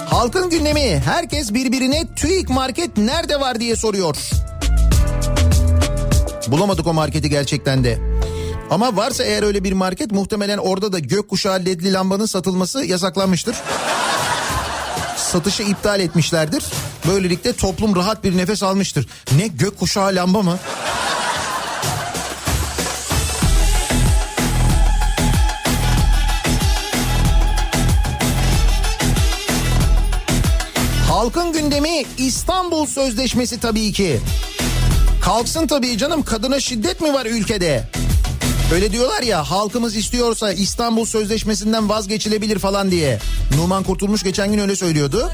Halkın 0.07 0.51
gündemi 0.51 1.03
herkes 1.05 1.55
birbirine 1.55 2.07
TÜİK 2.16 2.51
market 2.51 2.97
nerede 2.97 3.40
var 3.40 3.61
diye 3.61 3.76
soruyor. 3.76 4.16
Bulamadık 6.49 6.86
o 6.86 6.95
marketi 6.95 7.30
gerçekten 7.30 7.84
de. 7.84 8.14
Ama 8.71 8.97
varsa 8.97 9.25
eğer 9.25 9.43
öyle 9.43 9.65
bir 9.65 9.73
market 9.73 10.12
muhtemelen 10.12 10.59
orada 10.59 10.93
da 10.93 10.99
gökkuşağı 10.99 11.61
ledli 11.61 11.93
lambanın 11.93 12.27
satılması 12.27 12.85
yasaklanmıştır 12.85 13.57
satışı 15.35 15.62
iptal 15.62 16.01
etmişlerdir. 16.01 16.65
Böylelikle 17.09 17.53
toplum 17.53 17.97
rahat 17.97 18.25
bir 18.25 18.37
nefes 18.37 18.62
almıştır. 18.62 19.09
Ne 19.39 19.47
gökkuşağı 19.47 20.15
lamba 20.15 20.43
mı? 20.43 20.59
Halkın 31.09 31.53
gündemi 31.53 32.03
İstanbul 32.19 32.87
Sözleşmesi 32.87 33.61
tabii 33.61 33.93
ki. 33.93 34.21
Kalksın 35.23 35.67
tabii 35.67 35.99
canım 35.99 36.23
kadına 36.23 36.61
şiddet 36.61 37.01
mi 37.01 37.12
var 37.15 37.27
ülkede? 37.27 37.89
Öyle 38.73 38.93
diyorlar 38.93 39.23
ya 39.23 39.51
halkımız 39.51 39.97
istiyorsa 39.97 40.53
İstanbul 40.53 41.05
Sözleşmesi'nden 41.05 41.89
vazgeçilebilir 41.89 42.59
falan 42.59 42.91
diye. 42.91 43.19
Numan 43.57 43.83
Kurtulmuş 43.83 44.23
geçen 44.23 44.51
gün 44.53 44.59
öyle 44.59 44.77
söylüyordu. 44.77 45.31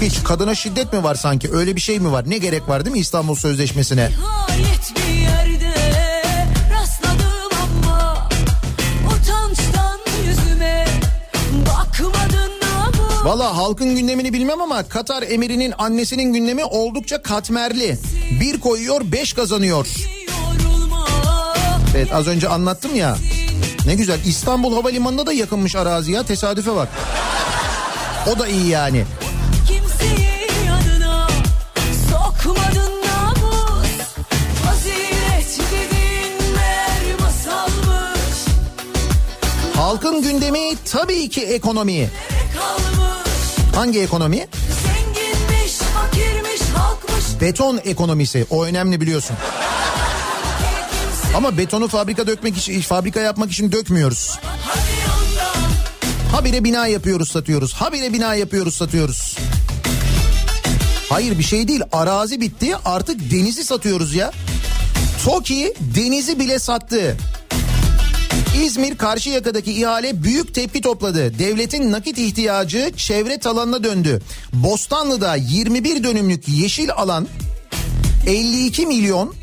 Hiç 0.00 0.22
kadına 0.24 0.54
şiddet 0.54 0.92
mi 0.92 1.02
var 1.02 1.14
sanki 1.14 1.52
öyle 1.52 1.76
bir 1.76 1.80
şey 1.80 2.00
mi 2.00 2.12
var? 2.12 2.30
Ne 2.30 2.38
gerek 2.38 2.68
var 2.68 2.84
değil 2.84 2.92
mi 2.94 3.00
İstanbul 3.00 3.34
Sözleşmesi'ne? 3.34 4.08
Nihayet 4.08 4.67
Valla 13.28 13.56
halkın 13.56 13.94
gündemini 13.96 14.32
bilmem 14.32 14.60
ama 14.60 14.82
Katar 14.82 15.22
emirinin 15.22 15.74
annesinin 15.78 16.32
gündemi 16.32 16.64
oldukça 16.64 17.22
katmerli. 17.22 17.98
Bir 18.40 18.60
koyuyor 18.60 19.00
beş 19.12 19.32
kazanıyor. 19.32 19.86
Evet 21.96 22.12
az 22.12 22.26
önce 22.26 22.48
anlattım 22.48 22.96
ya. 22.96 23.16
Ne 23.86 23.94
güzel 23.94 24.18
İstanbul 24.24 24.74
Havalimanı'na 24.74 25.26
da 25.26 25.32
yakınmış 25.32 25.76
arazi 25.76 26.12
ya 26.12 26.22
tesadüfe 26.22 26.76
bak. 26.76 26.88
O 28.34 28.38
da 28.38 28.48
iyi 28.48 28.68
yani. 28.68 29.04
yanına 30.66 31.28
namus 33.06 34.06
Halkın 39.74 40.22
gündemi 40.22 40.74
tabii 40.84 41.28
ki 41.28 41.40
ekonomi. 41.40 42.10
Hangi 43.78 44.00
ekonomi? 44.00 44.36
zenginmiş 44.84 45.72
fakirmiş 45.72 46.60
halkmış 46.74 47.24
Beton 47.40 47.80
ekonomisi. 47.84 48.46
O 48.50 48.64
önemli 48.64 49.00
biliyorsun. 49.00 49.36
Ama 51.36 51.58
betonu 51.58 51.88
fabrika 51.88 52.26
dökmek 52.26 52.56
için, 52.56 52.80
fabrika 52.80 53.20
yapmak 53.20 53.50
için 53.52 53.72
dökmüyoruz. 53.72 54.38
Habire 56.32 56.64
bina 56.64 56.86
yapıyoruz 56.86 57.30
satıyoruz. 57.30 57.74
Habire 57.74 58.12
bina 58.12 58.34
yapıyoruz 58.34 58.74
satıyoruz. 58.74 59.36
Hayır 61.08 61.38
bir 61.38 61.44
şey 61.44 61.68
değil. 61.68 61.82
Arazi 61.92 62.40
bitti. 62.40 62.76
Artık 62.84 63.30
denizi 63.30 63.64
satıyoruz 63.64 64.14
ya. 64.14 64.32
TOKİ 65.24 65.74
denizi 65.80 66.38
bile 66.38 66.58
sattı. 66.58 67.16
İzmir 68.64 68.98
Karşıyaka'daki 68.98 69.72
ihale 69.72 70.22
büyük 70.22 70.54
tepki 70.54 70.80
topladı. 70.80 71.38
Devletin 71.38 71.92
nakit 71.92 72.18
ihtiyacı 72.18 72.92
çevre 72.96 73.38
talanına 73.38 73.84
döndü. 73.84 74.22
Bostanlı'da 74.52 75.36
21 75.36 76.04
dönümlük 76.04 76.48
yeşil 76.48 76.92
alan 76.92 77.28
52 78.26 78.86
milyon 78.86 79.34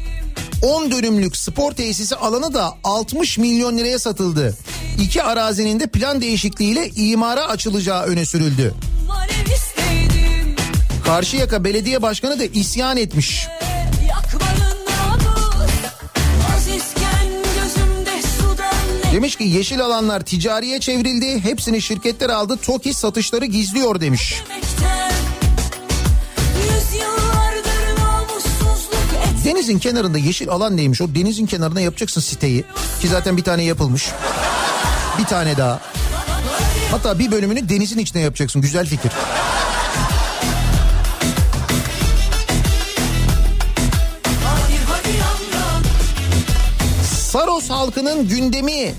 10 0.61 0.91
dönümlük 0.91 1.37
spor 1.37 1.71
tesisi 1.71 2.15
alanı 2.15 2.53
da 2.53 2.73
60 2.83 3.37
milyon 3.37 3.77
liraya 3.77 3.99
satıldı. 3.99 4.57
İki 5.01 5.23
arazinin 5.23 5.79
de 5.79 5.87
plan 5.87 6.21
değişikliğiyle 6.21 6.89
imara 6.89 7.47
açılacağı 7.47 8.03
öne 8.03 8.25
sürüldü. 8.25 8.73
Karşıyaka 11.05 11.63
Belediye 11.63 12.01
Başkanı 12.01 12.39
da 12.39 12.45
isyan 12.45 12.97
etmiş. 12.97 13.47
yakmadın 13.47 13.74
Demiş 19.15 19.35
ki 19.35 19.43
yeşil 19.43 19.81
alanlar 19.81 20.21
ticariye 20.21 20.79
çevrildi. 20.79 21.39
Hepsini 21.39 21.81
şirketler 21.81 22.29
aldı. 22.29 22.57
TOKİ 22.57 22.93
satışları 22.93 23.45
gizliyor 23.45 24.01
demiş. 24.01 24.43
Denizin 29.45 29.79
kenarında 29.79 30.17
yeşil 30.17 30.49
alan 30.49 30.77
neymiş? 30.77 31.01
O 31.01 31.15
denizin 31.15 31.45
kenarına 31.45 31.81
yapacaksın 31.81 32.21
siteyi. 32.21 32.63
Ki 33.01 33.07
zaten 33.07 33.37
bir 33.37 33.43
tane 33.43 33.63
yapılmış. 33.63 34.09
Bir 35.19 35.25
tane 35.25 35.57
daha. 35.57 35.81
Hatta 36.91 37.19
bir 37.19 37.31
bölümünü 37.31 37.69
denizin 37.69 37.99
içine 37.99 38.21
yapacaksın. 38.21 38.61
Güzel 38.61 38.85
fikir. 38.85 39.11
Saros 47.65 47.79
halkının 47.79 48.27
gündemi. 48.27 48.93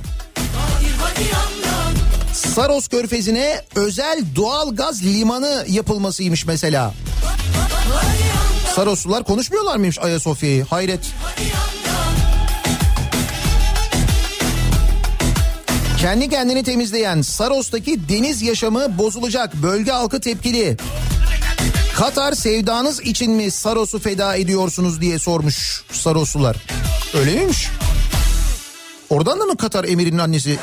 Saros 2.32 2.88
körfezine 2.88 3.62
özel 3.74 4.24
doğal 4.36 4.76
gaz 4.76 5.02
limanı 5.04 5.64
yapılmasıymış 5.68 6.46
mesela. 6.46 6.94
Saroslular 8.74 9.24
konuşmuyorlar 9.24 9.76
mıymış 9.76 9.98
Ayasofya'yı? 9.98 10.64
Hayret. 10.64 11.00
Kendi 16.00 16.28
kendini 16.28 16.62
temizleyen 16.62 17.22
Saros'taki 17.22 18.08
deniz 18.08 18.42
yaşamı 18.42 18.98
bozulacak. 18.98 19.54
Bölge 19.54 19.90
halkı 19.90 20.20
tepkili. 20.20 20.76
Katar 21.96 22.32
sevdanız 22.32 23.00
için 23.00 23.32
mi 23.32 23.50
Saros'u 23.50 23.98
feda 23.98 24.36
ediyorsunuz 24.36 25.00
diye 25.00 25.18
sormuş 25.18 25.84
Saroslular. 25.92 26.56
Öyle 27.14 27.34
miymiş? 27.34 27.68
Oradan 29.10 29.40
da 29.40 29.44
mı 29.44 29.56
Katar 29.56 29.84
emirinin 29.84 30.18
annesi? 30.18 30.58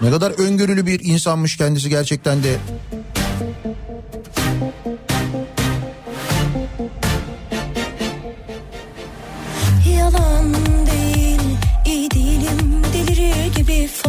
Ne 0.00 0.10
kadar 0.10 0.30
öngörülü 0.30 0.86
bir 0.86 1.00
insanmış 1.04 1.56
kendisi 1.56 1.88
gerçekten 1.88 2.42
de. 2.42 2.56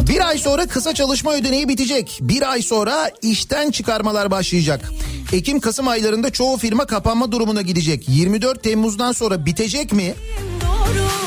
Bir 0.08 0.28
ay 0.28 0.38
sonra 0.38 0.66
kısa 0.66 0.94
çalışma 0.94 1.34
ödeneği 1.34 1.68
bitecek. 1.68 2.18
Bir 2.20 2.50
ay 2.50 2.62
sonra 2.62 3.10
işten 3.22 3.70
çıkarmalar 3.70 4.30
başlayacak. 4.30 4.92
Ekim-Kasım 5.32 5.88
aylarında 5.88 6.30
çoğu 6.30 6.56
firma 6.56 6.86
kapanma 6.86 7.32
durumuna 7.32 7.62
gidecek. 7.62 8.08
24 8.08 8.62
Temmuz'dan 8.62 9.12
sonra 9.12 9.46
bitecek 9.46 9.92
mi? 9.92 10.14
doğru 10.86 11.25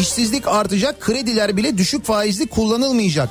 İşsizlik 0.00 0.48
artacak, 0.48 1.00
krediler 1.00 1.56
bile 1.56 1.78
düşük 1.78 2.04
faizli 2.04 2.46
kullanılmayacak. 2.46 3.28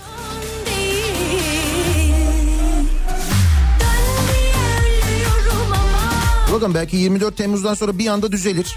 Bakın 6.53 6.73
belki 6.73 6.97
24 6.97 7.37
Temmuz'dan 7.37 7.73
sonra 7.73 7.97
bir 7.97 8.07
anda 8.07 8.31
düzelir. 8.31 8.75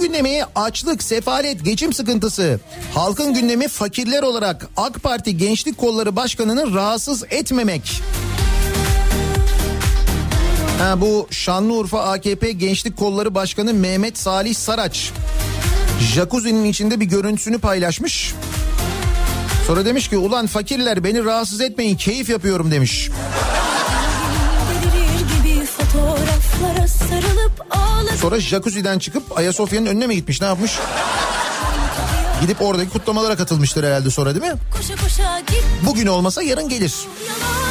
Gündemi 0.00 0.40
açlık, 0.54 1.02
sefalet, 1.02 1.64
geçim 1.64 1.92
sıkıntısı. 1.92 2.60
Halkın 2.94 3.34
gündemi 3.34 3.68
fakirler 3.68 4.22
olarak 4.22 4.68
AK 4.76 5.02
Parti 5.02 5.36
Gençlik 5.36 5.78
Kolları 5.78 6.16
Başkanı'nı 6.16 6.74
rahatsız 6.74 7.24
etmemek. 7.30 8.02
Ha, 10.78 11.00
bu 11.00 11.28
Şanlıurfa 11.30 12.02
AKP 12.02 12.52
Gençlik 12.52 12.96
Kolları 12.96 13.34
Başkanı 13.34 13.74
Mehmet 13.74 14.18
Salih 14.18 14.54
Saraç. 14.54 15.10
Jacuzzi'nin 16.14 16.64
içinde 16.64 17.00
bir 17.00 17.06
görüntüsünü 17.06 17.58
paylaşmış. 17.58 18.34
Sonra 19.66 19.84
demiş 19.84 20.08
ki 20.08 20.16
ulan 20.16 20.46
fakirler 20.46 21.04
beni 21.04 21.24
rahatsız 21.24 21.60
etmeyin 21.60 21.96
keyif 21.96 22.28
yapıyorum 22.28 22.70
demiş. 22.70 23.10
Sonra 28.22 28.40
jacuzzi'den 28.40 28.98
çıkıp 28.98 29.38
Ayasofya'nın 29.38 29.86
önüne 29.86 30.06
mi 30.06 30.14
gitmiş 30.14 30.40
ne 30.40 30.46
yapmış? 30.46 30.78
Gidip 32.40 32.62
oradaki 32.62 32.90
kutlamalara 32.90 33.36
katılmıştır 33.36 33.84
herhalde 33.84 34.10
sonra 34.10 34.34
değil 34.34 34.52
mi? 34.52 34.58
Bugün 35.86 36.06
olmasa 36.06 36.42
yarın 36.42 36.68
gelir. 36.68 36.94
Yalan 37.28 37.61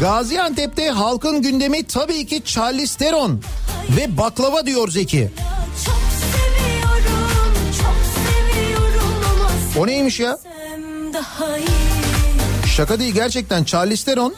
Gaziantep'te 0.00 0.90
halkın 0.90 1.42
gündemi 1.42 1.82
tabii 1.82 2.26
ki 2.26 2.42
Charlize 2.44 2.98
Theron 2.98 3.42
ve 3.96 4.16
baklava 4.16 4.66
diyor 4.66 4.88
Zeki. 4.88 5.30
Çok 5.86 5.94
seviyorum, 6.20 7.52
çok 7.78 7.96
seviyorum 8.14 9.78
O 9.78 9.86
neymiş 9.86 10.20
ya? 10.20 10.38
Şaka 12.76 12.98
değil 12.98 13.14
gerçekten 13.14 13.64
Charlize 13.64 14.04
Theron 14.04 14.34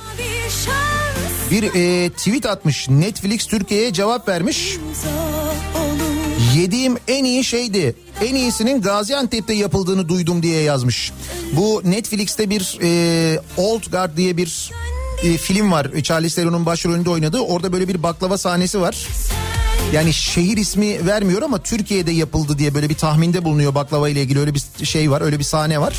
Bir 1.50 1.62
e, 1.62 2.10
tweet 2.10 2.46
atmış. 2.46 2.88
Netflix 2.88 3.46
Türkiye'ye 3.46 3.92
cevap 3.92 4.28
vermiş. 4.28 4.76
Yediğim 6.56 6.96
en 7.08 7.24
iyi 7.24 7.44
şeydi. 7.44 7.96
En 8.24 8.34
iyisinin 8.34 8.82
Gaziantep'te 8.82 9.54
yapıldığını 9.54 10.08
duydum 10.08 10.42
diye 10.42 10.62
yazmış. 10.62 11.12
Bu 11.52 11.82
Netflix'te 11.84 12.50
bir 12.50 12.78
e, 12.82 13.40
Old 13.56 13.90
Guard 13.90 14.16
diye 14.16 14.36
bir 14.36 14.70
e, 15.22 15.36
film 15.36 15.72
var. 15.72 16.02
Charlize 16.02 16.42
Theron'un 16.42 16.66
başrolünde 16.66 17.10
oynadığı. 17.10 17.40
Orada 17.40 17.72
böyle 17.72 17.88
bir 17.88 18.02
baklava 18.02 18.38
sahnesi 18.38 18.80
var. 18.80 19.06
Yani 19.92 20.12
şehir 20.12 20.56
ismi 20.56 21.06
vermiyor 21.06 21.42
ama 21.42 21.58
Türkiye'de 21.58 22.10
yapıldı 22.12 22.58
diye 22.58 22.74
böyle 22.74 22.88
bir 22.88 22.94
tahminde 22.94 23.44
bulunuyor 23.44 23.74
baklava 23.74 24.08
ile 24.08 24.22
ilgili 24.22 24.40
öyle 24.40 24.54
bir 24.54 24.84
şey 24.84 25.10
var. 25.10 25.20
Öyle 25.20 25.38
bir 25.38 25.44
sahne 25.44 25.80
var. 25.80 25.94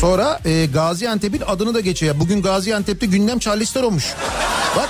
Sonra 0.00 0.40
e, 0.44 0.66
Gaziantep'in 0.66 1.42
adını 1.46 1.74
da 1.74 1.80
geçiyor. 1.80 2.14
Bugün 2.20 2.42
Gaziantep'te 2.42 3.06
gündem 3.06 3.38
Charlize 3.38 3.72
Theron'muş. 3.72 4.14
Bak. 4.76 4.88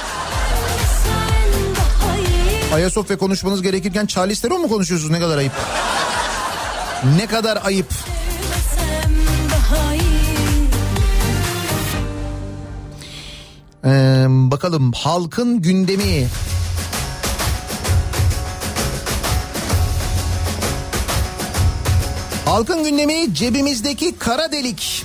Ayasofya 2.74 3.18
konuşmanız 3.18 3.62
gerekirken 3.62 4.06
Charlize 4.06 4.42
Theron 4.42 4.60
mu 4.60 4.68
konuşuyorsunuz? 4.68 5.12
Ne 5.12 5.20
kadar 5.20 5.38
ayıp. 5.38 5.52
Ne 7.16 7.26
kadar 7.26 7.58
ayıp. 7.64 7.86
Ee, 13.88 14.26
bakalım 14.28 14.92
halkın 14.92 15.62
gündemi. 15.62 16.28
Halkın 22.44 22.84
gündemi 22.84 23.34
cebimizdeki 23.34 24.18
kara 24.18 24.52
delik. 24.52 25.04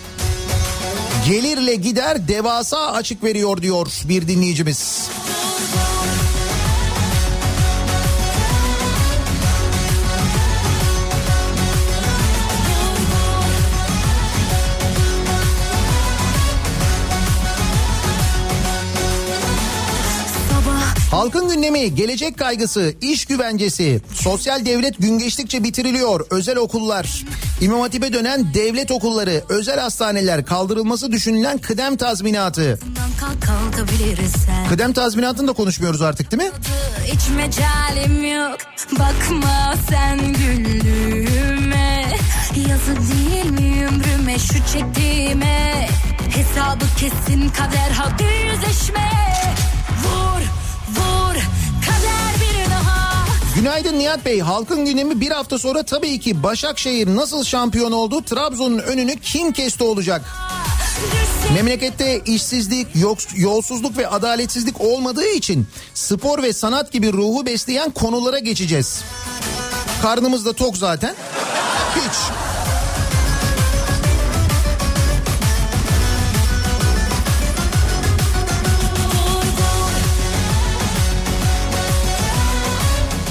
Gelirle 1.27 1.75
gider 1.75 2.27
devasa 2.27 2.91
açık 2.91 3.23
veriyor 3.23 3.61
diyor 3.61 3.87
bir 4.09 4.27
dinleyicimiz. 4.27 5.09
Halkın 21.13 21.49
gündemi, 21.49 21.95
gelecek 21.95 22.37
kaygısı, 22.37 22.93
iş 23.01 23.25
güvencesi, 23.25 24.01
sosyal 24.13 24.65
devlet 24.65 24.97
gün 24.97 25.19
geçtikçe 25.19 25.63
bitiriliyor, 25.63 26.25
özel 26.29 26.57
okullar, 26.57 27.23
İmam 27.61 27.81
Hatip'e 27.81 28.13
dönen 28.13 28.53
devlet 28.53 28.91
okulları, 28.91 29.43
özel 29.49 29.79
hastaneler, 29.79 30.45
kaldırılması 30.45 31.11
düşünülen 31.11 31.57
kıdem 31.57 31.97
tazminatı. 31.97 32.79
Kıdem 34.69 34.93
tazminatını 34.93 35.47
da 35.47 35.53
konuşmuyoruz 35.53 36.01
artık 36.01 36.31
değil 36.31 36.43
mi? 36.43 36.51
Hiç 37.05 37.21
yok. 38.35 38.57
Bakma 38.91 39.73
sen 39.89 40.19
güllüğüme 40.33 42.05
Yazı 42.69 42.95
değil 42.95 43.45
mi 43.45 43.87
ömrüme 43.87 44.39
şu 44.39 44.53
çektiğime? 44.73 45.89
Hesabı 46.29 46.85
kesin 46.99 47.49
kader 47.49 47.91
hadi 47.91 48.23
yüzleşme. 48.23 49.11
Vur 50.03 50.62
Günaydın 53.63 53.99
Nihat 53.99 54.25
Bey. 54.25 54.39
Halkın 54.39 54.85
gündemi 54.85 55.21
bir 55.21 55.31
hafta 55.31 55.59
sonra 55.59 55.83
tabii 55.83 56.19
ki 56.19 56.43
Başakşehir 56.43 57.15
nasıl 57.15 57.43
şampiyon 57.43 57.91
oldu? 57.91 58.21
Trabzon'un 58.21 58.79
önünü 58.79 59.19
kim 59.19 59.51
kesti 59.51 59.83
olacak? 59.83 60.21
Memlekette 61.53 62.19
işsizlik, 62.19 62.87
yolsuzluk 63.35 63.97
ve 63.97 64.07
adaletsizlik 64.07 64.81
olmadığı 64.81 65.27
için 65.27 65.67
spor 65.93 66.43
ve 66.43 66.53
sanat 66.53 66.91
gibi 66.91 67.13
ruhu 67.13 67.45
besleyen 67.45 67.91
konulara 67.91 68.39
geçeceğiz. 68.39 69.01
Karnımız 70.01 70.45
da 70.45 70.53
tok 70.53 70.77
zaten. 70.77 71.15
Hiç. 71.95 72.15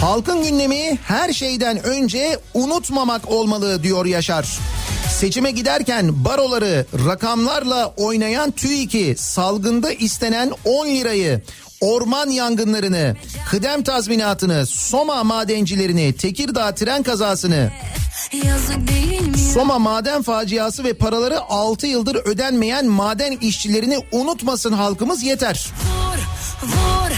Halkın 0.03 0.43
gündemi 0.43 0.99
her 1.05 1.33
şeyden 1.33 1.87
önce 1.87 2.39
unutmamak 2.55 3.31
olmalı 3.31 3.83
diyor 3.83 4.07
Yaşar. 4.07 4.59
Seçime 5.19 5.51
giderken 5.51 6.25
baroları 6.25 6.87
rakamlarla 7.07 7.87
oynayan 7.97 8.51
TÜİK'i 8.51 9.15
salgında 9.19 9.93
istenen 9.93 10.53
10 10.65 10.87
lirayı 10.87 11.43
orman 11.81 12.29
yangınlarını, 12.29 13.17
kıdem 13.51 13.83
tazminatını, 13.83 14.67
Soma 14.67 15.25
madencilerini, 15.25 16.13
Tekirdağ 16.13 16.75
tren 16.75 17.03
kazasını, 17.03 17.71
Soma 19.53 19.79
maden 19.79 20.23
faciası 20.23 20.85
ve 20.85 20.93
paraları 20.93 21.41
6 21.41 21.87
yıldır 21.87 22.17
ödenmeyen 22.17 22.87
maden 22.87 23.37
işçilerini 23.41 23.99
unutmasın 24.13 24.73
halkımız 24.73 25.23
yeter. 25.23 25.67
Vur 25.85 26.19
vur 26.69 27.12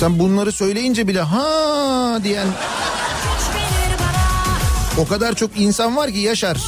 Sen 0.00 0.18
bunları 0.18 0.52
söyleyince 0.52 1.08
bile 1.08 1.20
ha 1.20 2.18
diyen 2.24 2.46
o 4.98 5.06
kadar 5.08 5.34
çok 5.34 5.50
insan 5.56 5.96
var 5.96 6.10
ki 6.10 6.18
Yaşar. 6.18 6.58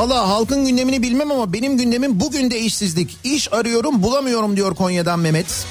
Valla 0.00 0.28
halkın 0.28 0.66
gündemini 0.66 1.02
bilmem 1.02 1.30
ama 1.30 1.52
benim 1.52 1.78
gündemim 1.78 2.20
bugün 2.20 2.50
de 2.50 2.60
işsizlik. 2.60 3.16
İş 3.24 3.52
arıyorum 3.52 4.02
bulamıyorum 4.02 4.56
diyor 4.56 4.74
Konya'dan 4.74 5.18
Mehmet. 5.18 5.66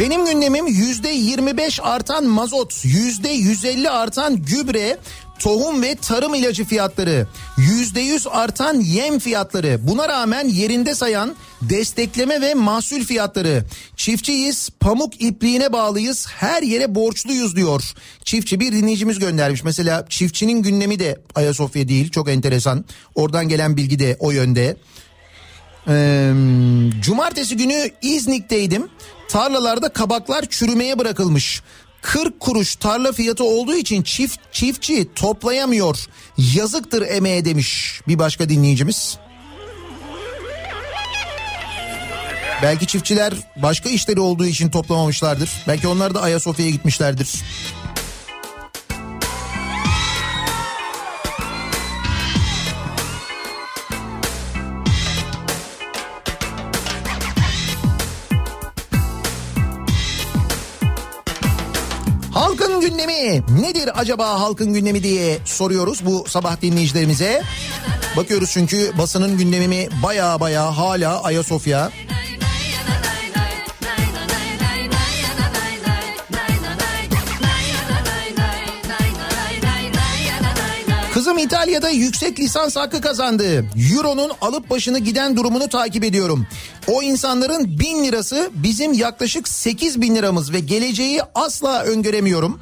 Benim 0.00 0.26
gündemim 0.26 0.66
yüzde 0.66 1.08
25 1.08 1.80
artan 1.82 2.24
mazot, 2.24 2.84
yüzde 2.84 3.28
150 3.28 3.90
artan 3.90 4.36
gübre, 4.36 4.98
tohum 5.42 5.82
ve 5.82 5.94
tarım 5.94 6.34
ilacı 6.34 6.64
fiyatları, 6.64 7.26
%100 7.58 8.28
artan 8.28 8.80
yem 8.80 9.18
fiyatları, 9.18 9.78
buna 9.82 10.08
rağmen 10.08 10.48
yerinde 10.48 10.94
sayan 10.94 11.34
destekleme 11.62 12.40
ve 12.40 12.54
mahsul 12.54 13.04
fiyatları. 13.04 13.64
Çiftçiyiz, 13.96 14.70
pamuk 14.80 15.22
ipliğine 15.22 15.72
bağlıyız, 15.72 16.26
her 16.28 16.62
yere 16.62 16.94
borçluyuz 16.94 17.56
diyor. 17.56 17.94
Çiftçi 18.24 18.60
bir 18.60 18.72
dinleyicimiz 18.72 19.18
göndermiş. 19.18 19.64
Mesela 19.64 20.06
çiftçinin 20.08 20.62
gündemi 20.62 20.98
de 20.98 21.20
Ayasofya 21.34 21.88
değil, 21.88 22.10
çok 22.10 22.30
enteresan. 22.30 22.84
Oradan 23.14 23.48
gelen 23.48 23.76
bilgi 23.76 23.98
de 23.98 24.16
o 24.20 24.30
yönde. 24.30 24.76
Ee, 25.88 26.32
cumartesi 27.00 27.56
günü 27.56 27.90
İznik'teydim. 28.02 28.88
Tarlalarda 29.28 29.88
kabaklar 29.88 30.44
çürümeye 30.50 30.98
bırakılmış. 30.98 31.62
40 32.02 32.40
kuruş 32.40 32.76
tarla 32.76 33.12
fiyatı 33.12 33.44
olduğu 33.44 33.74
için 33.74 34.02
çift 34.02 34.40
çiftçi 34.52 35.08
toplayamıyor. 35.14 36.06
Yazıktır 36.54 37.02
emeğe 37.02 37.44
demiş 37.44 38.00
bir 38.08 38.18
başka 38.18 38.48
dinleyicimiz. 38.48 39.18
Belki 42.62 42.86
çiftçiler 42.86 43.34
başka 43.56 43.88
işleri 43.88 44.20
olduğu 44.20 44.46
için 44.46 44.70
toplamamışlardır. 44.70 45.50
Belki 45.68 45.88
onlar 45.88 46.14
da 46.14 46.22
Ayasofya'ya 46.22 46.70
gitmişlerdir. 46.70 47.42
Gündemi 62.82 63.42
nedir 63.62 63.90
acaba 64.00 64.40
halkın 64.40 64.72
gündemi 64.74 65.02
diye 65.02 65.38
soruyoruz 65.44 66.06
bu 66.06 66.24
sabah 66.28 66.62
dinleyicilerimize. 66.62 67.42
Bakıyoruz 68.16 68.50
çünkü 68.52 68.92
basının 68.98 69.38
gündemi 69.38 69.88
baya 70.02 70.40
baya 70.40 70.78
hala 70.78 71.22
Ayasofya. 71.22 71.90
İtalya'da 81.42 81.90
yüksek 81.90 82.40
lisans 82.40 82.76
hakkı 82.76 83.00
kazandı. 83.00 83.64
Euro'nun 83.92 84.30
alıp 84.40 84.70
başını 84.70 84.98
giden 84.98 85.36
durumunu 85.36 85.68
takip 85.68 86.04
ediyorum. 86.04 86.46
O 86.86 87.02
insanların 87.02 87.78
bin 87.78 88.04
lirası 88.04 88.50
bizim 88.54 88.92
yaklaşık 88.92 89.48
sekiz 89.48 90.00
bin 90.00 90.14
liramız 90.14 90.52
ve 90.52 90.60
geleceği 90.60 91.20
asla 91.34 91.82
öngöremiyorum. 91.82 92.60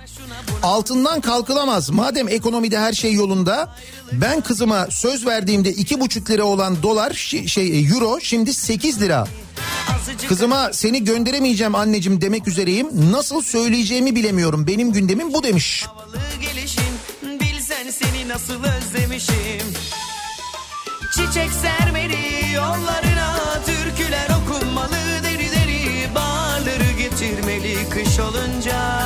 Altından 0.62 1.20
kalkılamaz. 1.20 1.90
Madem 1.90 2.28
ekonomide 2.28 2.78
her 2.78 2.92
şey 2.92 3.12
yolunda 3.12 3.74
ben 4.12 4.40
kızıma 4.40 4.86
söz 4.90 5.26
verdiğimde 5.26 5.70
iki 5.70 6.00
buçuk 6.00 6.30
lira 6.30 6.44
olan 6.44 6.82
dolar 6.82 7.12
şey 7.46 7.86
euro 7.88 8.18
şimdi 8.20 8.54
sekiz 8.54 9.00
lira. 9.00 9.26
Kızıma 10.28 10.72
seni 10.72 11.04
gönderemeyeceğim 11.04 11.74
anneciğim 11.74 12.20
demek 12.20 12.48
üzereyim. 12.48 13.12
Nasıl 13.12 13.42
söyleyeceğimi 13.42 14.16
bilemiyorum. 14.16 14.66
Benim 14.66 14.92
gündemim 14.92 15.32
bu 15.32 15.42
demiş. 15.42 15.86
gelişin 16.40 16.80
bilsen 16.80 16.99
seni 17.92 18.28
nasıl 18.28 18.64
özlemişim. 18.64 19.74
Çiçek 21.14 21.50
sermeli 21.52 22.52
yollarına 22.54 23.36
türküler 23.66 24.28
okunmalı. 24.30 24.96
Deri 25.22 25.50
deri 25.50 26.14
bağları 26.14 26.92
getirmeli 26.98 27.88
kış 27.88 28.18
olunca. 28.18 29.00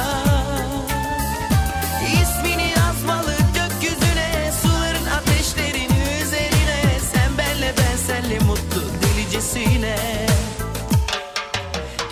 İsmini 2.06 2.72
yazmalı 2.76 3.34
gökyüzüne 3.54 4.52
suların 4.62 5.06
ateşlerin 5.06 5.90
üzerine. 6.22 6.98
Sen 7.12 7.38
benle 7.38 7.74
ben 7.78 7.96
senle 7.96 8.38
mutlu 8.38 8.82
delicesine. 9.02 9.96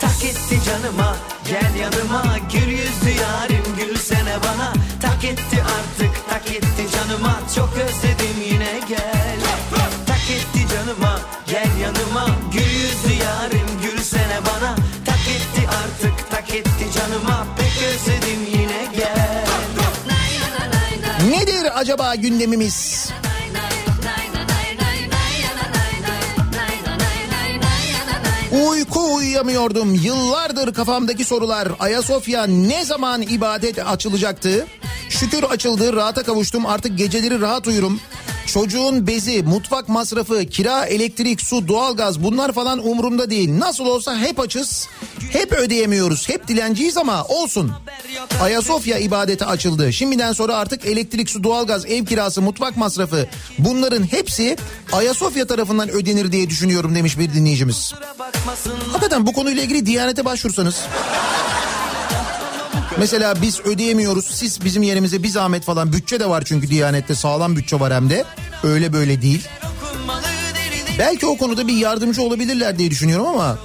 Tak 0.00 0.24
etti 0.24 0.60
canıma 0.66 1.16
gel 1.48 1.74
yanıma. 1.80 2.38
Gül 2.52 2.68
yüzlü 2.68 3.10
yarim 3.20 3.64
gülsene 3.78 4.36
bana. 4.42 4.72
Tak 5.02 5.24
etti 5.24 5.62
artık 5.62 6.28
tak 6.30 6.50
etti 6.50 6.61
canıma 7.12 7.40
çok 7.56 7.70
özledim 7.72 8.42
yine 8.52 8.80
gel 8.88 9.38
Tak 10.06 10.30
etti 10.30 10.74
canıma 10.74 11.20
gel 11.46 11.80
yanıma 11.82 12.26
gül 12.52 12.60
yüzlü 12.60 13.24
yarim 13.24 13.66
gülsene 13.82 14.38
bana 14.46 14.76
Tak 15.06 15.20
etti 15.28 15.68
artık 15.68 16.30
tak 16.30 16.54
etti 16.54 16.86
canıma 16.98 17.46
pek 17.58 17.82
özledim 17.88 18.60
yine 18.60 18.86
gel 18.96 19.46
Nedir 21.30 21.78
acaba 21.78 22.14
gündemimiz? 22.14 23.10
Uyku 28.68 29.14
uyuyamıyordum. 29.14 29.94
Yıllardır 29.94 30.74
kafamdaki 30.74 31.24
sorular. 31.24 31.68
Ayasofya 31.80 32.46
ne 32.46 32.84
zaman 32.84 33.22
ibadet 33.22 33.78
açılacaktı? 33.86 34.66
Şükür 35.22 35.42
açıldı, 35.42 35.92
rahata 35.92 36.22
kavuştum. 36.22 36.66
Artık 36.66 36.98
geceleri 36.98 37.40
rahat 37.40 37.66
uyurum. 37.66 38.00
Çocuğun 38.46 39.06
bezi, 39.06 39.42
mutfak 39.42 39.88
masrafı, 39.88 40.46
kira, 40.46 40.84
elektrik, 40.84 41.40
su, 41.40 41.68
doğalgaz 41.68 42.22
bunlar 42.22 42.52
falan 42.52 42.86
umurumda 42.86 43.30
değil. 43.30 43.58
Nasıl 43.58 43.86
olsa 43.86 44.18
hep 44.18 44.40
açız. 44.40 44.88
Hep 45.32 45.52
ödeyemiyoruz. 45.52 46.28
Hep 46.28 46.48
dilenciyiz 46.48 46.96
ama 46.96 47.24
olsun. 47.24 47.72
Ayasofya 48.40 48.98
ibadeti 48.98 49.44
açıldı. 49.44 49.92
Şimdiden 49.92 50.32
sonra 50.32 50.56
artık 50.56 50.86
elektrik, 50.86 51.30
su, 51.30 51.44
doğalgaz, 51.44 51.86
ev 51.86 52.04
kirası, 52.04 52.42
mutfak 52.42 52.76
masrafı 52.76 53.26
bunların 53.58 54.12
hepsi 54.12 54.56
Ayasofya 54.92 55.46
tarafından 55.46 55.88
ödenir 55.88 56.32
diye 56.32 56.50
düşünüyorum 56.50 56.94
demiş 56.94 57.18
bir 57.18 57.34
dinleyicimiz. 57.34 57.94
Hakikaten 58.92 59.26
bu 59.26 59.32
konuyla 59.32 59.62
ilgili 59.62 59.86
Diyanet'e 59.86 60.24
başvursanız. 60.24 60.76
Mesela 62.98 63.42
biz 63.42 63.60
ödeyemiyoruz 63.60 64.24
siz 64.24 64.64
bizim 64.64 64.82
yerimize 64.82 65.22
bir 65.22 65.28
zahmet 65.28 65.64
falan 65.64 65.92
bütçe 65.92 66.20
de 66.20 66.28
var 66.28 66.42
çünkü 66.44 66.68
Diyanet'te 66.70 67.14
sağlam 67.14 67.56
bütçe 67.56 67.80
var 67.80 67.94
hem 67.94 68.10
de 68.10 68.24
öyle 68.64 68.92
böyle 68.92 69.22
değil. 69.22 69.48
Belki 70.98 71.26
o 71.26 71.36
konuda 71.38 71.68
bir 71.68 71.76
yardımcı 71.76 72.22
olabilirler 72.22 72.78
diye 72.78 72.90
düşünüyorum 72.90 73.26
ama 73.26 73.58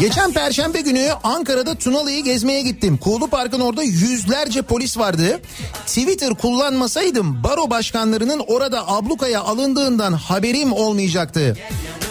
Geçen 0.00 0.32
perşembe 0.32 0.80
günü 0.80 1.10
Ankara'da 1.24 1.74
Tunalı'yı 1.74 2.24
gezmeye 2.24 2.62
gittim. 2.62 2.96
Kuğulu 2.96 3.28
Park'ın 3.28 3.60
orada 3.60 3.82
yüzlerce 3.82 4.62
polis 4.62 4.98
vardı. 4.98 5.40
Twitter 5.86 6.34
kullanmasaydım 6.34 7.44
baro 7.44 7.70
başkanlarının 7.70 8.44
orada 8.46 8.88
ablukaya 8.88 9.40
alındığından 9.40 10.12
haberim 10.12 10.72
olmayacaktı. 10.72 11.56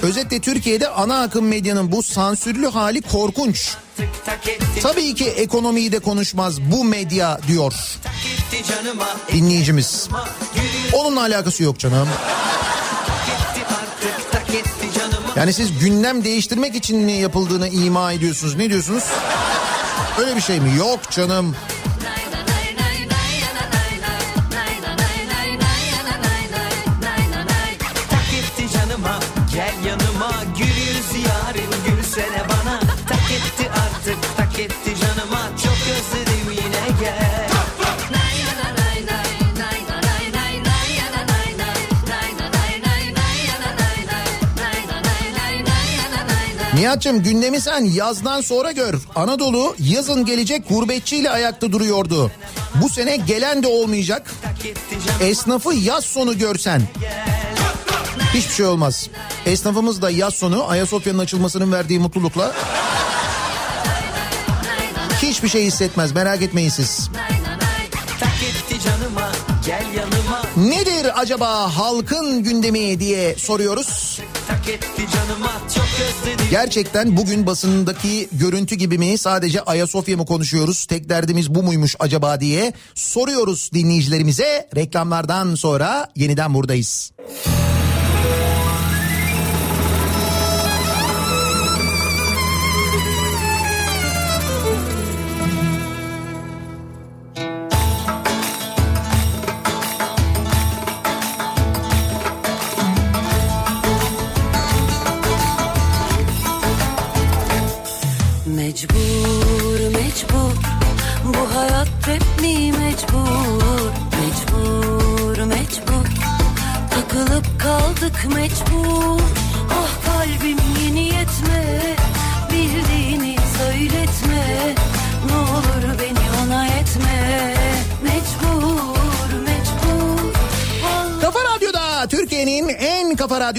Özetle 0.01 0.39
Türkiye'de 0.39 0.89
ana 0.89 1.21
akım 1.21 1.47
medyanın 1.47 1.91
bu 1.91 2.03
sansürlü 2.03 2.67
hali 2.67 3.01
korkunç. 3.01 3.75
Tabii 4.81 5.15
ki 5.15 5.25
ekonomiyi 5.25 5.91
de 5.91 5.99
konuşmaz 5.99 6.61
bu 6.61 6.83
medya 6.83 7.39
diyor 7.47 7.73
dinleyicimiz. 9.33 10.09
Onunla 10.93 11.21
alakası 11.21 11.63
yok 11.63 11.79
canım. 11.79 12.07
Yani 15.37 15.53
siz 15.53 15.79
gündem 15.79 16.23
değiştirmek 16.23 16.75
için 16.75 16.99
mi 16.99 17.11
yapıldığını 17.11 17.67
ima 17.67 18.11
ediyorsunuz? 18.11 18.55
Ne 18.55 18.69
diyorsunuz? 18.69 19.03
Öyle 20.19 20.35
bir 20.35 20.41
şey 20.41 20.59
mi? 20.59 20.75
Yok 20.77 20.99
canım. 21.11 21.55
Nihat'cığım 46.77 47.23
gündemi 47.23 47.61
sen 47.61 47.85
yazdan 47.85 48.41
sonra 48.41 48.71
gör. 48.71 48.93
Anadolu 49.15 49.75
yazın 49.79 50.25
gelecek 50.25 50.69
gurbetçiyle 50.69 51.29
ayakta 51.29 51.71
duruyordu. 51.71 52.31
Bu 52.81 52.89
sene 52.89 53.17
gelen 53.17 53.63
de 53.63 53.67
olmayacak. 53.67 54.31
Esnafı 55.21 55.73
yaz 55.73 56.05
sonu 56.05 56.37
görsen. 56.37 56.81
Hiçbir 58.33 58.53
şey 58.53 58.65
olmaz. 58.65 59.09
Esnafımız 59.45 60.01
da 60.01 60.09
yaz 60.09 60.33
sonu 60.33 60.69
Ayasofya'nın 60.69 61.19
açılmasının 61.19 61.71
verdiği 61.71 61.99
mutlulukla 61.99 62.53
hiçbir 65.21 65.49
şey 65.49 65.65
hissetmez 65.65 66.11
merak 66.11 66.41
etmeyin 66.41 66.69
siz. 66.69 67.09
Nedir 70.57 71.21
acaba 71.21 71.77
halkın 71.77 72.43
gündemi 72.43 72.99
diye 72.99 73.35
soruyoruz. 73.35 74.19
Gerçekten 76.51 77.17
bugün 77.17 77.45
basındaki 77.45 78.29
görüntü 78.31 78.75
gibi 78.75 78.97
mi 78.97 79.17
sadece 79.17 79.61
Ayasofya 79.61 80.17
mı 80.17 80.25
konuşuyoruz 80.25 80.85
tek 80.85 81.09
derdimiz 81.09 81.55
bu 81.55 81.63
muymuş 81.63 81.95
acaba 81.99 82.39
diye 82.39 82.73
soruyoruz 82.95 83.69
dinleyicilerimize. 83.73 84.69
Reklamlardan 84.75 85.55
sonra 85.55 86.07
yeniden 86.15 86.53
buradayız. 86.53 87.11
Mecbur 87.17 87.56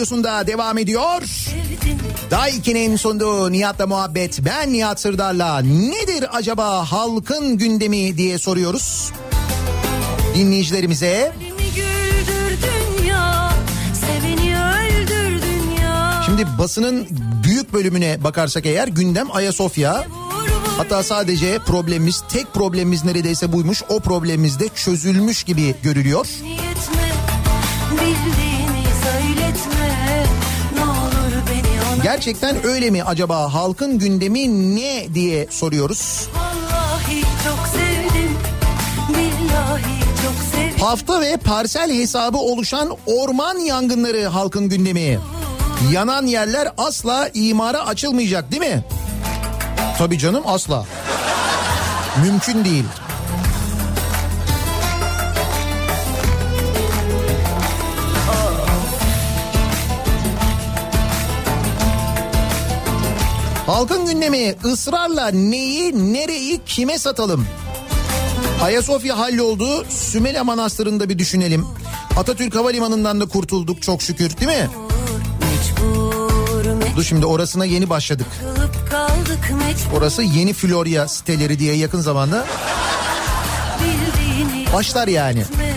radyosunda 0.09 0.47
devam 0.47 0.79
ediyor. 0.79 1.23
sevdim 1.23 1.99
Daiki'nin 2.31 2.97
sunduğu 2.97 3.53
Nihat'la 3.53 3.87
muhabbet 3.87 4.45
ben 4.45 4.73
Nihat 4.73 5.01
Sırdar'la 5.01 5.61
nedir 5.61 6.25
acaba 6.33 6.93
halkın 6.93 7.59
gündemi 7.59 8.17
diye 8.17 8.39
soruyoruz. 8.39 9.13
Dinleyicilerimize 10.35 11.33
ya 13.09 13.51
şimdi 16.27 16.47
basının 16.59 17.07
büyük 17.45 17.73
bölümüne 17.73 18.25
bakarsak 18.25 18.67
eğer 18.67 18.89
gündem 18.89 19.27
Ayasofya. 19.33 20.07
Hatta 20.77 21.03
sadece 21.03 21.59
problemimiz 21.59 22.23
tek 22.29 22.55
problemimiz 22.55 23.05
neredeyse 23.05 23.53
buymuş 23.53 23.83
o 23.89 24.01
problemimiz 24.01 24.61
de 24.61 24.69
çözülmüş 24.75 25.45
gibi 25.45 25.75
görülüyor. 25.83 26.27
Gerçekten 32.13 32.67
öyle 32.67 32.91
mi 32.91 33.05
acaba 33.05 33.55
halkın 33.55 33.99
gündemi 33.99 34.77
ne 34.77 35.15
diye 35.15 35.47
soruyoruz. 35.51 36.29
Sevdim 37.73 38.37
Hafta 40.81 41.21
ve 41.21 41.37
parsel 41.37 41.93
hesabı 41.93 42.39
oluşan 42.39 42.97
orman 43.07 43.59
yangınları 43.59 44.27
halkın 44.27 44.69
gündemi. 44.69 45.19
Yanan 45.93 46.27
yerler 46.27 46.69
asla 46.79 47.31
imara 47.35 47.87
açılmayacak 47.87 48.51
değil 48.51 48.63
mi? 48.63 48.85
Tabii 49.99 50.19
canım 50.19 50.43
asla. 50.47 50.87
Mümkün 52.23 52.65
değil. 52.65 52.85
Halkın 63.69 64.07
gündemi 64.07 64.55
ısrarla 64.65 65.29
neyi, 65.29 66.13
nereyi, 66.15 66.61
kime 66.67 66.99
satalım? 66.99 67.47
Ayasofya 68.63 69.19
halloldu. 69.19 69.85
Sümele 69.89 70.43
Manastırı'nda 70.43 71.09
bir 71.09 71.19
düşünelim. 71.19 71.67
Atatürk 72.17 72.55
Havalimanı'ndan 72.55 73.21
da 73.21 73.27
kurtulduk 73.27 73.83
çok 73.83 74.03
şükür 74.03 74.37
değil 74.37 74.61
mi? 74.61 74.71
Mecbur 75.41 76.65
mecbur 76.67 76.97
Dur 76.97 77.05
şimdi 77.05 77.27
orasına 77.27 77.65
yeni 77.65 77.91
başladık. 77.91 78.27
Mecbur 79.67 79.99
Orası 79.99 80.23
yeni 80.23 80.53
Florya 80.53 81.09
siteleri 81.09 81.59
diye 81.59 81.75
yakın 81.75 82.01
zamanda 82.01 82.47
başlar 84.75 85.09
yani. 85.09 85.41
etme 85.41 85.68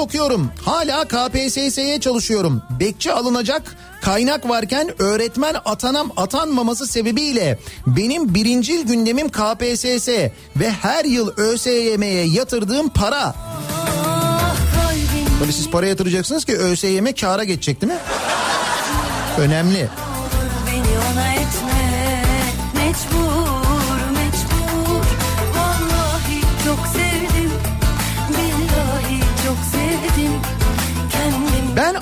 okuyorum. 0.00 0.50
Hala 0.64 1.04
KPSS'ye 1.04 2.00
çalışıyorum. 2.00 2.62
Bekçi 2.80 3.12
alınacak 3.12 3.76
kaynak 4.02 4.48
varken 4.48 5.02
öğretmen 5.02 5.54
atanam 5.64 6.10
atanmaması 6.16 6.86
sebebiyle 6.86 7.58
benim 7.86 8.34
birincil 8.34 8.82
gündemim 8.86 9.28
KPSS 9.28 10.08
ve 10.56 10.70
her 10.82 11.04
yıl 11.04 11.32
ÖSYM'ye 11.36 12.24
yatırdığım 12.24 12.88
para. 12.88 13.34
Tabii 15.40 15.52
siz 15.52 15.70
para 15.70 15.86
yatıracaksınız 15.86 16.44
ki 16.44 16.56
ÖSYM 16.56 17.12
kâra 17.20 17.44
geçecek 17.44 17.80
değil 17.80 17.92
mi? 17.92 17.98
Önemli. 19.38 19.88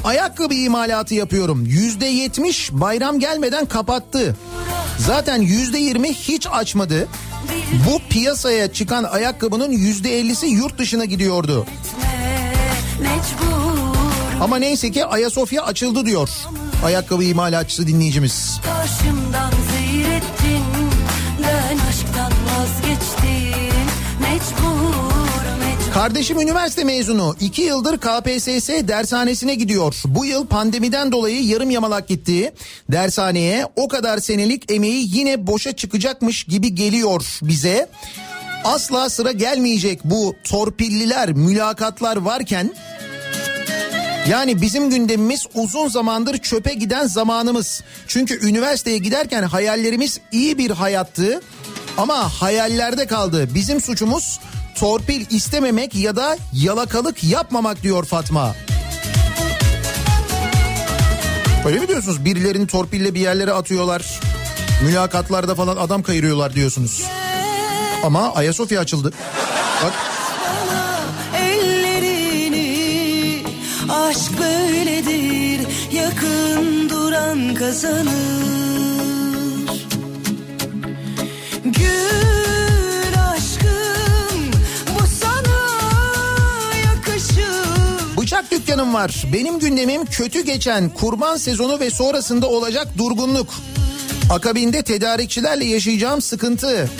Ayakkabı 0.08 0.54
imalatı 0.54 1.14
yapıyorum. 1.14 1.66
Yüzde 1.66 2.06
yetmiş 2.06 2.72
bayram 2.72 3.18
gelmeden 3.18 3.66
kapattı. 3.66 4.36
Zaten 4.98 5.42
yüzde 5.42 5.78
yirmi 5.78 6.12
hiç 6.14 6.46
açmadı. 6.50 7.08
Bu 7.88 8.00
piyasaya 8.10 8.72
çıkan 8.72 9.04
ayakkabının 9.04 9.72
yüzde 9.72 10.18
ellisi 10.18 10.46
yurt 10.46 10.78
dışına 10.78 11.04
gidiyordu. 11.04 11.66
Ama 14.40 14.56
neyse 14.56 14.90
ki 14.90 15.04
Ayasofya 15.04 15.62
açıldı 15.62 16.06
diyor. 16.06 16.28
Ayakkabı 16.84 17.24
imalatçısı 17.24 17.86
dinleyicimiz. 17.86 18.60
Karşımdan 18.64 19.52
Kardeşim 25.98 26.40
üniversite 26.40 26.84
mezunu. 26.84 27.36
iki 27.40 27.62
yıldır 27.62 27.98
KPSS 27.98 28.68
dershanesine 28.68 29.54
gidiyor. 29.54 30.02
Bu 30.04 30.24
yıl 30.24 30.46
pandemiden 30.46 31.12
dolayı 31.12 31.44
yarım 31.44 31.70
yamalak 31.70 32.08
gitti. 32.08 32.52
Dershaneye 32.92 33.66
o 33.76 33.88
kadar 33.88 34.18
senelik 34.18 34.72
emeği 34.72 35.16
yine 35.16 35.46
boşa 35.46 35.72
çıkacakmış 35.76 36.44
gibi 36.44 36.74
geliyor 36.74 37.38
bize. 37.42 37.88
Asla 38.64 39.10
sıra 39.10 39.32
gelmeyecek 39.32 40.00
bu 40.04 40.36
torpilliler, 40.44 41.32
mülakatlar 41.32 42.16
varken 42.16 42.74
yani 44.28 44.62
bizim 44.62 44.90
gündemimiz 44.90 45.46
uzun 45.54 45.88
zamandır 45.88 46.38
çöpe 46.38 46.74
giden 46.74 47.06
zamanımız. 47.06 47.82
Çünkü 48.06 48.48
üniversiteye 48.48 48.98
giderken 48.98 49.42
hayallerimiz 49.42 50.20
iyi 50.32 50.58
bir 50.58 50.70
hayattı 50.70 51.40
ama 51.96 52.28
hayallerde 52.28 53.06
kaldı. 53.06 53.48
Bizim 53.54 53.80
suçumuz 53.80 54.40
torpil 54.80 55.26
istememek 55.30 55.94
ya 55.94 56.16
da 56.16 56.36
yalakalık 56.52 57.24
yapmamak 57.24 57.82
diyor 57.82 58.04
Fatma. 58.04 58.54
Öyle 61.66 61.78
mi 61.78 61.88
diyorsunuz? 61.88 62.24
Birilerini 62.24 62.66
torpille 62.66 63.14
bir 63.14 63.20
yerlere 63.20 63.52
atıyorlar. 63.52 64.20
Mülakatlarda 64.84 65.54
falan 65.54 65.76
adam 65.76 66.02
kayırıyorlar 66.02 66.54
diyorsunuz. 66.54 67.02
Ama 68.04 68.34
Ayasofya 68.34 68.80
açıldı. 68.80 69.12
Bak 69.84 69.92
ellerini 71.36 72.66
Aşk 73.90 74.38
böyledir 74.40 75.66
yakın 75.92 76.88
duran 76.90 77.54
kazanır 77.54 78.48
Gül 81.64 82.37
dükkanım 88.50 88.94
var. 88.94 89.24
Benim 89.32 89.58
gündemim 89.58 90.06
kötü 90.06 90.44
geçen 90.44 90.88
kurban 90.88 91.36
sezonu 91.36 91.80
ve 91.80 91.90
sonrasında 91.90 92.48
olacak 92.48 92.88
durgunluk. 92.98 93.48
Akabinde 94.30 94.82
tedarikçilerle 94.82 95.64
yaşayacağım 95.64 96.22
sıkıntı. 96.22 96.90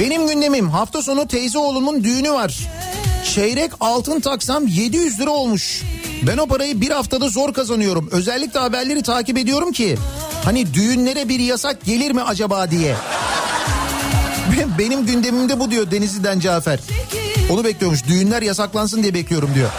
Benim 0.00 0.26
gündemim 0.26 0.70
hafta 0.70 1.02
sonu 1.02 1.28
teyze 1.28 1.58
oğlumun 1.58 2.04
düğünü 2.04 2.32
var. 2.32 2.58
Çeyrek 3.34 3.72
altın 3.80 4.20
taksam 4.20 4.66
700 4.66 5.20
lira 5.20 5.30
olmuş. 5.30 5.82
Ben 6.26 6.38
o 6.38 6.46
parayı 6.46 6.80
bir 6.80 6.90
haftada 6.90 7.28
zor 7.28 7.54
kazanıyorum. 7.54 8.08
Özellikle 8.12 8.60
haberleri 8.60 9.02
takip 9.02 9.38
ediyorum 9.38 9.72
ki 9.72 9.98
hani 10.44 10.74
düğünlere 10.74 11.28
bir 11.28 11.38
yasak 11.38 11.84
gelir 11.84 12.10
mi 12.10 12.22
acaba 12.22 12.70
diye. 12.70 12.94
Benim 14.78 15.06
gündemimde 15.06 15.60
bu 15.60 15.70
diyor 15.70 15.90
Denizli'den 15.90 16.40
Cafer. 16.40 16.80
Onu 17.50 17.64
bekliyormuş. 17.64 18.06
Düğünler 18.06 18.42
yasaklansın 18.42 19.02
diye 19.02 19.14
bekliyorum 19.14 19.54
diyor. 19.54 19.70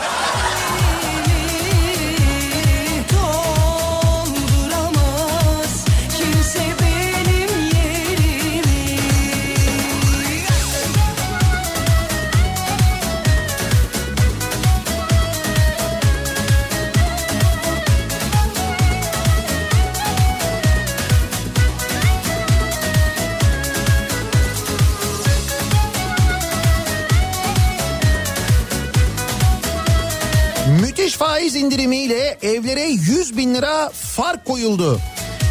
Faiz 31.44 31.56
indirimiyle 31.56 32.38
evlere 32.42 32.84
100 32.84 33.38
bin 33.38 33.56
lira 33.56 33.90
fark 33.90 34.46
koyuldu. 34.46 35.00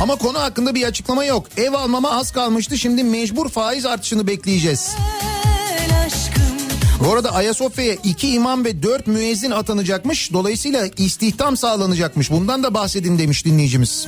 Ama 0.03 0.17
konu 0.17 0.41
hakkında 0.41 0.75
bir 0.75 0.85
açıklama 0.85 1.25
yok. 1.25 1.47
Ev 1.57 1.73
almama 1.73 2.11
az 2.11 2.33
kalmıştı 2.33 2.79
şimdi 2.79 3.05
mecbur 3.05 3.49
faiz 3.49 3.87
artışını 3.87 4.27
bekleyeceğiz. 4.27 4.91
Bu 7.05 7.13
arada 7.13 7.35
Ayasofya'ya 7.35 7.97
iki 8.05 8.31
imam 8.31 8.65
ve 8.65 8.83
dört 8.83 9.07
müezzin 9.07 9.51
atanacakmış. 9.51 10.33
Dolayısıyla 10.33 10.87
istihdam 10.97 11.57
sağlanacakmış. 11.57 12.31
Bundan 12.31 12.63
da 12.63 12.75
bahsedin 12.75 13.19
demiş 13.19 13.45
dinleyicimiz. 13.45 14.07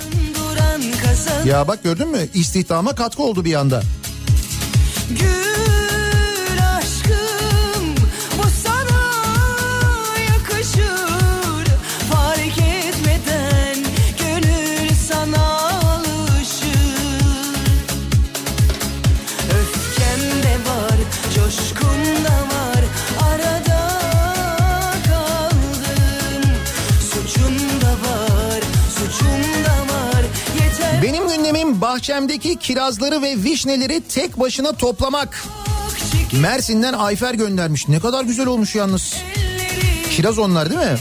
Ya 1.47 1.69
bak 1.69 1.83
gördün 1.83 2.09
mü? 2.09 2.29
İstihdama 2.35 2.95
katkı 2.95 3.23
oldu 3.23 3.45
bir 3.45 3.55
anda. 3.55 3.83
Gül 5.11 5.54
bahçemdeki 31.85 32.57
kirazları 32.57 33.23
ve 33.23 33.43
vişneleri 33.43 34.01
tek 34.01 34.41
başına 34.41 34.73
toplamak. 34.73 35.45
Mersin'den 36.33 36.93
Ayfer 36.93 37.35
göndermiş. 37.35 37.89
Ne 37.89 38.01
kadar 38.01 38.25
güzel 38.25 38.47
olmuş 38.47 38.75
yalnız. 38.75 39.15
Kiraz 40.11 40.39
onlar 40.39 40.71
değil 40.71 40.81
mi? 40.81 40.99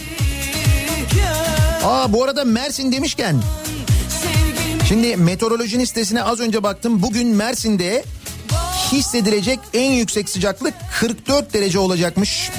Aa 1.84 2.14
bu 2.14 2.24
arada 2.24 2.46
Mersin 2.46 2.92
demişken 2.92 3.42
Şimdi 4.88 5.16
meteoroloji 5.16 5.88
sitesine 5.88 6.24
az 6.24 6.40
önce 6.40 6.64
baktım. 6.64 7.02
Bugün 7.02 7.28
Mersin'de 7.28 8.04
hissedilecek 8.92 9.60
en 9.74 9.92
yüksek 9.92 10.30
sıcaklık 10.30 10.74
44 11.00 11.54
derece 11.54 11.80
olacakmış. 11.80 12.50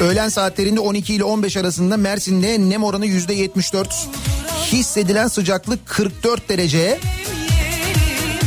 Öğlen 0.00 0.28
saatlerinde 0.28 0.80
12 0.80 1.14
ile 1.14 1.24
15 1.24 1.56
arasında 1.56 1.96
Mersin'de 1.96 2.70
nem 2.70 2.84
oranı 2.84 3.06
%74. 3.06 3.86
Hissedilen 4.72 5.28
sıcaklık 5.28 5.88
44 5.88 6.48
derece. 6.48 6.98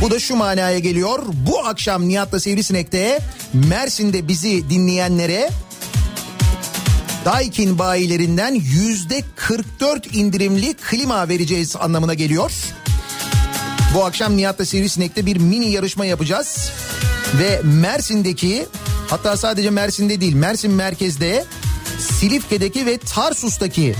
Bu 0.01 0.11
da 0.11 0.19
şu 0.19 0.35
manaya 0.35 0.79
geliyor. 0.79 1.23
Bu 1.27 1.65
akşam 1.65 2.07
Nihat'la 2.07 2.39
Sivrisinek'te 2.39 3.19
Mersin'de 3.53 4.27
bizi 4.27 4.69
dinleyenlere 4.69 5.49
Daikin 7.25 7.79
bayilerinden 7.79 8.53
yüzde 8.53 9.23
44 9.35 10.15
indirimli 10.15 10.73
klima 10.73 11.29
vereceğiz 11.29 11.75
anlamına 11.75 12.13
geliyor. 12.13 12.51
Bu 13.95 14.05
akşam 14.05 14.37
Nihat'la 14.37 14.65
Sivrisinek'te 14.65 15.25
bir 15.25 15.37
mini 15.37 15.71
yarışma 15.71 16.05
yapacağız. 16.05 16.71
Ve 17.39 17.61
Mersin'deki 17.63 18.65
hatta 19.09 19.37
sadece 19.37 19.69
Mersin'de 19.69 20.21
değil 20.21 20.33
Mersin 20.33 20.71
merkezde 20.71 21.45
Silifke'deki 21.99 22.85
ve 22.85 22.97
Tarsus'taki 22.97 23.95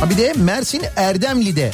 ha 0.00 0.10
bir 0.10 0.16
de 0.16 0.32
Mersin 0.36 0.82
Erdemli'de 0.96 1.72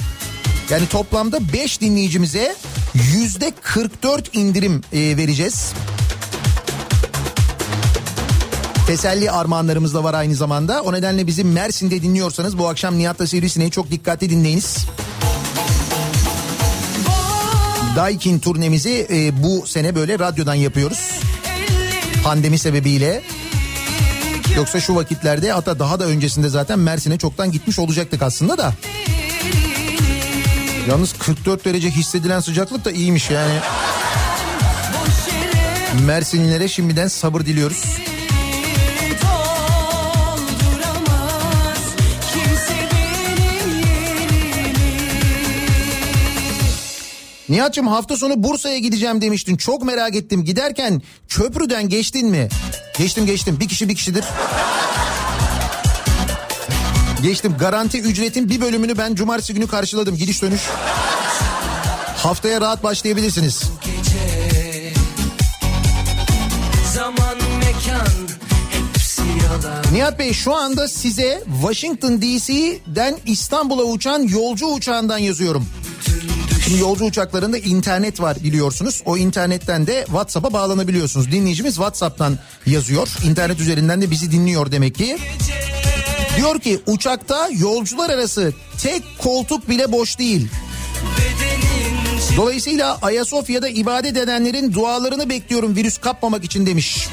yani 0.72 0.88
toplamda 0.88 1.52
5 1.52 1.80
dinleyicimize 1.80 2.56
yüzde 2.94 3.52
44 3.62 4.36
indirim 4.36 4.80
e, 4.92 5.16
vereceğiz. 5.16 5.72
Teselli 8.86 9.30
armağanlarımız 9.30 9.94
da 9.94 10.04
var 10.04 10.14
aynı 10.14 10.34
zamanda. 10.34 10.82
O 10.82 10.92
nedenle 10.92 11.26
bizi 11.26 11.44
Mersin'de 11.44 12.02
dinliyorsanız 12.02 12.58
bu 12.58 12.68
akşam 12.68 12.98
Nihat'la 12.98 13.26
Sivrisineği 13.26 13.70
çok 13.70 13.90
dikkatli 13.90 14.30
dinleyiniz. 14.30 14.76
Daikin 17.96 18.38
turnemizi 18.38 19.06
e, 19.10 19.42
bu 19.42 19.66
sene 19.66 19.94
böyle 19.94 20.18
radyodan 20.18 20.54
yapıyoruz. 20.54 21.10
Pandemi 22.24 22.58
sebebiyle. 22.58 23.22
Yoksa 24.56 24.80
şu 24.80 24.94
vakitlerde 24.94 25.52
hatta 25.52 25.78
daha 25.78 26.00
da 26.00 26.04
öncesinde 26.04 26.48
zaten 26.48 26.78
Mersin'e 26.78 27.18
çoktan 27.18 27.52
gitmiş 27.52 27.78
olacaktık 27.78 28.22
aslında 28.22 28.58
da. 28.58 28.74
Yalnız 30.88 31.12
44 31.12 31.64
derece 31.64 31.90
hissedilen 31.90 32.40
sıcaklık 32.40 32.84
da 32.84 32.90
iyiymiş 32.90 33.30
yani. 33.30 33.54
Mersinlilere 36.06 36.68
şimdiden 36.68 37.09
sabır 37.09 37.40
diliyoruz. 37.40 37.84
Nihat'cığım 47.48 47.86
hafta 47.86 48.16
sonu 48.16 48.42
Bursa'ya 48.42 48.78
gideceğim 48.78 49.20
demiştin. 49.20 49.56
Çok 49.56 49.82
merak 49.84 50.16
ettim. 50.16 50.44
Giderken 50.44 51.02
köprüden 51.28 51.88
geçtin 51.88 52.28
mi? 52.28 52.48
Geçtim 52.98 53.26
geçtim. 53.26 53.60
Bir 53.60 53.68
kişi 53.68 53.88
bir 53.88 53.94
kişidir. 53.94 54.24
Geçtim. 57.22 57.54
Garanti 57.58 58.00
ücretin 58.00 58.48
bir 58.48 58.60
bölümünü 58.60 58.98
ben 58.98 59.14
cumartesi 59.14 59.54
günü 59.54 59.66
karşıladım. 59.66 60.16
Gidiş 60.16 60.42
dönüş. 60.42 60.60
Haftaya 62.16 62.60
rahat 62.60 62.82
başlayabilirsiniz. 62.82 63.62
Zaman 66.94 67.36
mekan 67.58 68.06
Nihat 69.92 70.18
Bey 70.18 70.32
şu 70.32 70.54
anda 70.54 70.88
size 70.88 71.44
Washington 71.62 72.22
DC'den 72.22 73.18
İstanbul'a 73.26 73.82
uçan 73.82 74.22
yolcu 74.22 74.66
uçağından 74.66 75.18
yazıyorum. 75.18 75.66
Şimdi 76.64 76.80
yolcu 76.80 77.04
uçaklarında 77.04 77.58
internet 77.58 78.20
var 78.20 78.36
biliyorsunuz. 78.44 79.02
O 79.04 79.16
internetten 79.16 79.86
de 79.86 80.04
WhatsApp'a 80.06 80.52
bağlanabiliyorsunuz. 80.52 81.32
Dinleyicimiz 81.32 81.74
WhatsApp'tan 81.74 82.38
yazıyor. 82.66 83.08
İnternet 83.24 83.60
üzerinden 83.60 84.02
de 84.02 84.10
bizi 84.10 84.32
dinliyor 84.32 84.72
demek 84.72 84.94
ki. 84.94 85.18
Diyor 86.36 86.60
ki 86.60 86.80
uçakta 86.86 87.48
yolcular 87.59 88.10
arası 88.10 88.52
tek 88.82 89.02
koltuk 89.18 89.68
bile 89.68 89.92
boş 89.92 90.18
değil. 90.18 90.48
Dolayısıyla 92.36 92.98
Ayasofya'da 93.02 93.68
ibadet 93.68 94.16
edenlerin 94.16 94.72
dualarını 94.72 95.28
bekliyorum 95.28 95.76
virüs 95.76 95.98
kapmamak 95.98 96.44
için 96.44 96.66
demiş. 96.66 97.09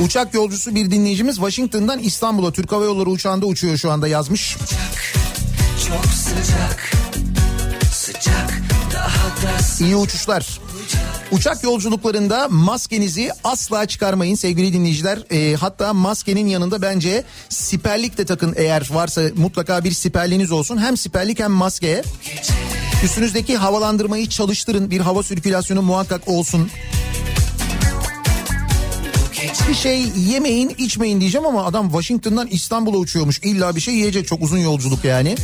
Uçak 0.00 0.34
yolcusu 0.34 0.74
bir 0.74 0.90
dinleyicimiz 0.90 1.36
Washington'dan 1.36 1.98
İstanbul'a 1.98 2.52
Türk 2.52 2.72
Hava 2.72 2.84
Yolları 2.84 3.10
uçağında 3.10 3.46
uçuyor 3.46 3.76
şu 3.76 3.90
anda 3.90 4.08
yazmış. 4.08 4.56
Çok 5.88 6.04
sıcak 6.04 6.90
Sıcak 7.92 8.62
daha 8.92 9.28
da 9.28 9.84
İyi 9.84 9.96
uçuşlar. 9.96 10.60
Uçak 11.34 11.64
yolculuklarında 11.64 12.48
maskenizi 12.48 13.30
asla 13.44 13.86
çıkarmayın 13.86 14.34
sevgili 14.34 14.72
dinleyiciler. 14.72 15.18
Ee, 15.30 15.56
hatta 15.56 15.92
maskenin 15.92 16.46
yanında 16.46 16.82
bence 16.82 17.24
siperlik 17.48 18.18
de 18.18 18.24
takın 18.24 18.54
eğer 18.56 18.88
varsa 18.90 19.22
mutlaka 19.36 19.84
bir 19.84 19.92
siperliğiniz 19.92 20.52
olsun. 20.52 20.76
Hem 20.78 20.96
siperlik 20.96 21.40
hem 21.40 21.50
maske. 21.50 22.02
Üstünüzdeki 23.04 23.56
havalandırmayı 23.56 24.28
çalıştırın. 24.28 24.90
Bir 24.90 25.00
hava 25.00 25.22
sirkülasyonu 25.22 25.82
muhakkak 25.82 26.28
olsun. 26.28 26.70
Bir 29.68 29.74
şey 29.74 30.02
yemeyin 30.16 30.74
içmeyin 30.78 31.20
diyeceğim 31.20 31.46
ama 31.46 31.64
adam 31.64 31.88
Washington'dan 31.88 32.46
İstanbul'a 32.46 32.96
uçuyormuş. 32.96 33.40
İlla 33.42 33.76
bir 33.76 33.80
şey 33.80 33.94
yiyecek 33.94 34.26
çok 34.26 34.42
uzun 34.42 34.58
yolculuk 34.58 35.04
yani. 35.04 35.36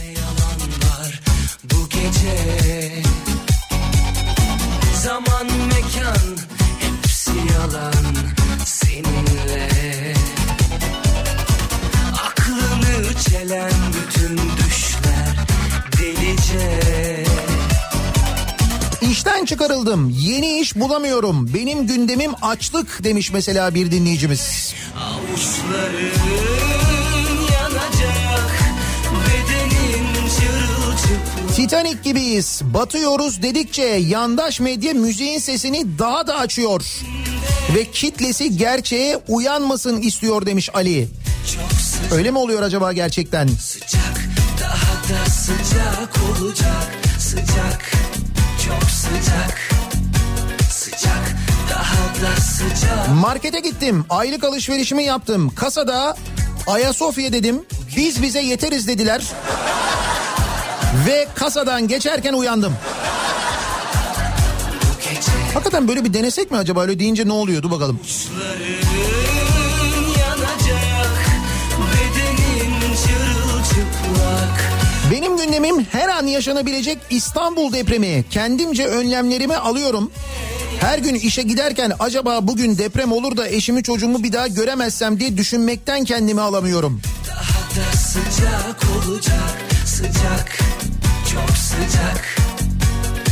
Çıkarıldım. 19.51 20.11
Yeni 20.19 20.61
iş 20.61 20.77
bulamıyorum. 20.77 21.55
Benim 21.55 21.87
gündemim 21.87 22.33
açlık 22.43 23.05
demiş 23.05 23.33
mesela 23.33 23.75
bir 23.75 23.91
dinleyicimiz. 23.91 24.75
Yanacak 27.53 28.51
Titanic 31.57 31.99
gibiyiz. 32.05 32.61
Batıyoruz 32.65 33.43
dedikçe 33.43 33.83
yandaş 33.83 34.61
medya 34.61 34.95
müziğin 34.95 35.39
sesini 35.39 35.99
daha 35.99 36.27
da 36.27 36.39
açıyor. 36.39 36.85
Ve 37.75 37.91
kitlesi 37.91 38.57
gerçeğe 38.57 39.19
uyanmasın 39.29 40.01
istiyor 40.01 40.47
demiş 40.47 40.71
Ali. 40.75 41.09
Öyle 42.13 42.31
mi 42.31 42.39
oluyor 42.39 42.63
acaba 42.63 42.93
gerçekten? 42.93 43.49
sıcak 43.49 44.29
daha 44.61 45.15
da 45.15 45.31
sıcak 45.31 46.17
olacak 46.41 46.91
sıcak 47.19 48.10
Markete 53.21 53.61
gittim. 53.61 54.05
Aylık 54.11 54.45
alışverişimi 54.45 55.05
yaptım. 55.05 55.51
Kasada 55.55 56.17
Ayasofya 56.67 57.33
dedim. 57.33 57.63
Biz 57.97 58.23
bize 58.23 58.41
yeteriz 58.41 58.89
dediler. 58.89 59.23
Ve 61.07 61.29
kasadan 61.35 61.89
geçerken 61.89 62.33
uyandım. 62.33 62.73
Hakikaten 65.55 65.89
böyle 65.89 66.05
bir 66.05 66.15
denesek 66.15 66.51
mi 66.51 66.57
acaba? 66.57 66.83
Öyle 66.83 66.99
deyince 66.99 67.29
ne 67.29 67.33
oluyordu 67.33 67.71
bakalım. 67.71 68.01
Avuçların 68.01 69.20
gündemim 75.63 75.87
her 75.93 76.09
an 76.09 76.27
yaşanabilecek 76.27 76.99
İstanbul 77.11 77.73
depremi. 77.73 78.25
Kendimce 78.31 78.87
önlemlerimi 78.87 79.57
alıyorum. 79.57 80.13
Her 80.81 80.99
gün 80.99 81.15
işe 81.15 81.43
giderken 81.43 81.93
acaba 81.99 82.47
bugün 82.47 82.79
deprem 82.79 83.13
olur 83.13 83.37
da 83.37 83.49
eşimi 83.49 83.83
çocuğumu 83.83 84.23
bir 84.23 84.33
daha 84.33 84.47
göremezsem 84.47 85.21
diye 85.21 85.37
düşünmekten 85.37 86.05
kendimi 86.05 86.41
alamıyorum. 86.41 87.01
Daha 87.29 87.83
da 87.83 87.97
sıcak 87.97 88.83
olacak 88.97 89.59
sıcak 89.87 90.59
çok 91.33 91.57
sıcak 91.57 92.37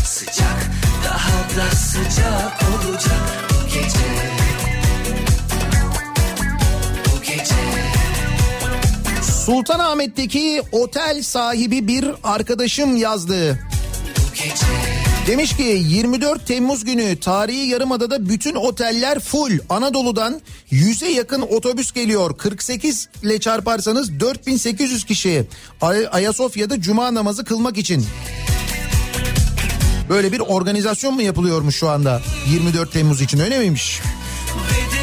sıcak 0.04 0.70
daha 1.04 1.56
da 1.56 1.76
sıcak 1.76 2.62
olacak 2.62 3.50
bu 3.50 3.68
gece 3.74 4.37
Sultanahmet'teki 9.48 10.62
otel 10.72 11.22
sahibi 11.22 11.88
bir 11.88 12.08
arkadaşım 12.24 12.96
yazdı. 12.96 13.58
Demiş 15.26 15.56
ki 15.56 15.82
24 15.88 16.46
Temmuz 16.46 16.84
günü 16.84 17.20
tarihi 17.20 17.66
yarımadada 17.66 18.28
bütün 18.28 18.54
oteller 18.54 19.20
full. 19.20 19.58
Anadolu'dan 19.68 20.40
100'e 20.72 21.08
yakın 21.10 21.40
otobüs 21.42 21.92
geliyor. 21.92 22.36
48 22.38 23.08
ile 23.22 23.40
çarparsanız 23.40 24.20
4800 24.20 25.04
kişi 25.04 25.46
Ay- 25.80 26.08
Ayasofya'da 26.12 26.80
cuma 26.80 27.14
namazı 27.14 27.44
kılmak 27.44 27.78
için. 27.78 28.06
Böyle 30.08 30.32
bir 30.32 30.40
organizasyon 30.40 31.14
mu 31.14 31.22
yapılıyormuş 31.22 31.76
şu 31.76 31.88
anda 31.88 32.20
24 32.52 32.92
Temmuz 32.92 33.20
için 33.22 33.38
öyle 33.38 33.58
miymiş? 33.58 34.00
bedenin 34.70 34.97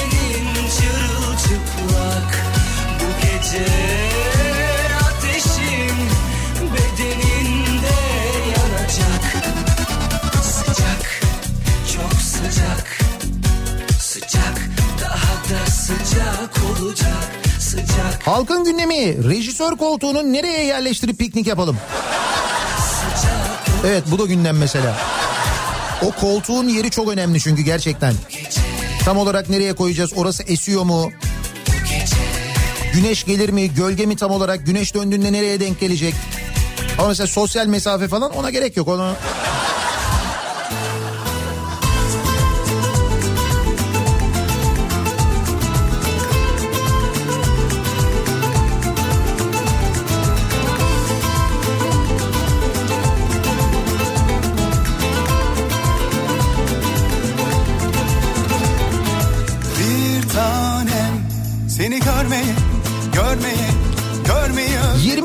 sıcak 16.89 17.45
sıcak 17.59 18.27
Halkın 18.27 18.63
gündemi 18.63 19.29
rejisör 19.29 19.71
koltuğunu 19.71 20.33
nereye 20.33 20.65
yerleştirip 20.65 21.19
piknik 21.19 21.47
yapalım? 21.47 21.77
Evet 23.87 24.03
bu 24.11 24.19
da 24.19 24.25
gündem 24.25 24.57
mesela. 24.57 24.95
O 26.01 26.11
koltuğun 26.11 26.67
yeri 26.67 26.91
çok 26.91 27.09
önemli 27.09 27.39
çünkü 27.41 27.61
gerçekten. 27.61 28.13
Tam 29.05 29.17
olarak 29.17 29.49
nereye 29.49 29.73
koyacağız? 29.73 30.13
Orası 30.15 30.43
esiyor 30.43 30.83
mu? 30.83 31.11
Güneş 32.93 33.23
gelir 33.23 33.49
mi? 33.49 33.73
Gölge 33.73 34.05
mi 34.05 34.15
tam 34.15 34.31
olarak? 34.31 34.65
Güneş 34.65 34.93
döndüğünde 34.93 35.31
nereye 35.33 35.59
denk 35.59 35.79
gelecek? 35.79 36.13
Ama 36.97 37.07
mesela 37.07 37.27
sosyal 37.27 37.67
mesafe 37.67 38.07
falan 38.07 38.31
ona 38.31 38.49
gerek 38.49 38.77
yok. 38.77 38.87
Ona 38.87 39.15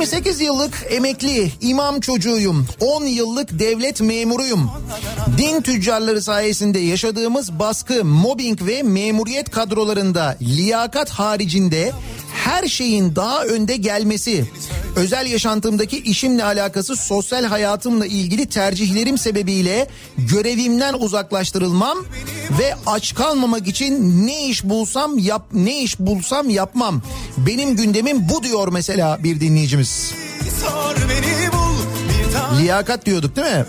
28 0.01 0.41
yıllık 0.41 0.87
emekli 0.91 1.53
imam 1.61 2.01
çocuğuyum. 2.01 2.67
10 2.81 3.05
yıllık 3.05 3.59
devlet 3.59 4.01
memuruyum. 4.01 4.71
Din 5.39 5.61
tüccarları 5.61 6.23
sayesinde 6.23 6.79
yaşadığımız 6.79 7.59
baskı, 7.59 8.05
mobbing 8.05 8.63
ve 8.63 8.83
memuriyet 8.83 9.51
kadrolarında 9.51 10.37
liyakat 10.43 11.11
haricinde 11.11 11.93
her 12.51 12.69
şeyin 12.69 13.17
daha 13.17 13.45
önde 13.45 13.77
gelmesi, 13.77 14.45
özel 14.97 15.27
yaşantımdaki 15.27 15.99
işimle 15.99 16.45
alakası 16.45 16.97
sosyal 16.97 17.45
hayatımla 17.45 18.07
ilgili 18.07 18.47
tercihlerim 18.47 19.19
sebebiyle 19.19 19.89
görevimden 20.19 20.95
uzaklaştırılmam 20.95 21.99
ve 22.59 22.75
aç 22.87 23.15
kalmamak 23.15 23.69
için 23.69 24.27
ne 24.27 24.47
iş 24.47 24.65
bulsam 24.65 25.19
yap 25.19 25.47
ne 25.53 25.83
iş 25.83 25.99
bulsam 25.99 26.51
yapmam. 26.51 27.03
Benim 27.37 27.77
gündemim 27.77 28.29
bu 28.29 28.43
diyor 28.43 28.69
mesela 28.73 29.25
bir 29.25 29.41
dinleyicimiz. 29.41 30.15
Liyakat 32.61 33.07
diyorduk 33.07 33.37
değil 33.37 33.57
mi? 33.57 33.67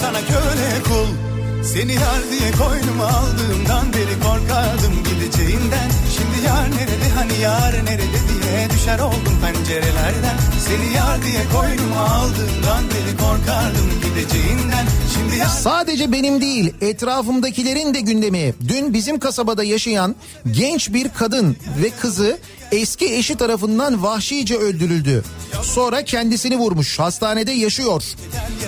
sana 0.00 0.18
köle 0.18 0.82
kul. 0.84 1.33
Seni 1.72 1.92
yar 1.94 2.20
diye 2.30 2.50
koynuma 2.52 3.04
aldığımdan 3.06 3.92
beri 3.92 4.20
korkardım 4.22 4.94
gideceğinden. 5.04 5.90
Şimdi 6.16 6.46
yar 6.46 6.70
nerede 6.70 7.08
hani 7.14 7.40
yar 7.42 7.72
nerede 7.84 8.18
diye 8.28 8.70
düşer 8.70 8.98
oldum 8.98 9.38
pencerelerden. 9.42 10.36
Seni 10.66 10.94
yar 10.96 11.22
diye 11.22 11.42
koynuma 11.54 12.00
aldığımdan 12.00 12.84
beri 12.84 13.16
korkardım 13.16 13.90
gideceğinden. 14.04 14.86
Şimdi 15.14 15.36
yar 15.36 15.46
Sadece 15.46 16.12
benim 16.12 16.40
değil 16.40 16.74
etrafımdakilerin 16.80 17.94
de 17.94 18.00
gündemi. 18.00 18.54
Dün 18.68 18.94
bizim 18.94 19.18
kasabada 19.18 19.64
yaşayan 19.64 20.14
genç 20.50 20.92
bir 20.92 21.08
kadın 21.08 21.56
ve 21.82 21.90
kızı 21.90 22.38
eski 22.74 23.14
eşi 23.14 23.36
tarafından 23.36 24.02
vahşice 24.02 24.56
öldürüldü. 24.56 25.24
Sonra 25.62 26.04
kendisini 26.04 26.56
vurmuş 26.56 26.98
hastanede 26.98 27.52
yaşıyor. 27.52 28.02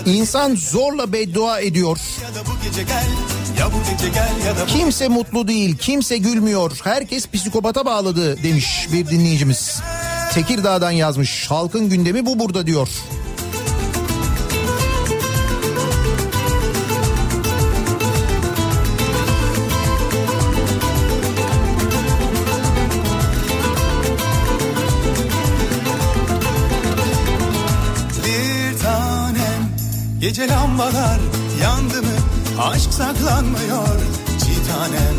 İnsan 0.07 0.57
zorla 0.57 1.13
beddua 1.13 1.61
ediyor. 1.61 1.99
Kimse 4.67 5.09
mutlu 5.09 5.49
değil, 5.49 5.77
kimse 5.77 6.19
gülmüyor. 6.19 6.81
Herkes 6.85 7.27
psikopata 7.29 7.87
bağladı 7.87 8.43
demiş 8.43 8.89
bir 8.93 9.07
dinleyicimiz. 9.07 9.81
Tekirdağ'dan 10.35 10.91
yazmış. 10.91 11.47
Halkın 11.51 11.89
gündemi 11.89 12.27
bu 12.27 12.39
burada 12.39 12.67
diyor. 12.67 12.89
Gece 30.37 30.49
lambalar 30.49 31.19
yandı 31.63 32.03
mı 32.03 32.09
aşk 32.61 32.95
saklanmıyor 32.95 34.01
çiğ 34.41 34.73
tanem 34.73 35.15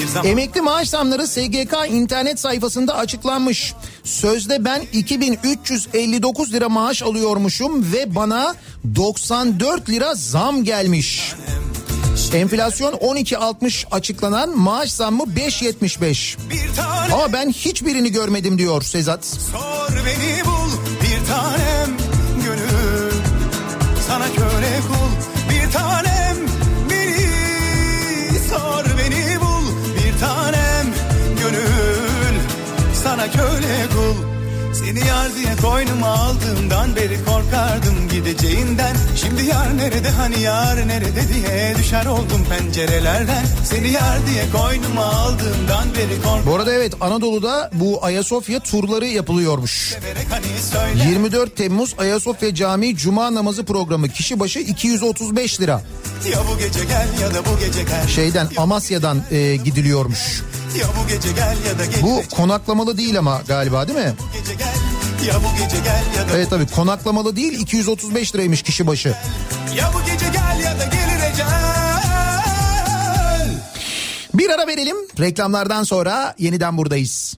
Bir 0.00 0.06
zaman 0.06 0.30
Emekli 0.30 0.60
maaş 0.60 0.88
zamları 0.88 1.26
SGK 1.26 1.74
internet 1.88 2.40
sayfasında 2.40 2.96
açıklanmış. 2.96 3.74
Sözde 4.04 4.64
ben 4.64 4.82
2359 4.92 6.52
lira 6.52 6.68
maaş 6.68 7.02
alıyormuşum 7.02 7.92
ve 7.92 8.14
bana 8.14 8.54
94 8.96 9.88
lira 9.88 10.14
zam 10.14 10.64
gelmiş. 10.64 11.34
Enflasyon 12.34 12.92
12.60 12.92 13.86
açıklanan 13.90 14.58
maaş 14.58 14.92
zammı 14.92 15.22
5.75. 15.22 16.36
bir 16.50 16.76
tane 16.76 17.14
Ama 17.14 17.32
ben 17.32 17.50
hiçbirini 17.50 18.12
görmedim 18.12 18.58
diyor 18.58 18.82
Sezat. 18.82 19.24
Sor 19.24 19.96
beni 20.06 20.44
bul 20.44 20.70
bir 21.02 21.26
tanem 21.26 22.01
Sana 24.12 24.26
köle 24.26 24.80
kul 24.88 25.12
bir 25.50 25.70
tanem. 25.72 26.36
Beni 26.90 28.38
Sor 28.50 28.84
beni 28.98 29.40
bul. 29.40 29.66
Bir 29.96 30.20
tanem 30.20 30.86
gönül. 31.38 32.36
Sana 32.94 33.30
köle 33.30 33.86
kul 33.94 34.31
seni 34.92 35.08
yar 35.08 35.34
diye 35.36 35.56
koynuma 35.62 36.06
aldığımdan 36.08 36.96
beri 36.96 37.24
korkardım 37.24 38.08
gideceğinden 38.10 38.96
Şimdi 39.16 39.44
yar 39.44 39.76
nerede 39.76 40.08
hani 40.08 40.40
yar 40.40 40.88
nerede 40.88 41.28
diye 41.34 41.74
düşer 41.78 42.06
oldum 42.06 42.46
pencerelerden 42.50 43.44
Seni 43.64 43.90
yar 43.90 44.26
diye 44.26 44.44
koynuma 44.62 45.04
aldığımdan 45.04 45.94
beri 45.98 46.22
korkardım 46.22 46.46
Bu 46.46 46.54
arada 46.56 46.72
evet 46.74 46.94
Anadolu'da 47.00 47.70
bu 47.74 48.04
Ayasofya 48.04 48.60
turları 48.60 49.06
yapılıyormuş. 49.06 49.94
hani 50.30 50.44
söyle 50.72 51.10
24 51.10 51.56
Temmuz 51.56 51.94
Ayasofya 51.98 52.54
Camii 52.54 52.96
Cuma 52.96 53.34
namazı 53.34 53.64
programı 53.64 54.08
kişi 54.08 54.40
başı 54.40 54.58
235 54.58 55.60
lira. 55.60 55.82
Ya 56.32 56.38
bu 56.52 56.58
gece 56.58 56.84
gel 56.84 57.08
ya 57.22 57.34
da 57.34 57.44
bu 57.46 57.58
gece 57.58 57.82
gel. 57.82 58.08
Şeyden 58.08 58.48
Amasya'dan 58.56 59.22
e, 59.30 59.56
gidiliyormuş. 59.56 60.42
Ya 60.80 60.86
bu 61.02 61.08
gece 61.08 61.32
gel 61.32 61.56
ya 61.66 61.78
da 61.78 61.84
gece, 61.84 62.02
Bu 62.02 62.22
konaklamalı 62.36 62.96
değil 62.98 63.18
ama 63.18 63.42
galiba 63.48 63.88
değil 63.88 63.98
mi? 63.98 64.14
gece 64.40 64.54
gel. 64.54 64.68
Ya 65.26 65.34
bu 65.40 65.56
gece 65.64 65.76
gel 65.84 66.02
ya 66.18 66.28
da 66.28 66.36
Evet 66.36 66.50
tabii 66.50 66.66
konaklamalı 66.66 67.36
değil 67.36 67.60
235 67.60 68.34
liraymış 68.34 68.62
kişi 68.62 68.86
başı. 68.86 69.14
ya 69.76 69.90
bu 69.94 69.98
gece 70.12 70.26
gel 70.26 70.60
ya 70.64 70.78
da 70.78 70.84
gelir 70.84 71.32
ecel. 71.32 71.46
Bir 74.34 74.50
ara 74.50 74.66
verelim 74.66 74.96
reklamlardan 75.20 75.82
sonra 75.82 76.34
yeniden 76.38 76.76
buradayız. 76.76 77.36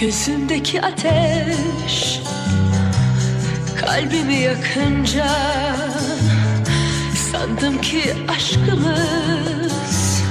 Gözümdeki 0.00 0.82
ateş. 0.82 2.20
Kalbimi 3.80 4.34
yakınca 4.34 5.28
sandım 7.32 7.80
ki 7.80 8.02
aşkımız. 8.28 10.22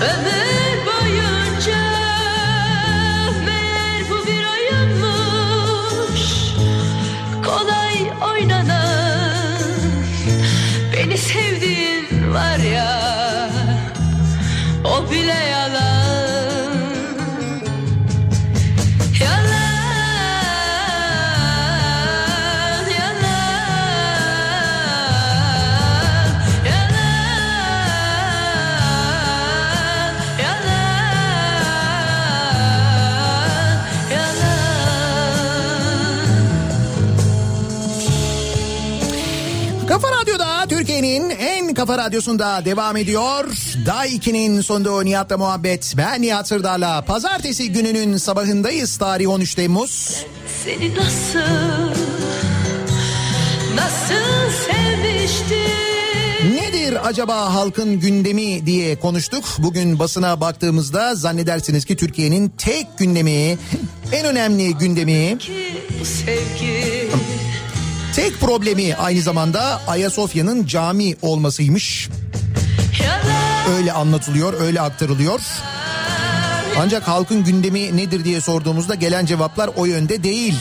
Ömür 0.00 0.86
boyunca 0.86 1.82
meğer 3.46 4.00
bu 4.10 4.26
bir 4.26 4.44
oyunmuş. 4.54 6.22
Kolay 7.44 8.30
oynanan 8.32 9.58
beni 10.92 11.18
sevdiğin 11.18 12.34
var 12.34 12.58
ya 12.58 13.00
o 14.84 15.10
bile 15.10 15.32
yalan 15.32 15.55
kafa 41.86 41.98
radyosunda 41.98 42.64
devam 42.64 42.96
ediyor. 42.96 43.44
Day 43.86 44.08
2'nin 44.16 44.60
sonunda 44.60 45.02
Nihat'la 45.02 45.38
muhabbet. 45.38 45.94
Ben 45.96 46.22
Nihat 46.22 46.48
Sırdar'la 46.48 47.02
pazartesi 47.02 47.72
gününün 47.72 48.16
sabahındayız. 48.16 48.96
Tarih 48.96 49.28
13 49.28 49.54
Temmuz. 49.54 50.24
Seni 50.64 50.94
nasıl, 50.94 51.38
nasıl 53.74 54.50
sevmiştim 54.66 55.86
Nedir 56.54 57.08
acaba 57.08 57.54
halkın 57.54 58.00
gündemi 58.00 58.66
diye 58.66 58.96
konuştuk. 58.96 59.44
Bugün 59.58 59.98
basına 59.98 60.40
baktığımızda 60.40 61.14
zannedersiniz 61.14 61.84
ki 61.84 61.96
Türkiye'nin 61.96 62.48
tek 62.48 62.98
gündemi, 62.98 63.58
en 64.12 64.26
önemli 64.26 64.74
gündemi, 64.74 65.38
sevgi 66.04 67.05
tek 68.16 68.40
problemi 68.40 68.94
aynı 68.94 69.20
zamanda 69.20 69.80
Ayasofya'nın 69.86 70.66
cami 70.66 71.16
olmasıymış. 71.22 72.08
Öyle 73.76 73.92
anlatılıyor, 73.92 74.60
öyle 74.60 74.80
aktarılıyor. 74.80 75.40
Ancak 76.78 77.08
halkın 77.08 77.44
gündemi 77.44 77.96
nedir 77.96 78.24
diye 78.24 78.40
sorduğumuzda 78.40 78.94
gelen 78.94 79.26
cevaplar 79.26 79.70
o 79.76 79.84
yönde 79.84 80.22
değil. 80.22 80.54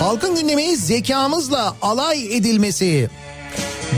Halkın 0.00 0.34
gündemi 0.34 0.76
zekamızla 0.76 1.76
alay 1.82 2.36
edilmesi. 2.36 3.10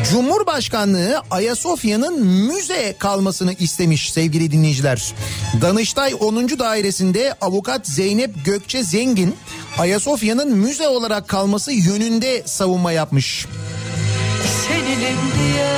Cumhurbaşkanlığı 0.05 1.23
Ayasofya'nın 1.31 2.27
müze 2.27 2.95
kalmasını 2.99 3.53
istemiş 3.53 4.13
sevgili 4.13 4.51
dinleyiciler. 4.53 5.13
Danıştay 5.61 6.15
10. 6.21 6.49
dairesinde 6.59 7.35
avukat 7.41 7.87
Zeynep 7.87 8.45
Gökçe 8.45 8.83
Zengin 8.85 9.37
Ayasofya'nın 9.79 10.57
müze 10.57 10.89
olarak 10.89 11.29
kalması 11.29 11.73
yönünde 11.73 12.43
savunma 12.47 12.93
yapmış. 12.93 13.47
Seninim 14.69 15.19
diye 15.39 15.69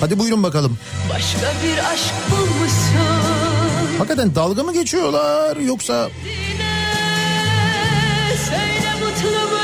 Hadi 0.00 0.18
buyurun 0.18 0.42
bakalım. 0.42 0.78
başka 1.14 1.38
bir 1.64 1.78
aşk 1.92 2.14
bulmuşsun 2.30 3.98
Hakikaten 3.98 4.34
dalga 4.34 4.62
mı 4.62 4.72
geçiyorlar 4.72 5.56
yoksa 5.56 6.08
Yine 6.24 6.74
söyle 8.48 8.92
mutlu 9.00 9.56
mu 9.56 9.59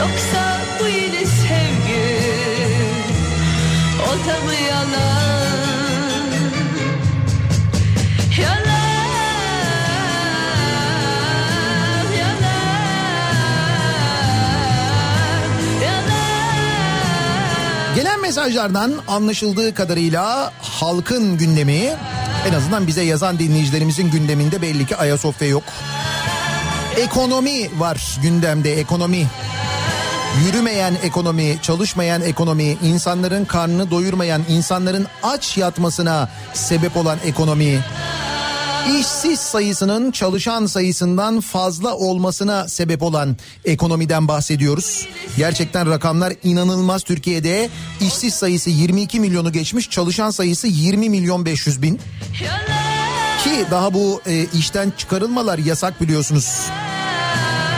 yoksa 0.00 0.60
bu 0.80 0.88
yeni 0.88 1.26
sevgi 1.26 2.06
o 4.08 4.10
da 4.28 4.36
mı 4.44 4.54
yalan 4.70 6.26
yalan 8.40 9.00
yalan 15.84 16.10
Gelen 17.96 18.20
mesajlardan 18.20 18.92
anlaşıldığı 19.08 19.74
kadarıyla 19.74 20.52
halkın 20.62 21.38
gündemi 21.38 21.96
en 22.48 22.52
azından 22.52 22.86
bize 22.86 23.02
yazan 23.02 23.38
dinleyicilerimizin 23.38 24.10
gündeminde 24.10 24.62
belli 24.62 24.86
ki 24.86 24.96
Ayasofya 24.96 25.48
yok. 25.48 25.64
Ekonomi 26.96 27.80
var 27.80 28.18
gündemde 28.22 28.80
ekonomi. 28.80 29.26
Yürümeyen 30.38 30.94
ekonomi, 31.02 31.58
çalışmayan 31.62 32.22
ekonomi, 32.22 32.76
insanların 32.82 33.44
karnını 33.44 33.90
doyurmayan, 33.90 34.42
insanların 34.48 35.06
aç 35.22 35.58
yatmasına 35.58 36.28
sebep 36.54 36.96
olan 36.96 37.18
ekonomi. 37.24 37.80
İşsiz 38.98 39.40
sayısının 39.40 40.10
çalışan 40.10 40.66
sayısından 40.66 41.40
fazla 41.40 41.94
olmasına 41.94 42.68
sebep 42.68 43.02
olan 43.02 43.36
ekonomiden 43.64 44.28
bahsediyoruz. 44.28 45.08
Gerçekten 45.36 45.90
rakamlar 45.90 46.32
inanılmaz 46.42 47.02
Türkiye'de. 47.02 47.70
işsiz 48.00 48.34
sayısı 48.34 48.70
22 48.70 49.20
milyonu 49.20 49.52
geçmiş, 49.52 49.90
çalışan 49.90 50.30
sayısı 50.30 50.66
20 50.66 51.10
milyon 51.10 51.44
500 51.44 51.82
bin. 51.82 52.00
Ki 53.44 53.64
daha 53.70 53.94
bu 53.94 54.20
e, 54.26 54.46
işten 54.54 54.92
çıkarılmalar 54.98 55.58
yasak 55.58 56.00
biliyorsunuz. 56.00 56.60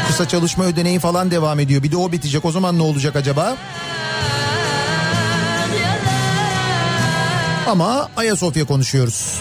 Kısa 0.06 0.28
çalışma 0.28 0.64
ödeneği 0.64 0.98
falan 0.98 1.30
devam 1.30 1.60
ediyor. 1.60 1.82
Bir 1.82 1.92
de 1.92 1.96
o 1.96 2.12
bitecek. 2.12 2.44
O 2.44 2.52
zaman 2.52 2.78
ne 2.78 2.82
olacak 2.82 3.16
acaba? 3.16 3.56
Ama 7.66 8.08
Ayasofya 8.16 8.64
konuşuyoruz. 8.64 9.40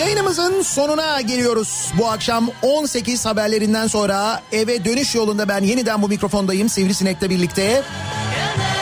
Yayınımızın 0.00 0.62
sonuna 0.62 1.20
geliyoruz. 1.20 1.92
Bu 1.98 2.08
akşam 2.08 2.48
18 2.62 3.26
haberlerinden 3.26 3.86
sonra 3.86 4.42
eve 4.52 4.84
dönüş 4.84 5.14
yolunda 5.14 5.48
ben 5.48 5.62
yeniden 5.62 6.02
bu 6.02 6.08
mikrofondayım 6.08 6.68
Sivrisinek'le 6.68 7.30
birlikte. 7.30 7.82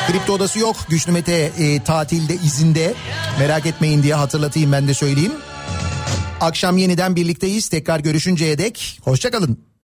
Kripto 0.06 0.32
odası 0.32 0.58
yok 0.58 0.76
Güçlü 0.88 1.12
Mete 1.12 1.50
e, 1.58 1.82
tatilde 1.82 2.34
izinde 2.34 2.94
merak 3.38 3.66
etmeyin 3.66 4.02
diye 4.02 4.14
hatırlatayım 4.14 4.72
ben 4.72 4.88
de 4.88 4.94
söyleyeyim. 4.94 5.32
Akşam 6.40 6.76
yeniden 6.76 7.16
birlikteyiz 7.16 7.68
tekrar 7.68 8.00
görüşünceye 8.00 8.58
dek 8.58 9.00
hoşçakalın. 9.04 9.69